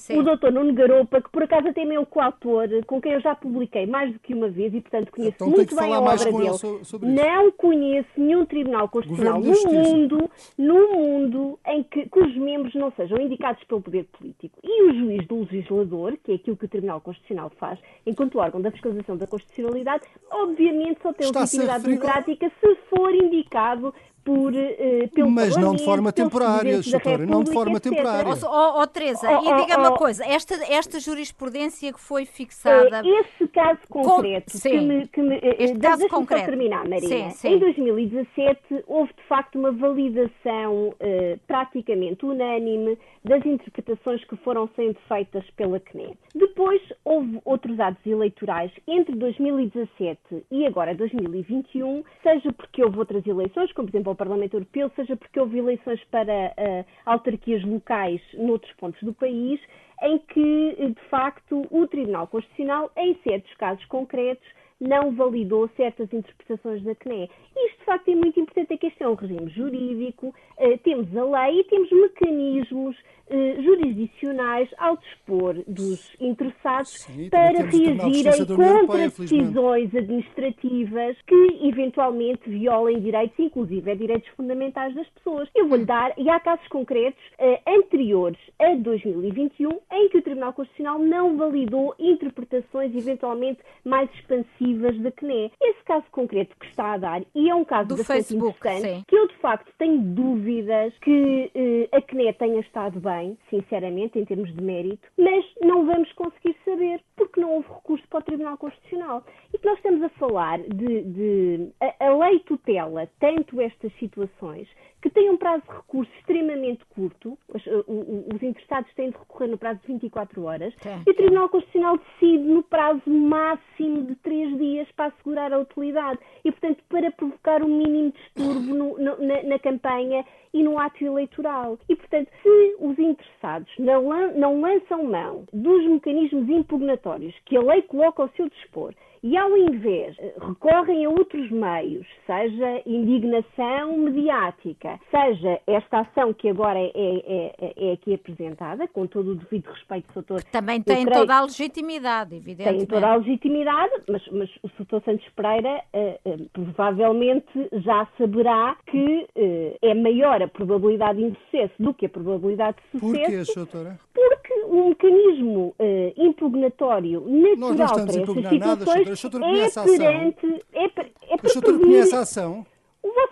o 0.10 0.24
doutor 0.24 0.52
Nuno 0.52 0.74
Garopa, 0.74 1.22
que 1.22 1.30
por 1.30 1.44
acaso 1.44 1.68
até 1.68 1.82
é 1.82 1.86
meu 1.86 2.06
coautor, 2.06 2.68
com 2.86 3.02
quem 3.02 3.14
eu 3.14 3.22
já 3.22 3.36
publiquei 3.36 3.86
mais 3.86 4.12
do 4.12 4.20
que 4.20 4.34
uma 4.34 4.50
vez 4.50 4.74
e, 4.74 4.82
portanto, 4.82 5.12
conheço 5.12 5.36
então, 5.36 5.50
muito 5.50 5.76
bem 5.76 5.94
a 5.94 6.00
obra 6.00 6.18
dele. 6.18 7.22
Não 7.22 7.52
conheço 7.52 8.10
nenhum 8.18 8.46
tribunal 8.46 8.90
constitucional 8.90 9.40
no 9.40 9.72
mundo, 9.72 10.32
no 10.58 10.94
mundo 10.94 11.60
em 11.68 11.84
que, 11.84 12.08
cujos 12.10 12.36
membros 12.38 12.74
não 12.76 12.92
sejam 12.92 13.20
indicados 13.20 13.64
pelo 13.64 13.82
poder 13.82 14.06
político. 14.06 14.58
E 14.64 14.84
o 14.84 14.94
juiz 14.94 15.28
do 15.28 15.40
legislador, 15.40 16.18
que 16.24 16.32
é 16.32 16.36
aquilo 16.36 16.58
que 16.58 16.66
o 16.66 16.70
Tribunal 16.70 17.02
Constitucional 17.02 17.52
faz, 17.60 17.80
enquanto 18.06 18.39
órgão 18.40 18.62
da 18.62 18.72
fiscalização 18.72 19.18
da 19.18 19.28
constitucionalidade, 19.28 20.04
obviamente 20.32 21.02
só 21.02 21.14
tem 21.14 21.28
Está 21.28 21.42
legitimidade 21.42 21.84
democrática 21.84 22.52
se 22.60 22.76
for 22.90 23.14
indicado 23.14 23.94
por, 24.30 24.54
uh, 24.54 25.10
pelo 25.10 25.32
Mas 25.32 25.58
não 25.58 25.74
de 25.76 25.84
forma 25.84 26.12
temporária, 26.12 26.80
doutora, 26.82 27.26
não 27.26 27.44
de 27.44 27.52
forma 27.52 27.78
etc. 27.78 27.92
temporária. 27.92 28.32
Ó 28.44 28.78
oh, 28.78 28.82
oh, 28.82 28.88
Teresa, 28.88 29.28
oh, 29.28 29.42
e 29.42 29.62
diga-me 29.62 29.88
uma 29.88 29.98
coisa, 29.98 30.24
esta, 30.24 30.54
esta 30.72 31.00
jurisprudência 31.00 31.92
que 31.92 32.00
foi 32.00 32.26
fixada... 32.26 33.02
Uh, 33.02 33.20
esse 33.22 33.48
caso 33.48 33.80
concreto, 33.90 34.54
Com... 34.54 34.60
que 34.60 34.80
me... 34.80 35.08
Que 35.08 35.22
me 35.22 35.36
uh, 35.38 35.56
este 35.58 35.80
caso 35.80 36.08
concreto. 36.08 36.46
terminar, 36.46 36.88
Maria. 36.88 37.08
Sim, 37.08 37.30
sim. 37.32 37.48
Em 37.56 37.60
2017 37.60 38.84
houve 38.86 39.12
de 39.14 39.24
facto 39.24 39.58
uma 39.58 39.72
validação 39.72 40.90
uh, 40.90 41.40
praticamente 41.48 42.24
unânime 42.24 43.00
das 43.24 43.44
interpretações 43.46 44.24
que 44.26 44.36
foram 44.38 44.70
sendo 44.76 44.98
feitas 45.08 45.44
pela 45.58 45.80
CNE. 45.80 46.16
Depois 46.36 46.82
houve 47.04 47.40
outros 47.44 47.80
atos 47.80 48.06
eleitorais 48.06 48.72
entre 48.88 49.16
2017 49.16 50.20
e 50.52 50.66
agora 50.66 50.94
2021, 50.94 52.04
seja 52.22 52.54
porque 52.54 52.84
houve 52.84 53.00
outras 53.00 53.26
eleições, 53.26 53.72
como 53.74 53.88
por 53.88 53.96
exemplo 53.96 54.12
ao 54.12 54.16
Parlamento 54.20 54.56
Europeu, 54.56 54.92
seja 54.98 55.16
porque 55.16 55.40
houve 55.40 55.60
eleições 55.60 56.04
para 56.12 56.34
uh, 56.52 56.86
autarquias 57.06 57.64
locais 57.64 58.22
noutros 58.34 58.74
pontos 58.74 59.02
do 59.02 59.14
país, 59.14 59.62
em 60.04 60.20
que, 60.20 60.76
de 60.94 61.10
facto, 61.10 61.66
o 61.72 61.88
Tribunal 61.88 62.28
Constitucional, 62.28 62.92
em 62.98 63.18
certos 63.24 63.54
casos 63.56 63.84
concretos, 63.86 64.46
não 64.80 65.12
validou 65.12 65.70
certas 65.76 66.12
interpretações 66.14 66.82
da 66.84 66.96
CNE. 66.96 67.30
Isto, 67.56 67.80
de 67.80 67.86
facto, 67.86 68.10
é 68.10 68.16
muito 68.16 68.40
importante, 68.40 68.74
é 68.74 68.78
que 68.78 68.88
este 68.88 69.04
é 69.04 69.10
um 69.10 69.16
regime 69.16 69.50
jurídico, 69.50 70.28
uh, 70.28 70.78
temos 70.84 71.16
a 71.16 71.24
lei 71.24 71.60
e 71.60 71.64
temos 71.66 71.92
mecanismos 71.92 72.96
uh, 72.96 73.62
jurisdicionais 73.62 74.70
ao 74.78 74.96
dispor 74.98 75.56
dos 75.68 76.16
interessados 76.20 76.92
Sim, 77.02 77.30
para 77.30 77.64
reagirem 77.64 78.46
contra 78.46 79.10
decisões 79.10 79.94
administrativas 79.94 81.18
que 81.28 81.60
eventualmente 81.64 82.50
violem 82.50 83.02
direitos, 83.02 83.38
inclusive 83.38 83.92
é 83.92 83.96
direitos 83.96 84.30
fundamentais 84.30 84.96
das 84.96 85.08
pessoas. 85.10 85.50
Eu 85.54 85.68
vou-lhe 85.68 85.86
dar, 85.86 86.14
e 86.18 86.30
há 86.30 86.40
casos 86.40 86.68
concretos 86.70 87.22
uh, 87.40 87.60
anteriores 87.68 88.40
a 88.60 88.76
2021 88.76 89.70
em 89.92 90.10
que 90.10 90.18
o 90.18 90.22
Tribunal 90.22 90.54
Constitucional 90.54 91.00
não 91.00 91.36
validou 91.36 91.94
interpretações 92.00 92.96
eventualmente 92.96 93.60
mais 93.84 94.10
expansivas 94.14 94.69
da 94.78 95.12
CNE. 95.12 95.52
Esse 95.62 95.84
caso 95.84 96.06
concreto 96.12 96.56
que 96.60 96.68
está 96.68 96.94
a 96.94 96.98
dar, 96.98 97.22
e 97.34 97.50
é 97.50 97.56
um 97.56 97.66
caso 97.66 97.90
Do 97.90 97.98
bastante 97.98 98.24
Facebook, 98.24 98.58
interessante, 98.58 98.98
sim. 98.98 99.04
que 99.08 99.16
eu 99.16 99.28
de 99.28 99.36
facto 99.36 99.72
tenho 99.78 100.00
dúvidas 100.02 100.94
que 101.00 101.52
uh, 101.56 101.96
a 101.96 102.02
CNE 102.02 102.34
tenha 102.34 102.60
estado 102.60 103.00
bem, 103.00 103.38
sinceramente, 103.50 104.20
em 104.20 104.26
termos 104.26 104.54
de 104.54 104.62
mérito, 104.62 105.08
mas 105.18 105.46
não 105.62 105.86
vamos 105.86 106.12
conseguir 106.14 106.56
saber 106.66 107.02
porque 107.16 107.40
não 107.40 107.52
houve 107.56 107.68
recurso 107.68 108.08
para 108.10 108.20
o 108.20 108.24
Tribunal 108.24 108.58
Constitucional. 108.58 109.24
E 109.54 109.58
que 109.58 109.66
nós 109.66 109.78
estamos 109.78 110.02
a 110.04 110.10
falar 110.10 110.60
de. 110.60 111.02
de 111.04 111.70
a, 111.82 112.08
a 112.08 112.18
lei 112.18 112.40
tutela 112.40 113.10
tanto 113.20 113.60
estas 113.62 113.92
situações 114.00 114.68
que 115.02 115.10
têm 115.10 115.30
um 115.30 115.38
prazo 115.38 115.64
de 115.64 115.76
recurso 115.76 116.12
extremamente 116.20 116.84
curto, 116.90 117.38
os, 117.48 117.64
os, 117.66 118.44
interessados 118.44 118.94
têm 118.96 119.12
de 119.12 119.18
recorrer 119.18 119.48
no 119.48 119.58
prazo 119.58 119.80
de 119.82 119.88
24 119.88 120.44
horas, 120.44 120.74
é, 120.86 121.00
e 121.08 121.12
o 121.12 121.14
Tribunal 121.14 121.50
Constitucional 121.50 121.98
decide 121.98 122.44
no 122.44 122.64
prazo 122.64 123.10
máximo 123.10 124.04
de 124.04 124.16
3 124.16 124.58
dias 124.60 124.88
para 124.96 125.08
assegurar 125.08 125.52
a 125.54 125.60
utilidade. 125.60 126.20
E, 126.44 126.52
portanto, 126.52 126.84
para 126.90 127.12
provocar 127.12 127.64
um 127.64 127.68
mínimo 127.68 128.12
distúrbio 128.12 128.76
no, 128.76 128.98
no, 128.98 129.18
na, 129.26 129.44
na, 129.44 129.60
campanha 129.60 130.26
e 130.54 130.64
no 130.64 130.80
ato 130.80 131.04
eleitoral. 131.04 131.78
E, 131.88 131.96
portanto, 131.96 132.30
se 132.42 132.76
os 132.80 132.98
interessados 132.98 133.72
não, 133.78 134.04
não 134.34 134.62
lançam 134.62 135.04
mão 135.04 135.46
dos 135.54 135.86
mecanismos 135.86 136.50
impugnatórios 136.50 137.36
que 137.46 137.58
a 137.58 137.62
lei 137.62 137.82
coloca 137.84 138.24
ao 138.24 138.30
seu 138.30 138.50
dispor 138.50 138.94
e 139.22 139.38
ao 139.38 139.56
invés 139.58 140.16
eh, 140.20 140.34
recorrem 140.40 141.06
a 141.06 141.10
outros 141.10 141.50
meios, 141.52 142.08
seja 142.26 142.82
indignação 142.86 143.98
mediática, 143.98 145.00
seja 145.12 145.60
esta 145.68 146.00
ação 146.00 146.34
que 146.34 146.50
agora 146.50 146.80
é, 146.80 146.92
é, 146.96 147.56
é, 147.60 147.90
é 147.90 147.92
aqui 147.94 148.14
apresentada, 148.14 148.88
com 148.88 149.06
todo 149.08 149.32
o 149.32 149.36
devido 149.36 149.68
respeito, 149.68 150.08
doutor. 150.14 150.44
Também 150.44 150.82
tem 150.82 151.06
creio, 151.06 151.20
toda 151.20 151.36
a 151.36 151.42
legitimidade, 151.42 152.36
evidentemente. 152.36 152.78
Tem 152.78 152.88
toda 152.88 153.08
a 153.08 153.16
legitimidade, 153.16 153.94
mas, 154.08 154.26
mas 154.30 154.50
o 154.64 154.70
doutor 154.78 155.02
Santos 155.04 155.28
Pereira 155.36 155.84
uh, 155.94 156.30
uh, 156.30 156.50
provavelmente 156.54 157.70
já 157.74 158.08
saberá 158.18 158.78
que 158.88 159.28
uh, 159.36 159.78
é 159.82 159.94
maior 159.94 160.39
a 160.44 160.48
probabilidade 160.48 161.20
de 161.20 161.26
insucesso 161.26 161.74
do 161.80 161.94
que 161.94 162.06
a 162.06 162.10
probabilidade 162.10 162.78
de 162.94 163.00
sucesso. 163.00 163.46
Porquê, 163.46 163.54
doutora? 163.56 164.00
Porque 164.14 164.54
o 164.66 164.90
mecanismo 164.90 165.76
impugnatório 166.18 167.22
natural 167.22 167.88
para 167.88 168.04
estas 168.04 168.50
situações 168.50 169.10
o 169.10 169.16
senhor 169.16 169.40
conhece 169.40 169.80
a 169.80 169.84
ação? 169.84 169.98
Perante, 169.98 170.66
é, 170.74 170.86
é 170.86 171.36
o 171.44 171.50
senhor 171.50 171.80
conhece 171.80 172.16
a 172.16 172.20
ação? 172.20 172.66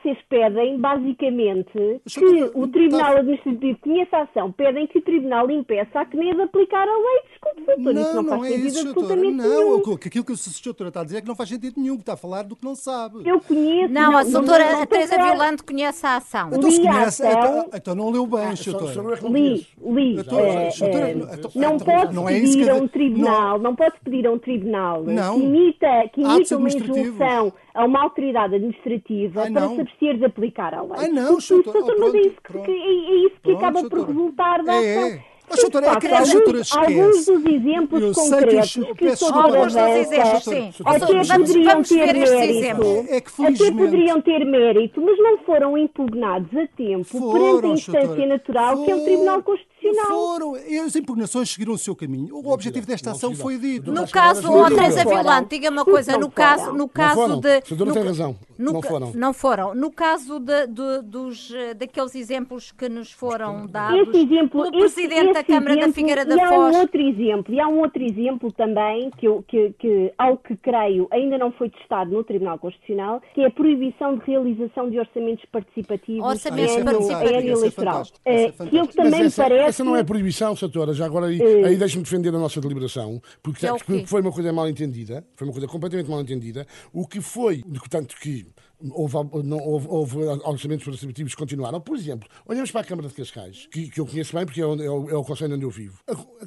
Vocês 0.07 0.19
pedem, 0.29 0.79
basicamente, 0.79 2.01
que 2.07 2.51
o 2.53 2.65
Tribunal. 2.69 3.17
Administrativo 3.17 3.77
conheça 3.79 4.17
a 4.17 4.21
ação, 4.21 4.53
pedem 4.53 4.87
que 4.87 4.99
o 4.99 5.01
Tribunal 5.01 5.51
impeça 5.51 5.99
a 5.99 6.05
CNE 6.05 6.33
de 6.33 6.41
aplicar 6.43 6.87
a 6.87 6.97
lei. 6.97 7.21
Desculpe, 7.29 7.65
doutor, 7.65 7.93
não, 7.93 8.01
isso 8.01 8.13
não, 8.13 8.23
não 8.23 8.29
faz 8.29 8.43
é 8.43 8.47
sentido 8.47 8.67
isso, 8.67 8.87
absolutamente 8.87 9.35
não, 9.35 9.49
nenhum. 9.49 9.83
Não, 9.85 9.93
aquilo 9.93 10.25
que 10.25 10.31
a 10.31 10.35
senhora 10.37 10.87
está 10.87 11.01
a 11.01 11.03
dizer 11.03 11.17
é 11.17 11.21
que 11.21 11.27
não 11.27 11.35
faz 11.35 11.49
sentido 11.49 11.73
nenhum, 11.77 11.95
que 11.95 12.03
está 12.03 12.13
a 12.13 12.17
falar 12.17 12.43
do 12.43 12.55
que 12.55 12.63
não 12.63 12.75
sabe. 12.75 13.27
Eu 13.27 13.41
conheço... 13.41 13.93
Não, 13.93 14.11
não 14.11 14.17
a 14.17 14.23
doutora 14.23 14.87
Teresa 14.87 15.17
Violante 15.17 15.63
conhece 15.63 16.05
a 16.05 16.15
ação. 16.15 16.49
Então, 16.53 16.71
se 16.71 16.81
conhece, 16.81 17.27
então, 17.27 17.69
então 17.73 17.95
não 17.95 18.09
leu 18.09 18.25
bem, 18.25 18.39
ah, 18.45 18.71
doutora. 18.71 19.19
Li, 19.29 19.67
li. 19.81 20.19
Então, 20.19 20.39
é, 20.39 20.69
é, 20.69 21.15
não 21.15 21.75
então, 21.75 21.79
pode 21.79 22.15
não 22.15 22.29
é 22.29 22.39
pedir 22.39 22.69
a 22.69 22.75
um 22.75 22.87
tribunal, 22.87 23.59
não 23.59 23.75
pode 23.75 23.95
pedir 24.03 24.25
a 24.25 24.31
um 24.31 24.39
tribunal 24.39 25.03
que 25.03 25.11
imita, 25.43 26.09
que 26.13 26.21
imita 26.21 26.57
uma 26.57 26.69
injunção 26.69 27.53
a 27.77 27.85
uma 27.85 28.01
autoridade 28.01 28.55
administrativa 28.55 29.43
Ai, 29.43 29.51
para 29.51 29.69
se 29.69 29.81
de 29.99 30.25
aplicar 30.25 30.73
a 30.73 30.81
lei. 30.81 30.93
Ai 30.97 31.07
não, 31.09 31.39
chuta, 31.39 31.69
oh, 31.69 31.85
pronto, 31.85 32.15
é 32.15 32.21
isso 32.21 32.37
que, 32.43 32.57
é, 32.57 32.75
é 32.75 33.15
isso 33.25 33.35
que 33.35 33.41
pronto, 33.41 33.57
acaba 33.57 33.89
por 33.89 34.07
resultar 34.07 34.63
da 34.63 34.73
é, 34.73 34.97
ação. 34.97 35.09
É. 35.09 35.37
Mas, 35.49 35.61
doutora, 35.61 35.87
é 35.87 35.99
que 35.99 36.07
alguns, 36.07 36.75
alguns 36.75 37.25
dos 37.25 37.45
exemplos 37.45 38.01
eu 38.01 38.11
concretos 38.13 38.73
que, 38.73 38.93
que 38.95 39.15
são 39.15 39.41
alguns 39.41 39.73
dos 39.73 39.81
exemplos, 39.81 40.43
sim. 40.43 40.73
Até 40.85 41.05
poderiam 41.37 41.83
ter 41.83 42.13
mérito, 42.13 43.05
é 43.07 43.21
que, 43.21 43.45
até 43.45 43.71
poderiam 43.71 44.21
ter 44.21 44.45
mérito, 44.45 45.01
mas 45.01 45.17
não 45.17 45.37
foram 45.39 45.77
impugnados 45.77 46.53
a 46.53 46.67
tempo 46.67 47.05
foram, 47.05 47.61
perante 47.61 47.65
a 47.65 47.69
instância 47.69 48.27
natural 48.27 48.71
foram, 48.71 48.85
que 48.85 48.91
é 48.91 48.95
o 48.95 49.03
Tribunal 49.05 49.43
Constitucional. 49.43 49.76
Foram, 50.07 50.57
e 50.57 50.77
as 50.79 50.95
impugnações 50.95 51.49
seguiram 51.49 51.73
o 51.73 51.77
seu 51.77 51.95
caminho. 51.95 52.35
O 52.35 52.51
objetivo 52.51 52.85
desta 52.85 53.11
ação 53.11 53.33
foi 53.35 53.57
dito. 53.57 53.91
No 53.91 54.07
caso, 54.07 54.51
oh, 54.51 54.67
Teresa 54.67 55.03
Violante, 55.03 55.49
diga 55.49 55.69
uma 55.69 55.85
coisa, 55.85 56.17
no 56.17 56.29
caso, 56.29 56.73
no 56.73 56.87
caso 56.87 57.39
de... 57.39 57.57
A 57.57 57.93
tem 57.93 58.03
razão, 58.03 58.35
não 58.57 58.81
foram. 58.81 59.11
Não 59.13 59.33
foram. 59.33 59.75
No 59.75 59.91
caso 59.91 60.39
de, 60.39 60.67
de, 60.67 61.01
dos, 61.03 61.51
daqueles 61.77 62.15
exemplos 62.15 62.71
que 62.71 62.89
nos 62.89 63.11
foram 63.11 63.65
dados 63.65 64.07
esse 64.07 64.17
exemplo, 64.25 64.63
pelo 64.63 64.79
Presidente 64.79 65.33
da 65.33 65.43
Câmara 65.43 65.71
exemplo, 65.71 65.87
da 65.87 65.93
Figueira 65.93 66.25
da 66.25 66.35
Foz. 66.37 66.49
E 66.49 66.53
há 66.53 66.59
um 66.59 66.79
outro 66.79 67.01
exemplo, 67.01 67.53
e 67.53 67.59
há 67.59 67.67
um 67.67 67.79
outro 67.79 68.03
exemplo 68.03 68.51
também, 68.51 69.09
que, 69.17 69.27
eu, 69.27 69.43
que, 69.47 69.73
que, 69.79 70.13
ao 70.17 70.37
que 70.37 70.55
creio 70.57 71.07
ainda 71.11 71.37
não 71.37 71.51
foi 71.51 71.69
testado 71.69 72.11
no 72.11 72.23
Tribunal 72.23 72.59
Constitucional, 72.59 73.21
que 73.33 73.41
é 73.41 73.47
a 73.47 73.51
proibição 73.51 74.17
de 74.17 74.25
realização 74.25 74.89
de 74.89 74.99
orçamentos 74.99 75.45
participativos 75.51 76.23
orçamentos 76.23 76.77
ah, 76.77 76.83
participativos. 76.83 77.09
É 77.09 77.47
eleitoral. 77.47 78.03
É 78.25 78.37
é, 78.47 78.51
que 78.51 78.77
eu 78.77 78.87
também 78.87 79.21
essa, 79.25 79.43
parece... 79.43 79.66
essa 79.67 79.83
não 79.83 79.95
é 79.95 80.03
proibição, 80.03 80.55
Satora, 80.55 80.93
já 80.93 81.05
agora 81.05 81.27
aí, 81.27 81.39
uh, 81.39 81.65
aí 81.65 81.75
deixe-me 81.75 82.03
defender 82.03 82.29
a 82.29 82.39
nossa 82.39 82.59
deliberação, 82.61 83.21
porque, 83.41 83.65
é 83.65 84.05
foi 84.05 84.21
uma 84.21 84.31
coisa 84.31 84.51
mal 84.51 84.67
entendida, 84.67 85.25
foi 85.35 85.47
uma 85.47 85.53
coisa 85.53 85.67
completamente 85.67 86.09
mal 86.09 86.21
entendida, 86.21 86.65
o 86.93 87.07
que 87.07 87.21
foi, 87.21 87.63
portanto 87.63 88.15
que 88.19 88.47
houve, 88.91 89.15
não, 89.43 89.57
houve, 89.57 89.87
houve 89.87 90.17
orçamentos 90.17 90.85
participativos 90.85 91.33
que 91.33 91.39
continuaram. 91.39 91.81
Por 91.81 91.97
exemplo, 91.97 92.29
olhamos 92.45 92.71
para 92.71 92.81
a 92.81 92.83
Câmara 92.83 93.07
de 93.07 93.13
Cascais, 93.13 93.67
que, 93.71 93.89
que 93.89 93.99
eu 93.99 94.05
conheço 94.05 94.35
bem 94.35 94.45
porque 94.45 94.61
é 94.61 94.65
o, 94.65 94.81
é, 94.81 94.89
o, 94.89 95.09
é 95.09 95.15
o 95.15 95.23
Conselho 95.23 95.55
onde 95.55 95.65
eu 95.65 95.69
vivo, 95.69 95.99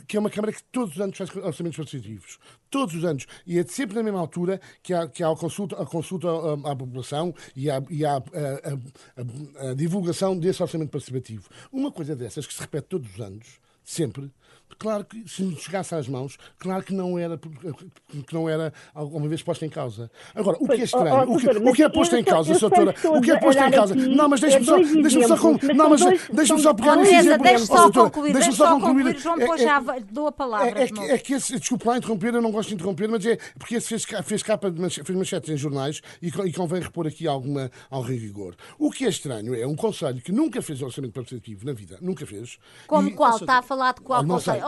que 0.06 0.16
é 0.16 0.20
uma 0.20 0.30
Câmara 0.30 0.52
que 0.52 0.62
todos 0.64 0.94
os 0.94 1.00
anos 1.00 1.16
faz 1.16 1.34
orçamentos 1.36 1.76
participativos. 1.76 2.38
Todos 2.70 2.94
os 2.94 3.04
anos. 3.04 3.26
E 3.46 3.58
é 3.58 3.64
sempre 3.64 3.96
na 3.96 4.02
mesma 4.02 4.20
altura 4.20 4.60
que 4.82 4.94
há, 4.94 5.08
que 5.08 5.22
há 5.22 5.30
a 5.30 5.36
consulta, 5.36 5.80
a 5.80 5.84
consulta 5.84 6.28
à, 6.28 6.72
à 6.72 6.76
população 6.76 7.34
e 7.56 7.68
há, 7.68 7.82
e 7.90 8.04
há 8.04 8.16
a, 8.16 8.18
a, 8.18 9.70
a 9.70 9.74
divulgação 9.74 10.38
desse 10.38 10.62
orçamento 10.62 10.90
participativo. 10.90 11.48
Uma 11.72 11.90
coisa 11.90 12.14
dessas 12.14 12.46
que 12.46 12.54
se 12.54 12.60
repete 12.60 12.86
todos 12.88 13.12
os 13.12 13.20
anos, 13.20 13.60
sempre, 13.82 14.30
Claro 14.78 15.04
que 15.04 15.28
se 15.28 15.42
me 15.42 15.56
chegasse 15.56 15.94
às 15.94 16.08
mãos, 16.08 16.38
claro 16.58 16.82
que 16.82 16.94
não 16.94 17.18
era, 17.18 17.38
que 17.38 18.34
não 18.34 18.48
era 18.48 18.72
alguma 18.94 19.28
vez 19.28 19.42
posta 19.42 19.66
em 19.66 19.68
causa. 19.68 20.10
Agora, 20.34 20.56
o 20.60 20.66
que 20.66 20.80
é 20.80 20.84
estranho, 20.84 21.14
oh, 21.14 21.32
oh, 21.32 21.34
o, 21.34 21.38
que, 21.38 21.48
o 21.48 21.72
que 21.72 21.82
é 21.82 21.88
posto 21.88 22.16
em 22.16 22.24
causa, 22.24 22.58
doutora, 22.58 22.94
o 23.04 23.20
que 23.20 23.30
é 23.30 23.38
posto 23.38 23.62
em 23.62 23.70
causa? 23.70 23.94
Não, 23.94 24.28
mas 24.28 24.40
deixe-me 24.40 24.64
só, 24.64 24.76
deixe-me 24.78 25.26
só, 25.26 25.36
não, 25.74 25.90
mas 25.90 26.00
deixe-me 26.32 26.60
só 26.60 26.74
pegar 26.74 26.96
nesse 26.96 27.14
exemplo. 27.14 27.42
Deixe 27.44 27.66
só 27.66 27.90
concluir, 27.90 28.32
deixe 28.32 28.52
só 28.52 28.80
concluir. 28.80 29.18
João, 29.18 29.38
depois 29.38 29.60
já 29.60 29.80
dou 30.10 30.26
a 30.28 30.32
palavra. 30.32 30.80
É 31.08 31.18
que 31.18 31.34
esse, 31.34 31.58
desculpe 31.58 31.86
lá 31.86 31.98
interromper, 31.98 32.34
eu 32.34 32.42
não 32.42 32.50
gosto 32.50 32.68
de 32.68 32.74
interromper, 32.74 33.08
mas 33.08 33.24
é 33.26 33.36
porque 33.58 33.76
esse 33.76 33.88
fez, 33.88 34.04
fez 34.24 34.42
capa, 34.42 34.72
fez 34.72 35.16
manchetes 35.16 35.50
em 35.50 35.56
jornais 35.56 36.00
e 36.22 36.30
convém 36.52 36.80
repor 36.80 37.06
aqui 37.06 37.26
alguma, 37.26 37.70
algum 37.90 38.08
rigor. 38.08 38.54
O 38.78 38.90
que 38.90 39.04
é 39.04 39.08
estranho 39.08 39.54
é 39.54 39.66
um 39.66 39.76
conselho 39.76 40.20
que 40.20 40.32
nunca 40.32 40.62
fez 40.62 40.80
orçamento 40.82 41.12
participativo 41.12 41.64
na 41.66 41.72
vida, 41.72 41.98
nunca 42.00 42.26
fez. 42.26 42.58
Como 42.86 43.10
qual? 43.14 43.36
Está 43.36 43.58
a 43.58 43.62
falar 43.62 43.94
de 43.94 44.00
qual 44.00 44.24
conselho? 44.24 44.59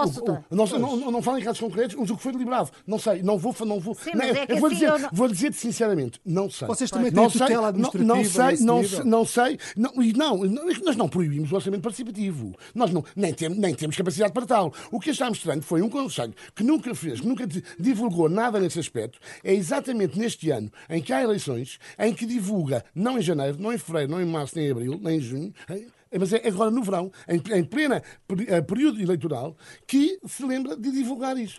Não, 0.50 0.96
não, 0.96 1.10
não 1.10 1.22
falo 1.22 1.38
em 1.38 1.42
casos 1.42 1.60
concretos, 1.60 1.96
mas 1.96 2.10
o 2.10 2.16
que 2.16 2.22
foi 2.22 2.32
deliberado. 2.32 2.70
Não 2.86 2.98
sei, 2.98 3.22
não 3.22 3.38
vou. 3.38 3.54
Não 3.64 3.78
vou 3.78 3.94
Sim, 3.94 4.12
não, 4.14 4.24
é 4.24 4.46
eu 4.48 4.56
vou, 4.56 4.66
assim, 4.66 4.76
dizer, 4.76 4.98
não... 4.98 5.10
vou 5.12 5.28
dizer 5.28 5.52
sinceramente, 5.52 6.20
não 6.24 6.50
sei. 6.50 6.66
Vocês 6.66 6.90
também 6.90 7.12
têm 7.12 7.28
tutela 7.28 7.68
administrativa 7.68 8.14
não, 8.14 8.24
sei, 8.24 8.66
não, 8.66 8.84
sei, 8.84 9.04
não 9.04 9.24
sei. 9.24 9.58
Não, 9.76 9.92
não, 9.94 10.66
nós 10.82 10.96
não 10.96 11.08
proibimos 11.08 11.52
o 11.52 11.54
orçamento 11.54 11.82
participativo. 11.82 12.56
Nós 12.74 12.90
não, 12.90 13.04
nem, 13.14 13.32
tem, 13.32 13.48
nem 13.48 13.74
temos 13.74 13.96
capacidade 13.96 14.32
para 14.32 14.46
tal. 14.46 14.72
O 14.90 14.98
que 14.98 15.10
está 15.10 15.28
mostrando 15.28 15.62
foi 15.62 15.82
um 15.82 15.88
conselho 15.88 16.34
que 16.54 16.64
nunca 16.64 16.94
fez, 16.94 17.20
que 17.20 17.26
nunca 17.26 17.46
divulgou 17.78 18.28
nada 18.28 18.58
nesse 18.58 18.78
aspecto. 18.78 19.18
É 19.44 19.54
exatamente 19.54 20.18
neste 20.18 20.50
ano 20.50 20.70
em 20.88 21.02
que 21.02 21.12
há 21.12 21.22
eleições, 21.22 21.78
em 21.98 22.12
que 22.12 22.26
divulga, 22.26 22.84
não 22.94 23.18
em 23.18 23.22
janeiro, 23.22 23.58
não 23.60 23.72
em 23.72 23.78
fevereiro, 23.78 24.12
não 24.12 24.20
em 24.20 24.26
março, 24.26 24.56
nem 24.56 24.66
em 24.66 24.70
abril, 24.70 24.98
nem 25.00 25.18
em 25.18 25.20
junho 25.20 25.54
é, 25.68 25.84
mas 26.18 26.32
é 26.32 26.46
agora 26.46 26.70
no 26.70 26.82
verão, 26.82 27.10
em, 27.28 27.64
plena 27.64 28.02
eh, 28.48 28.60
período 28.60 29.00
eleitoral, 29.00 29.56
que 29.86 30.18
se 30.26 30.44
lembra 30.44 30.76
de 30.76 30.90
divulgar 30.90 31.36
isso. 31.36 31.58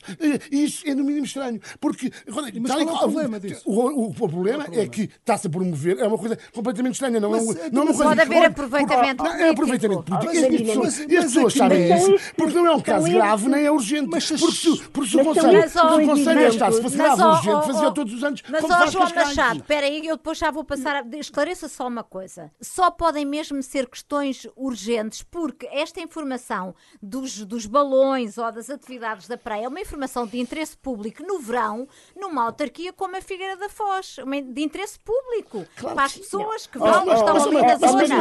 E 0.52 0.64
isso 0.64 0.88
é 0.88 0.94
no 0.94 1.04
mínimo 1.04 1.26
estranho, 1.26 1.60
porque 1.80 2.12
agora, 2.28 2.48
mas 2.60 2.72
qual 2.72 2.82
é 2.82 2.84
o 2.84 2.98
problema 2.98 3.40
disso? 3.40 3.64
O, 3.66 3.74
o, 3.74 4.10
o 4.10 4.14
problema 4.14 4.68
é, 4.72 4.82
é, 4.82 4.88
que 4.88 5.04
está-se 5.04 5.48
a 5.48 5.50
promover, 5.50 6.00
é 6.00 6.08
uma 6.08 6.18
coisa 6.18 6.38
completamente 6.54 6.94
estranha, 6.94 7.20
não 7.20 7.32
mas, 7.32 7.56
é, 7.56 7.70
não 7.72 7.86
mas 7.86 7.98
pode 7.98 8.22
haver 8.22 8.46
aproveitamento 8.46 9.24
político. 9.24 9.44
É 9.44 9.50
aproveitamento 9.50 10.04
político. 10.04 11.12
E 11.12 11.18
as 11.18 11.26
pessoas 11.26 11.54
sabem 11.54 11.96
isso, 11.96 12.34
porque 12.36 12.54
não 12.56 12.68
é 12.68 12.76
um 12.76 12.82
caso 12.82 13.10
grave 13.10 13.50
nem 13.50 13.66
é 13.66 13.72
urgente. 13.72 14.10
Mas, 14.12 14.30
porque 14.30 14.52
se, 14.52 14.84
porque 14.90 15.10
se 15.10 15.18
o 15.18 15.24
Conselho, 15.24 15.70
se 15.70 15.78
o 15.80 16.06
Conselho 16.06 16.48
achasse 16.48 16.82
fosse 16.82 16.98
grave 16.98 17.22
ou 17.22 17.30
urgente, 17.30 17.66
fazia 17.68 17.92
todos 17.92 18.14
os 18.14 18.24
anos. 18.24 18.44
Mas, 18.50 18.64
ó, 18.64 18.88
João 18.88 19.10
Machado, 19.10 19.60
espera 19.60 19.86
aí, 19.86 20.08
eu 20.08 20.18
depois 20.18 20.38
já 20.38 20.52
vou 20.52 20.64
passar. 20.64 21.06
Esclareça 21.14 21.68
só 21.68 21.88
uma 21.88 22.04
coisa. 22.04 22.52
Só 22.62 22.92
podem 22.92 23.26
mesmo 23.26 23.62
ser 23.64 23.88
questões 23.88 24.43
mais 24.44 24.48
urgentes, 24.56 25.24
porque 25.24 25.68
esta 25.72 26.02
informação 26.02 26.76
dos, 27.02 27.46
dos 27.46 27.66
balões 27.66 28.38
ou 28.38 28.52
das 28.52 28.70
atividades 28.70 29.28
da 29.28 29.38
praia 29.38 29.66
é 29.66 29.68
uma 29.68 29.80
informação 29.80 30.26
de 30.26 30.40
interesse 30.40 30.78
público 30.78 31.24
no 31.24 31.40
verão, 31.40 31.88
numa 32.16 32.44
autarquia 32.44 32.92
como 32.94 33.16
a 33.16 33.22
Figueira 33.22 33.56
da 33.58 33.70
Foz, 33.70 34.18
de 34.54 34.62
interesse 34.62 35.00
público 35.00 35.66
claro. 35.76 35.96
para 35.96 36.06
as 36.06 36.18
pessoas 36.18 36.68
que 36.68 36.78
vão, 36.78 37.08
oh, 37.08 37.14
estão 37.14 37.38
oh, 37.38 37.42
ali 37.42 37.62
na 37.62 37.76
zona. 37.76 37.94
Mas 37.94 38.10
lá 38.10 38.16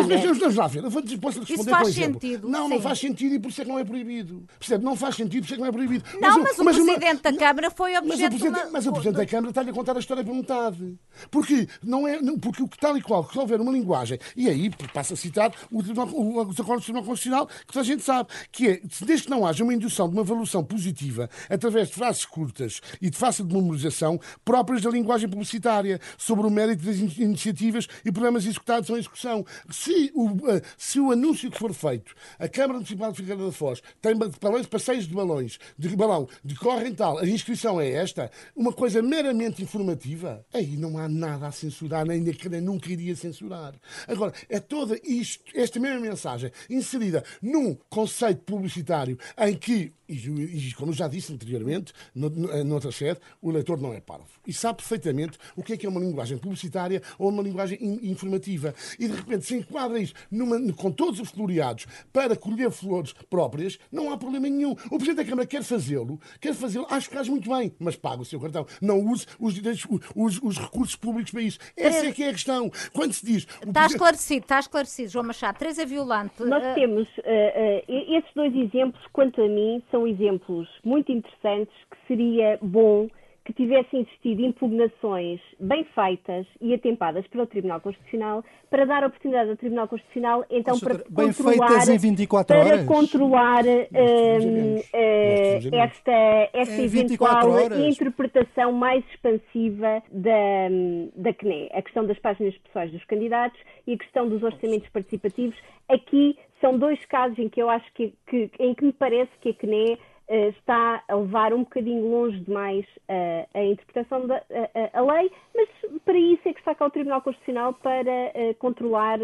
eu 0.75 0.91
vou 0.91 1.03
responder 1.03 1.53
Isso 1.53 1.65
faz 1.65 1.95
sentido. 1.95 2.49
Não, 2.49 2.69
não 2.69 2.81
faz 2.81 2.99
sentido 2.99 3.35
e 3.35 3.39
por 3.39 3.51
isso 3.51 3.61
é 3.61 3.65
que 3.65 3.71
não 3.71 3.79
é 3.79 3.85
proibido. 3.85 4.45
Percebe? 4.59 4.85
Não 4.85 4.97
faz 4.97 5.17
sentido, 5.17 5.43
por 5.43 5.47
isso 5.47 5.55
é 5.55 5.57
que 5.57 5.63
não 5.63 5.69
é 5.69 5.73
proibido. 5.73 6.05
Não, 6.21 6.39
mas, 6.39 6.43
mas 6.43 6.59
o 6.59 6.65
mas 6.65 6.77
Presidente 6.77 7.23
da 7.23 7.37
Câmara 7.37 7.71
foi 7.71 7.97
objeto 7.97 8.09
mas 8.09 8.21
o 8.21 8.29
Presidente, 8.29 8.63
uma... 8.63 8.71
mas 8.71 8.87
o 8.87 8.93
Presidente 8.93 9.17
da 9.17 9.27
Câmara 9.27 9.51
está-lhe 9.51 9.71
a 9.71 9.73
contar 9.73 9.97
a 9.97 10.01
história 10.01 10.25
por 10.25 10.35
metade. 10.35 10.99
Porque, 11.31 11.69
não 11.83 12.07
é, 12.07 12.19
porque 12.41 12.63
o 12.63 12.69
que 12.69 12.79
tal 12.79 12.97
e 12.97 13.03
qual, 13.03 13.25
que 13.25 13.39
houver 13.39 13.61
uma 13.61 13.73
linguagem, 13.73 14.19
e 14.37 14.49
aí 14.49 14.71
passa 14.93 15.15
a 15.15 15.17
citar 15.17 15.53
o, 15.71 15.81
o, 15.81 16.12
os 16.13 16.61
acordos 16.61 16.83
do 16.83 16.87
Tribunal 16.87 17.05
Constitucional, 17.05 17.47
que 17.47 17.67
toda 17.67 17.81
a 17.81 17.85
gente 17.85 18.03
sabe, 18.03 18.29
que 18.51 18.69
é, 18.69 18.81
desde 19.03 19.25
que 19.25 19.31
não 19.31 19.47
haja 19.47 19.65
uma 19.65 19.75
indução 19.75 20.09
de 20.09 20.15
uma 20.15 20.23
evolução 20.23 20.65
positiva 20.65 21.29
através 21.49 21.89
de 21.89 21.95
frases 21.95 22.25
curtas 22.25 22.81
e 23.01 23.11
de 23.11 23.17
fácil 23.17 23.45
de 23.45 23.55
memorização 23.55 24.21
próprias 24.45 24.83
da 24.83 24.91
linguagem 24.91 25.29
publicitária, 25.29 26.01
sobre 26.19 26.47
o 26.47 26.51
mérito 26.51 26.85
das 26.85 26.97
iniciativas 26.97 27.89
e 28.05 28.13
programas 28.13 28.45
executados 28.45 28.91
ou 28.91 28.99
execução. 28.99 29.45
Se 29.71 30.13
o, 30.15 30.51
eh, 30.51 30.63
se 30.77 31.01
o 31.01 31.11
anúncio 31.11 31.51
que 31.51 31.59
for 31.59 31.73
feito, 31.73 32.15
a 32.39 32.49
Câmara 32.49 32.75
Municipal 32.75 33.11
de 33.11 33.19
Figueira 33.19 33.45
da 33.45 33.53
Foz 33.53 33.83
tem 34.01 34.15
balões, 34.17 34.67
passeios 34.67 35.07
de 35.07 35.15
balões, 35.15 35.59
de 35.79 35.89
balão, 35.97 36.29
decorrem 36.45 36.95
tal, 36.95 37.19
a 37.19 37.27
inscrição 37.27 37.81
é 37.81 37.91
esta, 37.91 38.31
uma 38.55 38.73
coisa 38.73 39.03
meramente 39.03 39.63
informativa, 39.63 40.45
aí 40.53 40.77
não 40.77 40.99
há 40.99 41.09
nada 41.09 41.47
a 41.47 41.53
censurar, 41.53 42.07
nem 42.07 42.23
nunca 42.63 42.91
iria 42.91 43.15
censurar. 43.15 43.75
Agora, 44.07 44.33
é 44.49 44.61
toda 44.61 44.99
isto, 45.05 45.45
esta 45.55 45.79
mesma 45.79 46.01
mensagem 46.03 46.51
inserida 46.69 47.25
num 47.41 47.75
conceito 47.89 48.43
publicitário 48.43 49.19
em 49.39 49.55
que 49.55 49.93
e, 50.13 50.73
como 50.75 50.93
já 50.93 51.09
disse 51.09 51.33
anteriormente, 51.33 51.93
no, 52.15 52.29
no, 52.29 52.65
noutra 52.65 52.93
sede, 52.93 53.19
o 53.41 53.51
leitor 53.51 53.81
não 53.81 53.93
é 53.95 54.01
parvo. 54.01 54.29
E 54.47 54.53
sabe 54.53 54.79
perfeitamente 54.79 55.39
o 55.57 55.63
que 55.63 55.73
é 55.73 55.77
que 55.77 55.87
é 55.87 55.89
uma 55.89 56.01
linguagem 56.01 56.37
publicitária 56.37 57.03
ou 57.19 57.31
uma 57.31 57.43
linguagem 57.43 57.79
in, 57.81 58.11
informativa. 58.11 58.75
E 58.99 59.09
de 59.09 59.15
repente 59.15 59.47
se 59.47 59.55
enquadra 59.55 59.99
isso 59.99 60.15
numa, 60.31 60.61
com 60.75 60.91
todos 60.91 61.21
os 61.21 61.31
floreados 61.31 61.87
para 62.13 62.37
colher 62.37 62.71
flores 62.71 63.15
próprias, 63.31 63.79
não 63.91 64.13
há 64.13 64.19
problema 64.19 64.49
nenhum. 64.49 64.73
O 64.73 64.99
Presidente 64.99 65.17
da 65.17 65.25
Câmara 65.25 65.47
quer 65.47 65.63
fazê-lo, 65.63 66.21
quer 66.41 66.55
fazê-lo, 66.55 66.87
acho 66.91 67.09
que 67.09 67.15
faz 67.15 67.29
muito 67.29 67.49
bem, 67.49 67.73
mas 67.79 67.97
paga 67.97 68.23
o 68.23 68.25
seu 68.25 68.41
cartão. 68.41 68.67
Não 68.81 69.01
use 69.01 69.27
os, 69.39 69.55
direitos, 69.55 69.87
os, 70.15 70.39
os 70.43 70.59
recursos 70.59 70.97
públicos 70.97 71.31
para 71.31 71.43
isso. 71.43 71.59
Essa 71.77 72.07
é 72.07 72.13
que 72.13 72.23
é 72.23 72.29
a 72.29 72.33
questão. 72.33 72.71
Quando 72.93 73.13
se 73.13 73.25
diz. 73.25 73.47
Está 73.67 73.87
esclarecido, 73.87 74.43
está 74.43 74.59
esclarecido, 74.59 75.11
João 75.11 75.25
Machado. 75.25 75.59
Teresa 75.59 75.83
Violante. 75.93 76.43
Nós 76.43 76.65
eh, 76.65 76.75
temos 76.75 77.07
uh, 77.19 77.21
uh, 77.21 78.17
esses 78.17 78.31
dois 78.35 78.55
exemplos, 78.57 79.05
quanto 79.13 79.43
a 79.43 79.49
mim, 79.49 79.83
são 79.91 80.07
exemplos 80.07 80.67
muito 80.83 81.13
interessantes 81.13 81.75
que 81.91 81.97
seria 82.09 82.59
bom 82.63 83.09
que 83.45 83.53
tivessem 83.53 84.01
existido 84.01 84.43
impugnações 84.43 85.41
bem 85.59 85.85
feitas 85.95 86.47
e 86.61 86.73
atempadas 86.75 87.27
pelo 87.27 87.47
Tribunal 87.47 87.81
Constitucional 87.81 88.45
para 88.71 88.85
dar 88.87 89.05
oportunidade 89.05 89.51
ao 89.51 89.57
Tribunal 89.57 89.89
Constitucional 89.89 90.45
então 90.49 90.79
para 90.79 91.03
bem 91.11 91.33
feitas 91.33 91.89
em 91.89 91.99
24 91.99 92.47
para 92.47 92.67
horas. 92.67 92.87
controlar 92.87 93.65
um, 93.65 94.77
uh, 94.77 95.77
esta, 95.77 96.51
esta 96.53 96.83
eventual 96.83 97.73
interpretação 97.89 98.73
mais 98.73 99.05
expansiva 99.11 100.03
da, 100.11 100.69
da 101.17 101.35
CNE. 101.35 101.69
A 101.73 101.83
questão 101.83 102.07
das 102.07 102.19
páginas 102.19 102.57
pessoais 102.59 102.93
dos 102.93 103.05
candidatos 103.05 103.59
e 103.87 103.95
a 103.95 103.99
questão 103.99 104.29
dos 104.29 104.43
orçamentos 104.43 104.89
participativos. 104.91 105.57
Aqui 105.89 106.39
são 106.61 106.79
dois 106.79 107.05
casos 107.07 107.39
em 107.39 107.49
que 107.49 107.61
eu 107.61 107.69
acho 107.69 107.93
que, 107.93 108.15
que 108.29 108.51
em 108.61 108.73
que 108.75 108.85
me 108.85 108.93
parece 108.93 109.31
que 109.41 109.51
a 109.51 109.55
CNE 109.55 109.99
está 110.29 111.03
a 111.09 111.15
levar 111.15 111.53
um 111.53 111.61
bocadinho 111.61 112.11
longe 112.11 112.41
demais 112.41 112.85
uh, 113.09 113.49
a 113.55 113.65
interpretação 113.65 114.27
da 114.27 114.37
a, 114.37 114.99
a 114.99 115.01
lei, 115.01 115.31
mas 115.55 115.69
para 116.05 116.19
isso 116.19 116.49
é 116.49 116.53
que 116.53 116.59
está 116.61 116.75
cá 116.75 116.87
o 116.87 116.91
Tribunal 116.91 117.21
Constitucional 117.23 117.75
para 117.75 118.11
uh, 118.11 118.55
controlar 118.59 119.19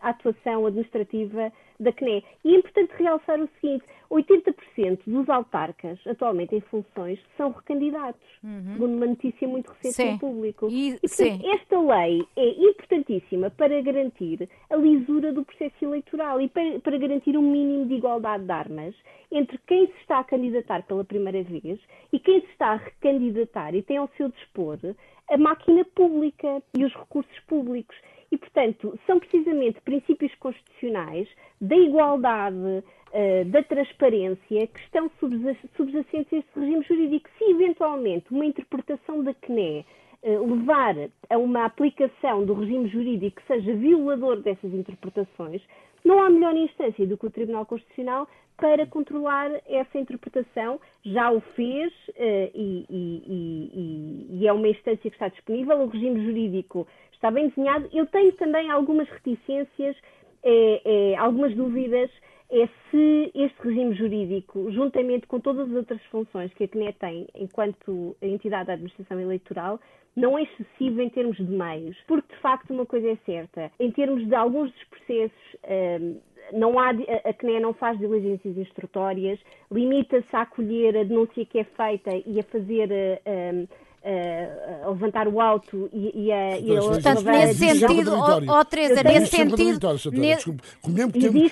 a 0.00 0.08
atuação 0.08 0.66
administrativa 0.66 1.52
da 1.82 1.92
CNE. 1.92 2.24
E 2.44 2.54
é 2.54 2.58
importante 2.58 2.92
realçar 2.98 3.40
o 3.40 3.48
seguinte: 3.60 3.84
80% 4.10 5.00
dos 5.06 5.28
autarcas 5.28 5.98
atualmente 6.06 6.54
em 6.54 6.60
funções 6.60 7.18
são 7.36 7.50
recandidatos, 7.50 8.20
uhum. 8.44 8.72
segundo 8.72 8.96
uma 8.96 9.06
notícia 9.06 9.48
muito 9.48 9.72
recente 9.72 9.94
sim. 9.94 10.12
no 10.12 10.18
público. 10.18 10.68
E, 10.70 10.90
e 10.90 10.98
portanto, 11.00 11.46
esta 11.46 11.80
lei 11.80 12.26
é 12.36 12.48
importantíssima 12.68 13.50
para 13.50 13.80
garantir 13.80 14.48
a 14.68 14.76
lisura 14.76 15.32
do 15.32 15.44
processo 15.44 15.84
eleitoral 15.84 16.40
e 16.40 16.48
para, 16.48 16.80
para 16.80 16.98
garantir 16.98 17.36
um 17.36 17.42
mínimo 17.42 17.86
de 17.86 17.94
igualdade 17.94 18.44
de 18.44 18.52
armas 18.52 18.94
entre 19.30 19.58
quem 19.66 19.86
se 19.86 19.98
está 20.00 20.18
a 20.18 20.24
candidatar 20.24 20.82
pela 20.82 21.04
primeira 21.04 21.42
vez 21.42 21.80
e 22.12 22.18
quem 22.18 22.40
se 22.42 22.48
está 22.48 22.72
a 22.72 22.76
recandidatar 22.76 23.74
e 23.74 23.82
tem 23.82 23.96
ao 23.96 24.08
seu 24.16 24.28
dispor 24.28 24.78
a 25.30 25.38
máquina 25.38 25.84
pública 25.94 26.62
e 26.76 26.84
os 26.84 26.92
recursos 26.94 27.40
públicos. 27.46 27.96
E, 28.32 28.38
portanto, 28.38 28.98
são 29.06 29.18
precisamente 29.18 29.78
princípios 29.82 30.34
constitucionais 30.36 31.28
da 31.60 31.76
igualdade, 31.76 32.56
uh, 32.56 33.44
da 33.44 33.62
transparência 33.62 34.66
que 34.66 34.80
estão 34.80 35.10
subjacentes 35.76 36.32
a 36.32 36.36
este 36.36 36.58
regime 36.58 36.82
jurídico. 36.82 37.28
Se, 37.36 37.44
eventualmente, 37.44 38.24
uma 38.30 38.46
interpretação 38.46 39.22
da 39.22 39.34
CNE 39.34 39.84
uh, 40.22 40.50
levar 40.50 40.96
a 41.28 41.36
uma 41.36 41.66
aplicação 41.66 42.46
do 42.46 42.54
regime 42.54 42.88
jurídico 42.88 43.38
que 43.38 43.46
seja 43.46 43.74
violador 43.74 44.40
dessas 44.40 44.72
interpretações, 44.72 45.60
não 46.02 46.18
há 46.18 46.30
melhor 46.30 46.56
instância 46.56 47.06
do 47.06 47.18
que 47.18 47.26
o 47.26 47.30
Tribunal 47.30 47.66
Constitucional 47.66 48.26
para 48.56 48.86
controlar 48.86 49.50
essa 49.66 49.98
interpretação. 49.98 50.80
Já 51.04 51.30
o 51.30 51.40
fez 51.40 51.92
uh, 51.92 52.50
e, 52.54 52.86
e, 52.88 53.22
e, 53.26 54.38
e, 54.40 54.48
é 54.48 54.52
uma 54.54 54.68
instância 54.68 55.10
que 55.10 55.16
está 55.16 55.28
disponível. 55.28 55.82
O 55.82 55.88
regime 55.88 56.24
jurídico 56.24 56.88
está 57.22 57.30
bem 57.30 57.48
desenhado. 57.48 57.88
Eu 57.92 58.04
tenho 58.06 58.32
também 58.32 58.68
algumas 58.68 59.08
reticências, 59.08 59.96
é, 60.42 61.12
é, 61.12 61.16
algumas 61.16 61.54
dúvidas, 61.54 62.10
é 62.50 62.68
se 62.90 63.30
este 63.32 63.56
regime 63.62 63.94
jurídico, 63.94 64.70
juntamente 64.72 65.28
com 65.28 65.38
todas 65.38 65.70
as 65.70 65.74
outras 65.74 66.02
funções 66.06 66.52
que 66.54 66.64
a 66.64 66.68
CNE 66.68 66.92
tem 66.94 67.28
enquanto 67.36 68.16
entidade 68.20 68.66
da 68.66 68.72
administração 68.72 69.20
eleitoral, 69.20 69.80
não 70.16 70.36
é 70.36 70.42
excessivo 70.42 71.00
em 71.00 71.08
termos 71.08 71.36
de 71.36 71.44
meios, 71.44 71.96
porque 72.08 72.34
de 72.34 72.40
facto 72.42 72.74
uma 72.74 72.84
coisa 72.84 73.08
é 73.08 73.16
certa, 73.24 73.70
em 73.78 73.90
termos 73.92 74.26
de 74.26 74.34
alguns 74.34 74.70
dos 74.72 74.84
processos. 74.84 75.56
Um, 76.00 76.32
não 76.52 76.76
há, 76.76 76.90
a 76.90 77.32
CNE 77.34 77.60
não 77.60 77.72
faz 77.72 77.96
diligências 78.00 78.58
instrutórias, 78.58 79.38
limita-se 79.70 80.26
a 80.34 80.42
acolher 80.42 80.98
a 80.98 81.04
denúncia 81.04 81.46
que 81.46 81.60
é 81.60 81.64
feita 81.64 82.10
e 82.26 82.40
a 82.40 82.42
fazer 82.42 82.90
um, 83.24 83.66
a 84.04 84.88
levantar 84.88 85.28
o 85.28 85.40
alto 85.40 85.88
e, 85.92 86.26
e 86.26 86.32
a, 86.32 86.58
e 86.58 86.76
a 86.76 86.80
Portanto, 86.80 87.22
nesse 87.22 87.54
sentido, 87.54 88.12
ó 88.14 88.60
oh, 88.60 88.64
Teresa, 88.64 89.02
nesse 89.02 89.26
sentido, 89.26 89.78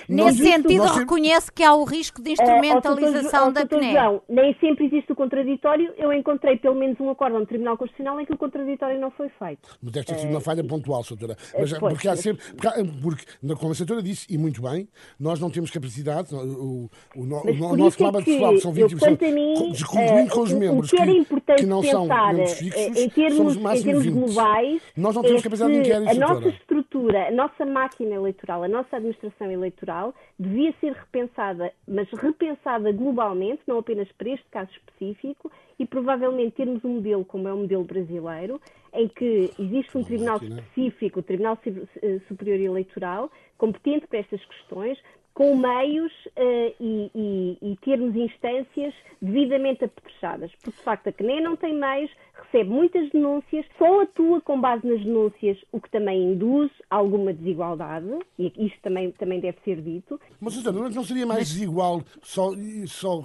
nesse 0.09 0.43
sentido 0.43 0.83
reconhece 0.83 1.51
que 1.51 1.63
há 1.63 1.73
o 1.73 1.83
risco 1.83 2.21
de 2.21 2.31
instrumentalização 2.31 3.49
uh, 3.49 3.53
da 3.53 3.65
CNE. 3.65 3.93
Nem 4.27 4.55
sempre 4.59 4.85
existe 4.85 5.11
o 5.11 5.15
contraditório. 5.15 5.93
Eu 5.97 6.11
encontrei 6.11 6.57
pelo 6.57 6.75
menos 6.75 6.99
um 6.99 7.09
acordo 7.09 7.39
no 7.39 7.45
Tribunal 7.45 7.77
Constitucional 7.77 8.19
em 8.19 8.25
que 8.25 8.33
o 8.33 8.37
contraditório 8.37 8.99
não 8.99 9.11
foi 9.11 9.29
feito. 9.29 9.77
Mas 9.81 9.91
deve 9.93 10.05
ter 10.05 10.15
sido 10.15 10.29
uma 10.29 10.39
eh, 10.39 10.41
falha 10.41 10.63
pontual, 10.63 11.03
doutora. 11.07 11.37
Mas, 11.57 11.77
pois, 11.77 11.93
porque 11.93 12.07
há 12.07 12.15
sempre, 12.15 12.43
porque, 12.53 12.83
porque, 13.01 13.25
como 13.55 13.73
a 13.73 13.75
doutora 13.75 14.01
disse, 14.01 14.27
e 14.29 14.37
muito 14.37 14.61
bem, 14.61 14.87
nós 15.19 15.39
não 15.39 15.49
temos 15.49 15.71
capacidade, 15.71 16.33
o, 16.35 16.37
o, 16.37 16.89
o, 17.15 17.21
o 17.21 17.77
nosso 17.77 17.97
clube 17.97 18.17
de 18.19 18.23
futebol 18.25 18.57
são 18.57 18.71
20 18.71 18.95
pessoas, 18.95 19.83
concluindo 19.83 20.31
com 20.31 20.41
os 20.41 20.53
membros 20.53 20.91
que, 20.91 20.97
que 20.97 21.40
não 21.65 21.83
são 21.83 22.07
fixos, 22.07 22.97
em 22.97 23.09
termos, 23.09 23.55
em 23.55 23.83
termos 23.83 24.07
globais, 24.07 24.81
nós 24.95 25.15
não 25.15 25.21
temos 25.21 25.41
é 25.41 25.43
capacidade 25.43 25.73
de 25.73 25.79
inquérito. 25.79 26.09
A 26.09 26.13
nossa 26.13 26.49
estrutura, 26.49 27.27
a 27.27 27.31
nossa 27.31 27.65
máquina 27.65 28.15
eleitoral, 28.15 28.63
a 28.63 28.67
nossa 28.67 28.97
administração 28.97 29.51
eleitoral 29.51 30.13
devia 30.39 30.73
ser 30.79 30.93
repensada, 30.93 31.71
mas 31.87 32.07
repensada 32.11 32.91
globalmente, 32.91 33.61
não 33.67 33.79
apenas 33.79 34.11
para 34.13 34.29
este 34.29 34.45
caso 34.51 34.69
específico, 34.71 35.51
e 35.79 35.85
provavelmente 35.85 36.55
termos 36.55 36.83
um 36.85 36.95
modelo 36.95 37.25
como 37.25 37.47
é 37.47 37.53
o 37.53 37.57
modelo 37.57 37.83
brasileiro, 37.83 38.61
em 38.93 39.07
que 39.07 39.49
existe 39.57 39.97
um 39.97 40.03
tribunal 40.03 40.37
específico, 40.37 41.19
o 41.21 41.23
Tribunal 41.23 41.57
eh, 41.65 42.19
Superior 42.27 42.59
Eleitoral, 42.59 43.31
competente 43.57 44.05
para 44.07 44.19
estas 44.19 44.43
questões, 44.45 44.97
com 45.33 45.55
meios 45.55 46.11
uh, 46.37 46.75
e, 46.79 47.11
e, 47.15 47.57
e 47.61 47.77
termos 47.77 48.15
instâncias 48.15 48.93
devidamente 49.21 49.85
apetrechadas 49.85 50.51
porque 50.61 50.77
de 50.77 50.83
facto 50.83 51.07
a 51.07 51.11
CNE 51.11 51.41
não 51.41 51.55
tem 51.55 51.73
meios, 51.73 52.11
recebe 52.43 52.69
muitas 52.69 53.09
denúncias, 53.11 53.65
só 53.77 54.01
atua 54.01 54.41
com 54.41 54.59
base 54.59 54.85
nas 54.87 55.03
denúncias, 55.03 55.57
o 55.71 55.79
que 55.79 55.89
também 55.89 56.33
induz 56.33 56.71
alguma 56.89 57.33
desigualdade, 57.33 58.07
e 58.37 58.51
isto 58.57 58.79
também, 58.81 59.11
também 59.11 59.39
deve 59.39 59.57
ser 59.63 59.81
dito. 59.81 60.19
Mas, 60.39 60.53
Susana, 60.53 60.89
não 60.89 61.03
seria 61.03 61.25
mais 61.25 61.49
desigual 61.49 62.03
só, 62.21 62.51
só 62.87 63.23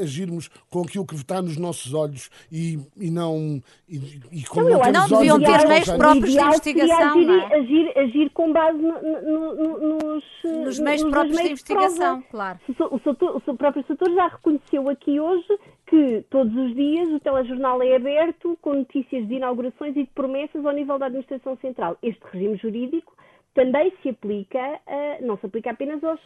agirmos 0.00 0.48
com 0.70 0.82
aquilo 0.82 1.06
que 1.06 1.14
está 1.14 1.40
nos 1.40 1.56
nossos 1.56 1.92
olhos 1.94 2.30
e, 2.50 2.78
e 2.96 3.10
não. 3.10 3.62
E, 3.88 4.20
e 4.32 4.44
como 4.44 4.68
não, 4.68 4.80
não, 4.80 4.92
não 4.92 5.08
deviam 5.08 5.40
ter 5.40 5.66
meios 5.68 5.90
próprios 5.90 6.34
de 6.34 6.40
investigação. 6.40 7.18
Agir, 7.18 7.30
é? 7.30 7.56
agir, 7.56 7.98
agir, 7.98 8.30
com 8.30 8.52
base 8.52 8.78
no, 8.78 9.02
no, 9.22 9.78
no, 9.78 9.98
nos, 9.98 10.24
nos 10.64 10.78
meios 10.78 11.02
próprios 11.04 11.40
de 11.46 11.52
investigação, 11.52 12.20
de 12.20 12.26
claro. 12.26 12.58
O, 12.68 13.50
o, 13.50 13.56
próprio 13.56 13.84
setor 13.86 14.10
já 14.14 14.28
reconheceu 14.28 14.88
aqui 14.88 15.20
hoje 15.20 15.58
que 15.86 16.24
todos 16.30 16.54
os 16.54 16.74
dias 16.74 17.08
o 17.10 17.20
telejornal 17.20 17.82
é 17.82 17.96
aberto 17.96 18.58
com 18.60 18.74
notícias 18.74 19.26
de 19.28 19.34
inaugurações 19.34 19.96
e 19.96 20.04
de 20.04 20.10
promessas 20.10 20.64
ao 20.64 20.72
nível 20.72 20.98
da 20.98 21.06
Administração 21.06 21.56
Central. 21.58 21.96
Este 22.02 22.20
regime 22.32 22.56
jurídico 22.56 23.14
também 23.54 23.92
se 24.02 24.08
aplica, 24.08 24.58
uh, 24.58 25.24
não 25.24 25.38
se 25.38 25.46
aplica 25.46 25.70
apenas 25.70 26.02
aos, 26.02 26.20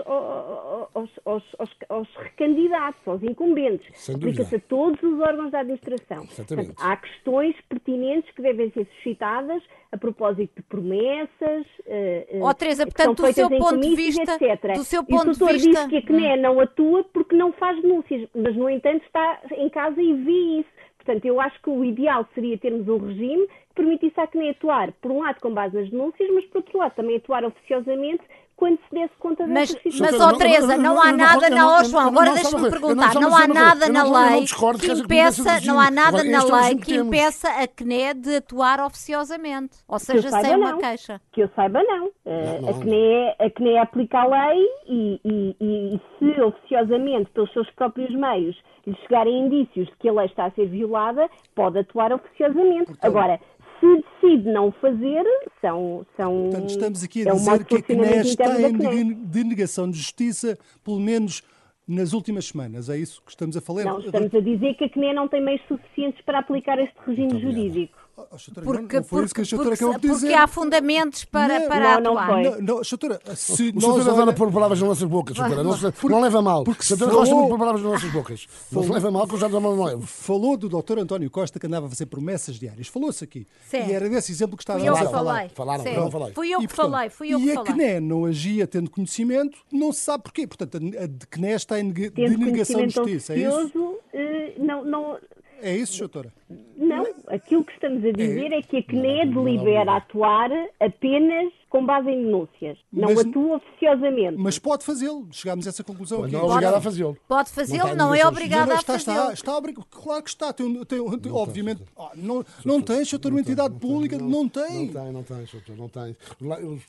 aos, 0.95 1.11
aos, 1.25 1.45
aos 1.89 2.09
recandidatos, 2.17 3.07
aos 3.07 3.23
incumbentes, 3.23 4.09
aplica-se 4.09 4.57
a 4.57 4.61
todos 4.61 5.01
os 5.03 5.21
órgãos 5.21 5.51
da 5.51 5.61
administração. 5.61 6.27
Portanto, 6.27 6.75
há 6.79 6.97
questões 6.97 7.55
pertinentes 7.69 8.31
que 8.35 8.41
devem 8.41 8.71
ser 8.71 8.87
suscitadas 8.97 9.63
a 9.93 9.97
propósito 9.97 10.57
de 10.57 10.63
promessas. 10.63 11.67
Uh, 11.87 12.43
oh, 12.43 12.55
Teresa, 12.55 12.87
portanto, 12.87 13.23
do 13.23 13.33
seu 13.33 13.49
ponto 13.49 13.81
de 13.81 13.95
vista, 13.95 14.35
etc. 14.35 14.75
do 14.75 14.85
seu 14.85 15.05
ponto 15.05 15.27
e 15.27 15.31
o 15.31 15.37
doutor 15.37 15.57
de 15.57 15.65
vista... 15.67 15.87
diz 15.87 15.91
que 15.91 15.97
a 15.99 16.03
CNE 16.03 16.37
não 16.41 16.61
atua 16.61 17.05
porque 17.13 17.37
não 17.37 17.53
faz 17.53 17.81
denúncias, 17.83 18.29
mas 18.35 18.57
no 18.57 18.71
entanto 18.71 19.05
está 19.05 19.41
em 19.53 19.69
casa 19.69 20.01
e 20.01 20.15
vê 20.15 20.61
isso. 20.61 20.78
Portanto, 21.09 21.25
eu 21.25 21.41
acho 21.41 21.59
que 21.63 21.71
o 21.71 21.83
ideal 21.83 22.29
seria 22.35 22.59
termos 22.59 22.87
um 22.87 22.99
regime 22.99 23.47
que 23.47 23.77
permitisse 23.77 24.21
à 24.21 24.27
CNE 24.27 24.51
atuar, 24.51 24.93
por 25.01 25.11
um 25.11 25.21
lado, 25.21 25.41
com 25.41 25.55
base 25.55 25.75
nas 25.75 25.89
denúncias, 25.89 26.29
mas, 26.35 26.45
por 26.45 26.59
outro 26.59 26.77
lado, 26.77 26.95
também 26.97 27.17
atuar 27.17 27.47
oficiosamente 27.47 28.23
quando 28.59 28.77
se 28.77 28.91
desse 28.91 29.15
conta 29.21 29.47
mas, 29.47 29.73
dessa 29.73 29.99
Mas, 30.01 30.21
ó 30.21 30.33
Teresa, 30.37 30.77
não 30.77 31.01
há 31.01 31.13
nada 31.13 31.49
na... 31.49 31.79
Ó 31.79 31.85
João, 31.85 32.09
agora 32.09 32.35
deixa-me 32.35 32.69
perguntar. 32.69 33.15
Não 33.15 33.35
há 33.35 33.47
nada 33.47 33.89
na 33.89 34.03
lei 34.03 34.45
que 34.81 34.91
impeça, 34.91 35.61
não 35.65 35.79
há 35.79 35.91
nada 35.93 36.25
na 36.25 36.43
lei 36.43 36.77
que 36.77 36.97
impeça 36.97 37.49
a 37.49 37.69
CNE 37.69 38.15
de 38.15 38.37
atuar 38.37 38.81
oficiosamente. 38.81 39.79
Ou 39.87 39.99
seja, 40.01 40.29
sem 40.29 40.57
uma 40.57 40.77
queixa. 40.77 41.21
Que 41.31 41.43
eu 41.43 41.51
saiba, 41.55 41.81
não. 41.85 42.11
Eh, 42.27 42.61
a 42.69 42.73
CNE, 42.73 43.37
a 43.39 43.51
CNE 43.51 43.79
aplica 43.79 44.19
a 44.19 44.27
lei 44.27 44.67
e, 44.89 45.21
e, 45.25 45.57
e 45.61 46.01
se 46.19 46.41
oficiosamente, 46.41 47.31
pelos 47.31 47.53
seus 47.53 47.71
próprios 47.71 48.13
meios, 48.13 48.57
lhe 48.89 48.97
chegarem 49.03 49.47
indícios 49.47 49.87
de 49.87 49.97
que 49.99 50.09
a 50.09 50.13
lei 50.13 50.27
está 50.27 50.47
a 50.47 50.51
ser 50.51 50.67
violada, 50.67 51.29
pode 51.55 51.79
atuar 51.79 52.13
oficiosamente. 52.13 52.93
Agora, 53.03 53.39
se 53.81 54.05
decide 54.21 54.51
não 54.51 54.73
fazer, 54.73 55.25
são. 55.61 56.07
são 56.17 56.43
Portanto, 56.51 56.71
estamos 56.71 57.05
aqui 57.05 57.27
a 57.27 57.31
é 57.31 57.35
dizer 57.35 57.65
que 57.65 57.77
a 57.77 57.83
CNE 57.83 58.19
está 58.21 58.95
em 58.95 59.13
denegação 59.13 59.91
de 59.91 59.97
justiça, 59.97 60.59
pelo 60.85 61.01
menos 61.01 61.43
nas 61.87 62.13
últimas 62.13 62.47
semanas. 62.47 62.89
É 62.89 62.97
isso 62.97 63.23
que 63.23 63.31
estamos 63.31 63.57
a 63.57 63.61
falar? 63.61 63.85
Não, 63.85 64.01
estamos 64.01 64.35
a 64.35 64.41
dizer 64.41 64.75
que 64.75 64.85
a 64.85 64.89
CNE 64.91 65.15
não 65.15 65.29
tem 65.29 65.43
meios 65.43 65.63
suficientes 65.67 66.21
para 66.25 66.39
aplicar 66.39 66.79
este 66.79 66.95
regime 67.07 67.41
jurídico. 67.41 68.08
Oh, 68.19 68.27
oh 68.33 68.61
porque, 68.63 68.97
não, 68.97 69.05
foi 69.05 69.23
porque, 69.23 69.43
isso 69.43 69.49
que 69.49 69.55
a 69.55 69.59
porque, 69.59 69.85
porque, 69.85 70.09
porque 70.09 70.35
há 70.35 70.49
fundamentos 70.49 71.25
para, 71.25 71.61
não, 71.61 71.69
para 71.69 72.01
não, 72.01 72.19
atuar. 72.19 72.43
Não, 72.43 72.61
não, 72.61 72.85
Chatora, 72.85 73.21
se 73.37 73.69
o 73.69 73.81
nós 73.81 74.09
adora 74.09 74.33
pôr 74.33 74.51
palavras 74.51 74.81
nas 74.81 74.89
nossas 74.89 75.09
bocas, 75.09 75.37
Chatora. 75.37 75.63
Não, 75.63 75.79
porque, 75.79 76.09
não 76.09 76.21
leva 76.21 76.43
mal. 76.43 76.65
Porque 76.65 76.83
Chatora 76.83 77.13
falou... 77.13 77.21
gosta 77.21 77.35
muito 77.37 77.45
de 77.47 77.51
pôr 77.51 77.59
palavras 77.61 77.83
nas 77.85 77.93
nossas 77.93 78.11
bocas. 78.11 78.47
Não 78.73 78.83
se 78.83 78.91
leva 78.91 79.11
mal, 79.13 79.29
que 79.29 79.35
eu 79.35 79.39
já 79.39 79.49
não 79.49 79.85
levo. 79.85 80.05
Falou 80.05 80.57
do 80.57 80.69
Dr. 80.69 80.99
António 80.99 81.31
Costa 81.31 81.61
que 81.61 81.67
andava 81.67 81.87
a 81.87 81.89
fazer 81.89 82.07
promessas 82.07 82.57
diárias. 82.57 82.89
Falou-se 82.89 83.23
aqui. 83.23 83.47
Sim. 83.69 83.87
E 83.87 83.93
era 83.93 84.09
desse 84.09 84.33
exemplo 84.33 84.57
que 84.57 84.65
estava 84.65 84.81
a 84.81 84.97
falar. 84.97 85.11
Falei. 85.11 85.49
Falaram, 85.55 85.85
não 85.85 86.11
falei. 86.11 86.33
Fui 86.33 86.51
eu 86.51 86.59
que 86.59 86.75
falei. 86.75 87.11
Fui 87.11 87.33
eu 87.33 87.39
que 87.39 87.55
falei. 87.55 87.69
E 87.69 87.85
a 87.85 87.93
CNE 87.95 88.01
não 88.01 88.25
agia 88.25 88.67
tendo 88.67 88.91
conhecimento, 88.91 89.59
não 89.71 89.93
se 89.93 90.01
sabe 90.01 90.25
porquê. 90.25 90.45
Portanto, 90.45 90.77
a 90.77 91.37
CNE 91.37 91.53
está 91.53 91.79
em 91.79 91.93
denegação 91.93 92.85
de 92.85 92.95
justiça. 92.95 93.35
É 93.35 93.39
isso? 93.39 93.99
Eh, 94.13 94.55
não, 94.59 94.85
não, 94.85 95.19
é 95.61 95.77
isso, 95.77 95.99
doutora? 95.99 96.33
Não, 96.77 97.07
aquilo 97.29 97.65
que 97.65 97.73
estamos 97.73 98.05
a 98.05 98.13
dizer 98.13 98.53
é, 98.53 98.59
é 98.59 98.63
que 98.63 98.79
a 98.79 98.83
CNE 98.83 99.27
delibera 99.27 99.97
atuar 99.97 100.51
apenas 100.81 101.53
com 101.69 101.85
base 101.85 102.09
em 102.09 102.25
denúncias. 102.25 102.79
Não 102.93 103.15
mas, 103.15 103.27
atua 103.27 103.57
oficiosamente. 103.57 104.37
Mas 104.39 104.59
pode 104.59 104.85
fazê-lo. 104.85 105.29
Chegámos 105.31 105.67
a 105.67 105.71
essa 105.71 105.85
conclusão 105.85 106.25
aqui. 106.25 106.33
Não 106.33 106.41
é 106.41 106.45
obrigado 106.45 106.75
a 106.75 106.81
fazê-lo. 106.81 107.17
Pode 107.29 107.51
fazê-lo, 107.51 107.95
não, 107.95 108.15
é 108.15 108.27
obrigado 108.27 108.71
a 108.71 108.83
fazê-lo. 108.83 109.17
Está, 109.19 109.33
está 109.33 109.57
obrigado. 109.57 109.87
Claro 109.91 110.23
que 110.23 110.31
está. 110.31 110.53
Tem, 110.53 110.85
tem, 110.85 111.19
tem 111.19 111.33
obviamente. 111.33 111.83
Oh, 111.95 112.09
não, 112.15 112.45
não 112.65 112.81
tem, 112.81 113.05
doutor, 113.05 113.33
uma 113.33 113.41
entidade 113.41 113.75
pública. 113.75 114.19
Não 114.19 114.49
tem. 114.49 114.87
Não 114.87 115.03
tem, 115.03 115.13
não 115.13 115.23
tem, 115.23 115.37
doutor. 115.45 115.77
Não 115.77 115.89
tem. 115.89 116.17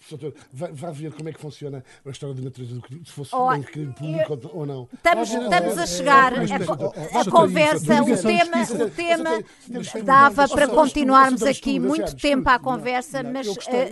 Doutor, 0.10 0.34
vai, 0.54 0.72
vai 0.72 0.92
ver 0.94 1.14
como 1.14 1.30
é 1.30 1.34
que 1.34 1.40
funciona 1.40 1.84
a 2.06 2.10
história 2.10 2.36
da 2.36 2.42
natureza 2.42 2.76
do 2.76 2.82
crime, 2.82 3.06
se 3.06 3.12
fosse 3.12 3.36
oh, 3.36 3.52
um 3.52 3.62
crime 3.62 3.94
público 3.94 4.40
eu, 4.42 4.52
ou 4.54 4.66
não. 4.66 4.88
Estamos, 4.94 5.30
estamos 5.30 5.78
a 5.78 5.86
chegar. 5.86 6.34
A, 6.34 7.22
a 7.22 7.26
conversa, 7.30 8.02
o 8.02 8.18
tema, 8.22 8.86
o 8.86 8.90
tema 8.90 10.04
dava 10.04 10.48
para 10.48 10.68
continuarmos 10.68 11.44
aqui 11.44 11.80
muito 11.80 12.16
tempo 12.16 12.48
à 12.50 12.58
conversa, 12.58 13.24
mas, 13.24 13.48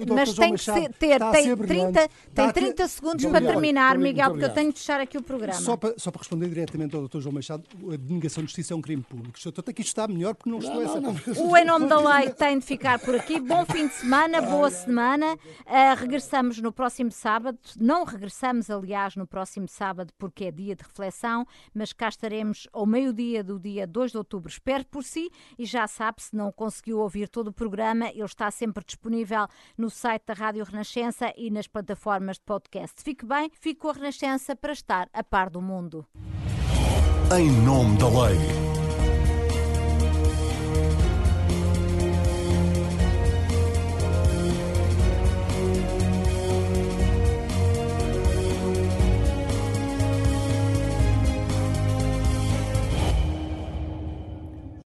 mas 0.07 0.33
tem 0.33 0.53
que 0.53 0.76
ter. 0.97 1.19
Tem, 1.32 1.55
30, 1.55 2.09
tem 2.34 2.51
30 2.51 2.88
segundos 2.88 3.25
para 3.25 3.41
terminar, 3.41 3.97
Miguel, 3.97 4.32
porque 4.32 4.45
eu 4.45 4.53
tenho 4.53 4.71
de 4.71 4.80
fechar 4.80 4.99
aqui 5.01 5.17
o 5.17 5.23
programa. 5.23 5.59
Só 5.59 5.75
para, 5.75 5.93
só 5.97 6.11
para 6.11 6.19
responder 6.19 6.49
diretamente 6.49 6.95
ao 6.95 7.07
Dr. 7.07 7.19
João 7.19 7.34
Machado, 7.34 7.63
a 7.91 7.95
denegação 7.95 8.43
de 8.43 8.49
justiça 8.49 8.73
é 8.73 8.78
um 8.78 8.82
crime 8.82 9.03
público. 9.03 9.38
Estou 9.38 9.63
aqui 9.67 9.82
está 9.82 10.07
melhor 10.07 10.36
porque 10.36 10.49
não 10.49 10.59
estou 10.59 10.82
essa. 10.82 11.41
O 11.41 11.57
Em 11.57 11.65
Nome 11.65 11.88
da 11.88 11.99
Lei 11.99 12.30
tem 12.32 12.59
de 12.59 12.65
ficar 12.65 12.99
por 12.99 13.15
aqui. 13.15 13.39
Bom 13.39 13.65
fim 13.65 13.88
de 13.88 13.93
semana, 13.93 14.41
boa 14.41 14.69
semana. 14.69 15.34
Uh, 15.34 15.95
regressamos 15.97 16.59
no 16.59 16.71
próximo 16.71 17.11
sábado. 17.11 17.57
Não 17.80 18.03
regressamos, 18.03 18.69
aliás, 18.69 19.15
no 19.15 19.28
próximo 19.28 19.67
sábado 19.67 20.13
porque 20.17 20.45
é 20.45 20.51
dia 20.51 20.75
de 20.75 20.84
reflexão, 20.84 21.45
mas 21.73 21.93
cá 21.93 22.09
estaremos 22.09 22.67
ao 22.71 22.86
meio-dia 22.86 23.43
do 23.43 23.59
dia 23.59 23.88
2 23.88 24.11
de 24.11 24.17
outubro. 24.17 24.49
Espero 24.49 24.86
por 24.86 25.03
si 25.03 25.30
e 25.57 25.65
já 25.65 25.88
sabe, 25.88 26.21
se 26.21 26.36
não 26.36 26.51
conseguiu 26.51 26.99
ouvir 26.99 27.28
todo 27.28 27.47
o 27.47 27.53
programa, 27.53 28.09
ele 28.09 28.23
está 28.23 28.49
sempre 28.51 28.84
disponível 28.84 29.47
no 29.78 29.89
site 29.89 30.23
da 30.25 30.34
Rádio 30.34 30.63
Renascença 30.70 31.34
e 31.36 31.49
nas 31.49 31.68
plataformas 31.68 32.38
de 32.38 32.43
podcast. 32.43 33.01
Fique 33.01 33.26
bem, 33.26 33.49
fique 33.59 33.80
com 33.80 33.89
a 33.89 33.93
Renascença 33.93 34.55
para 34.55 34.74
estar 34.74 35.09
a 35.13 35.24
par 35.24 35.49
do 35.49 35.61
mundo. 35.61 36.05
Em 37.36 37.51
nome 37.51 37.97
da 37.97 38.07
lei. 38.07 38.76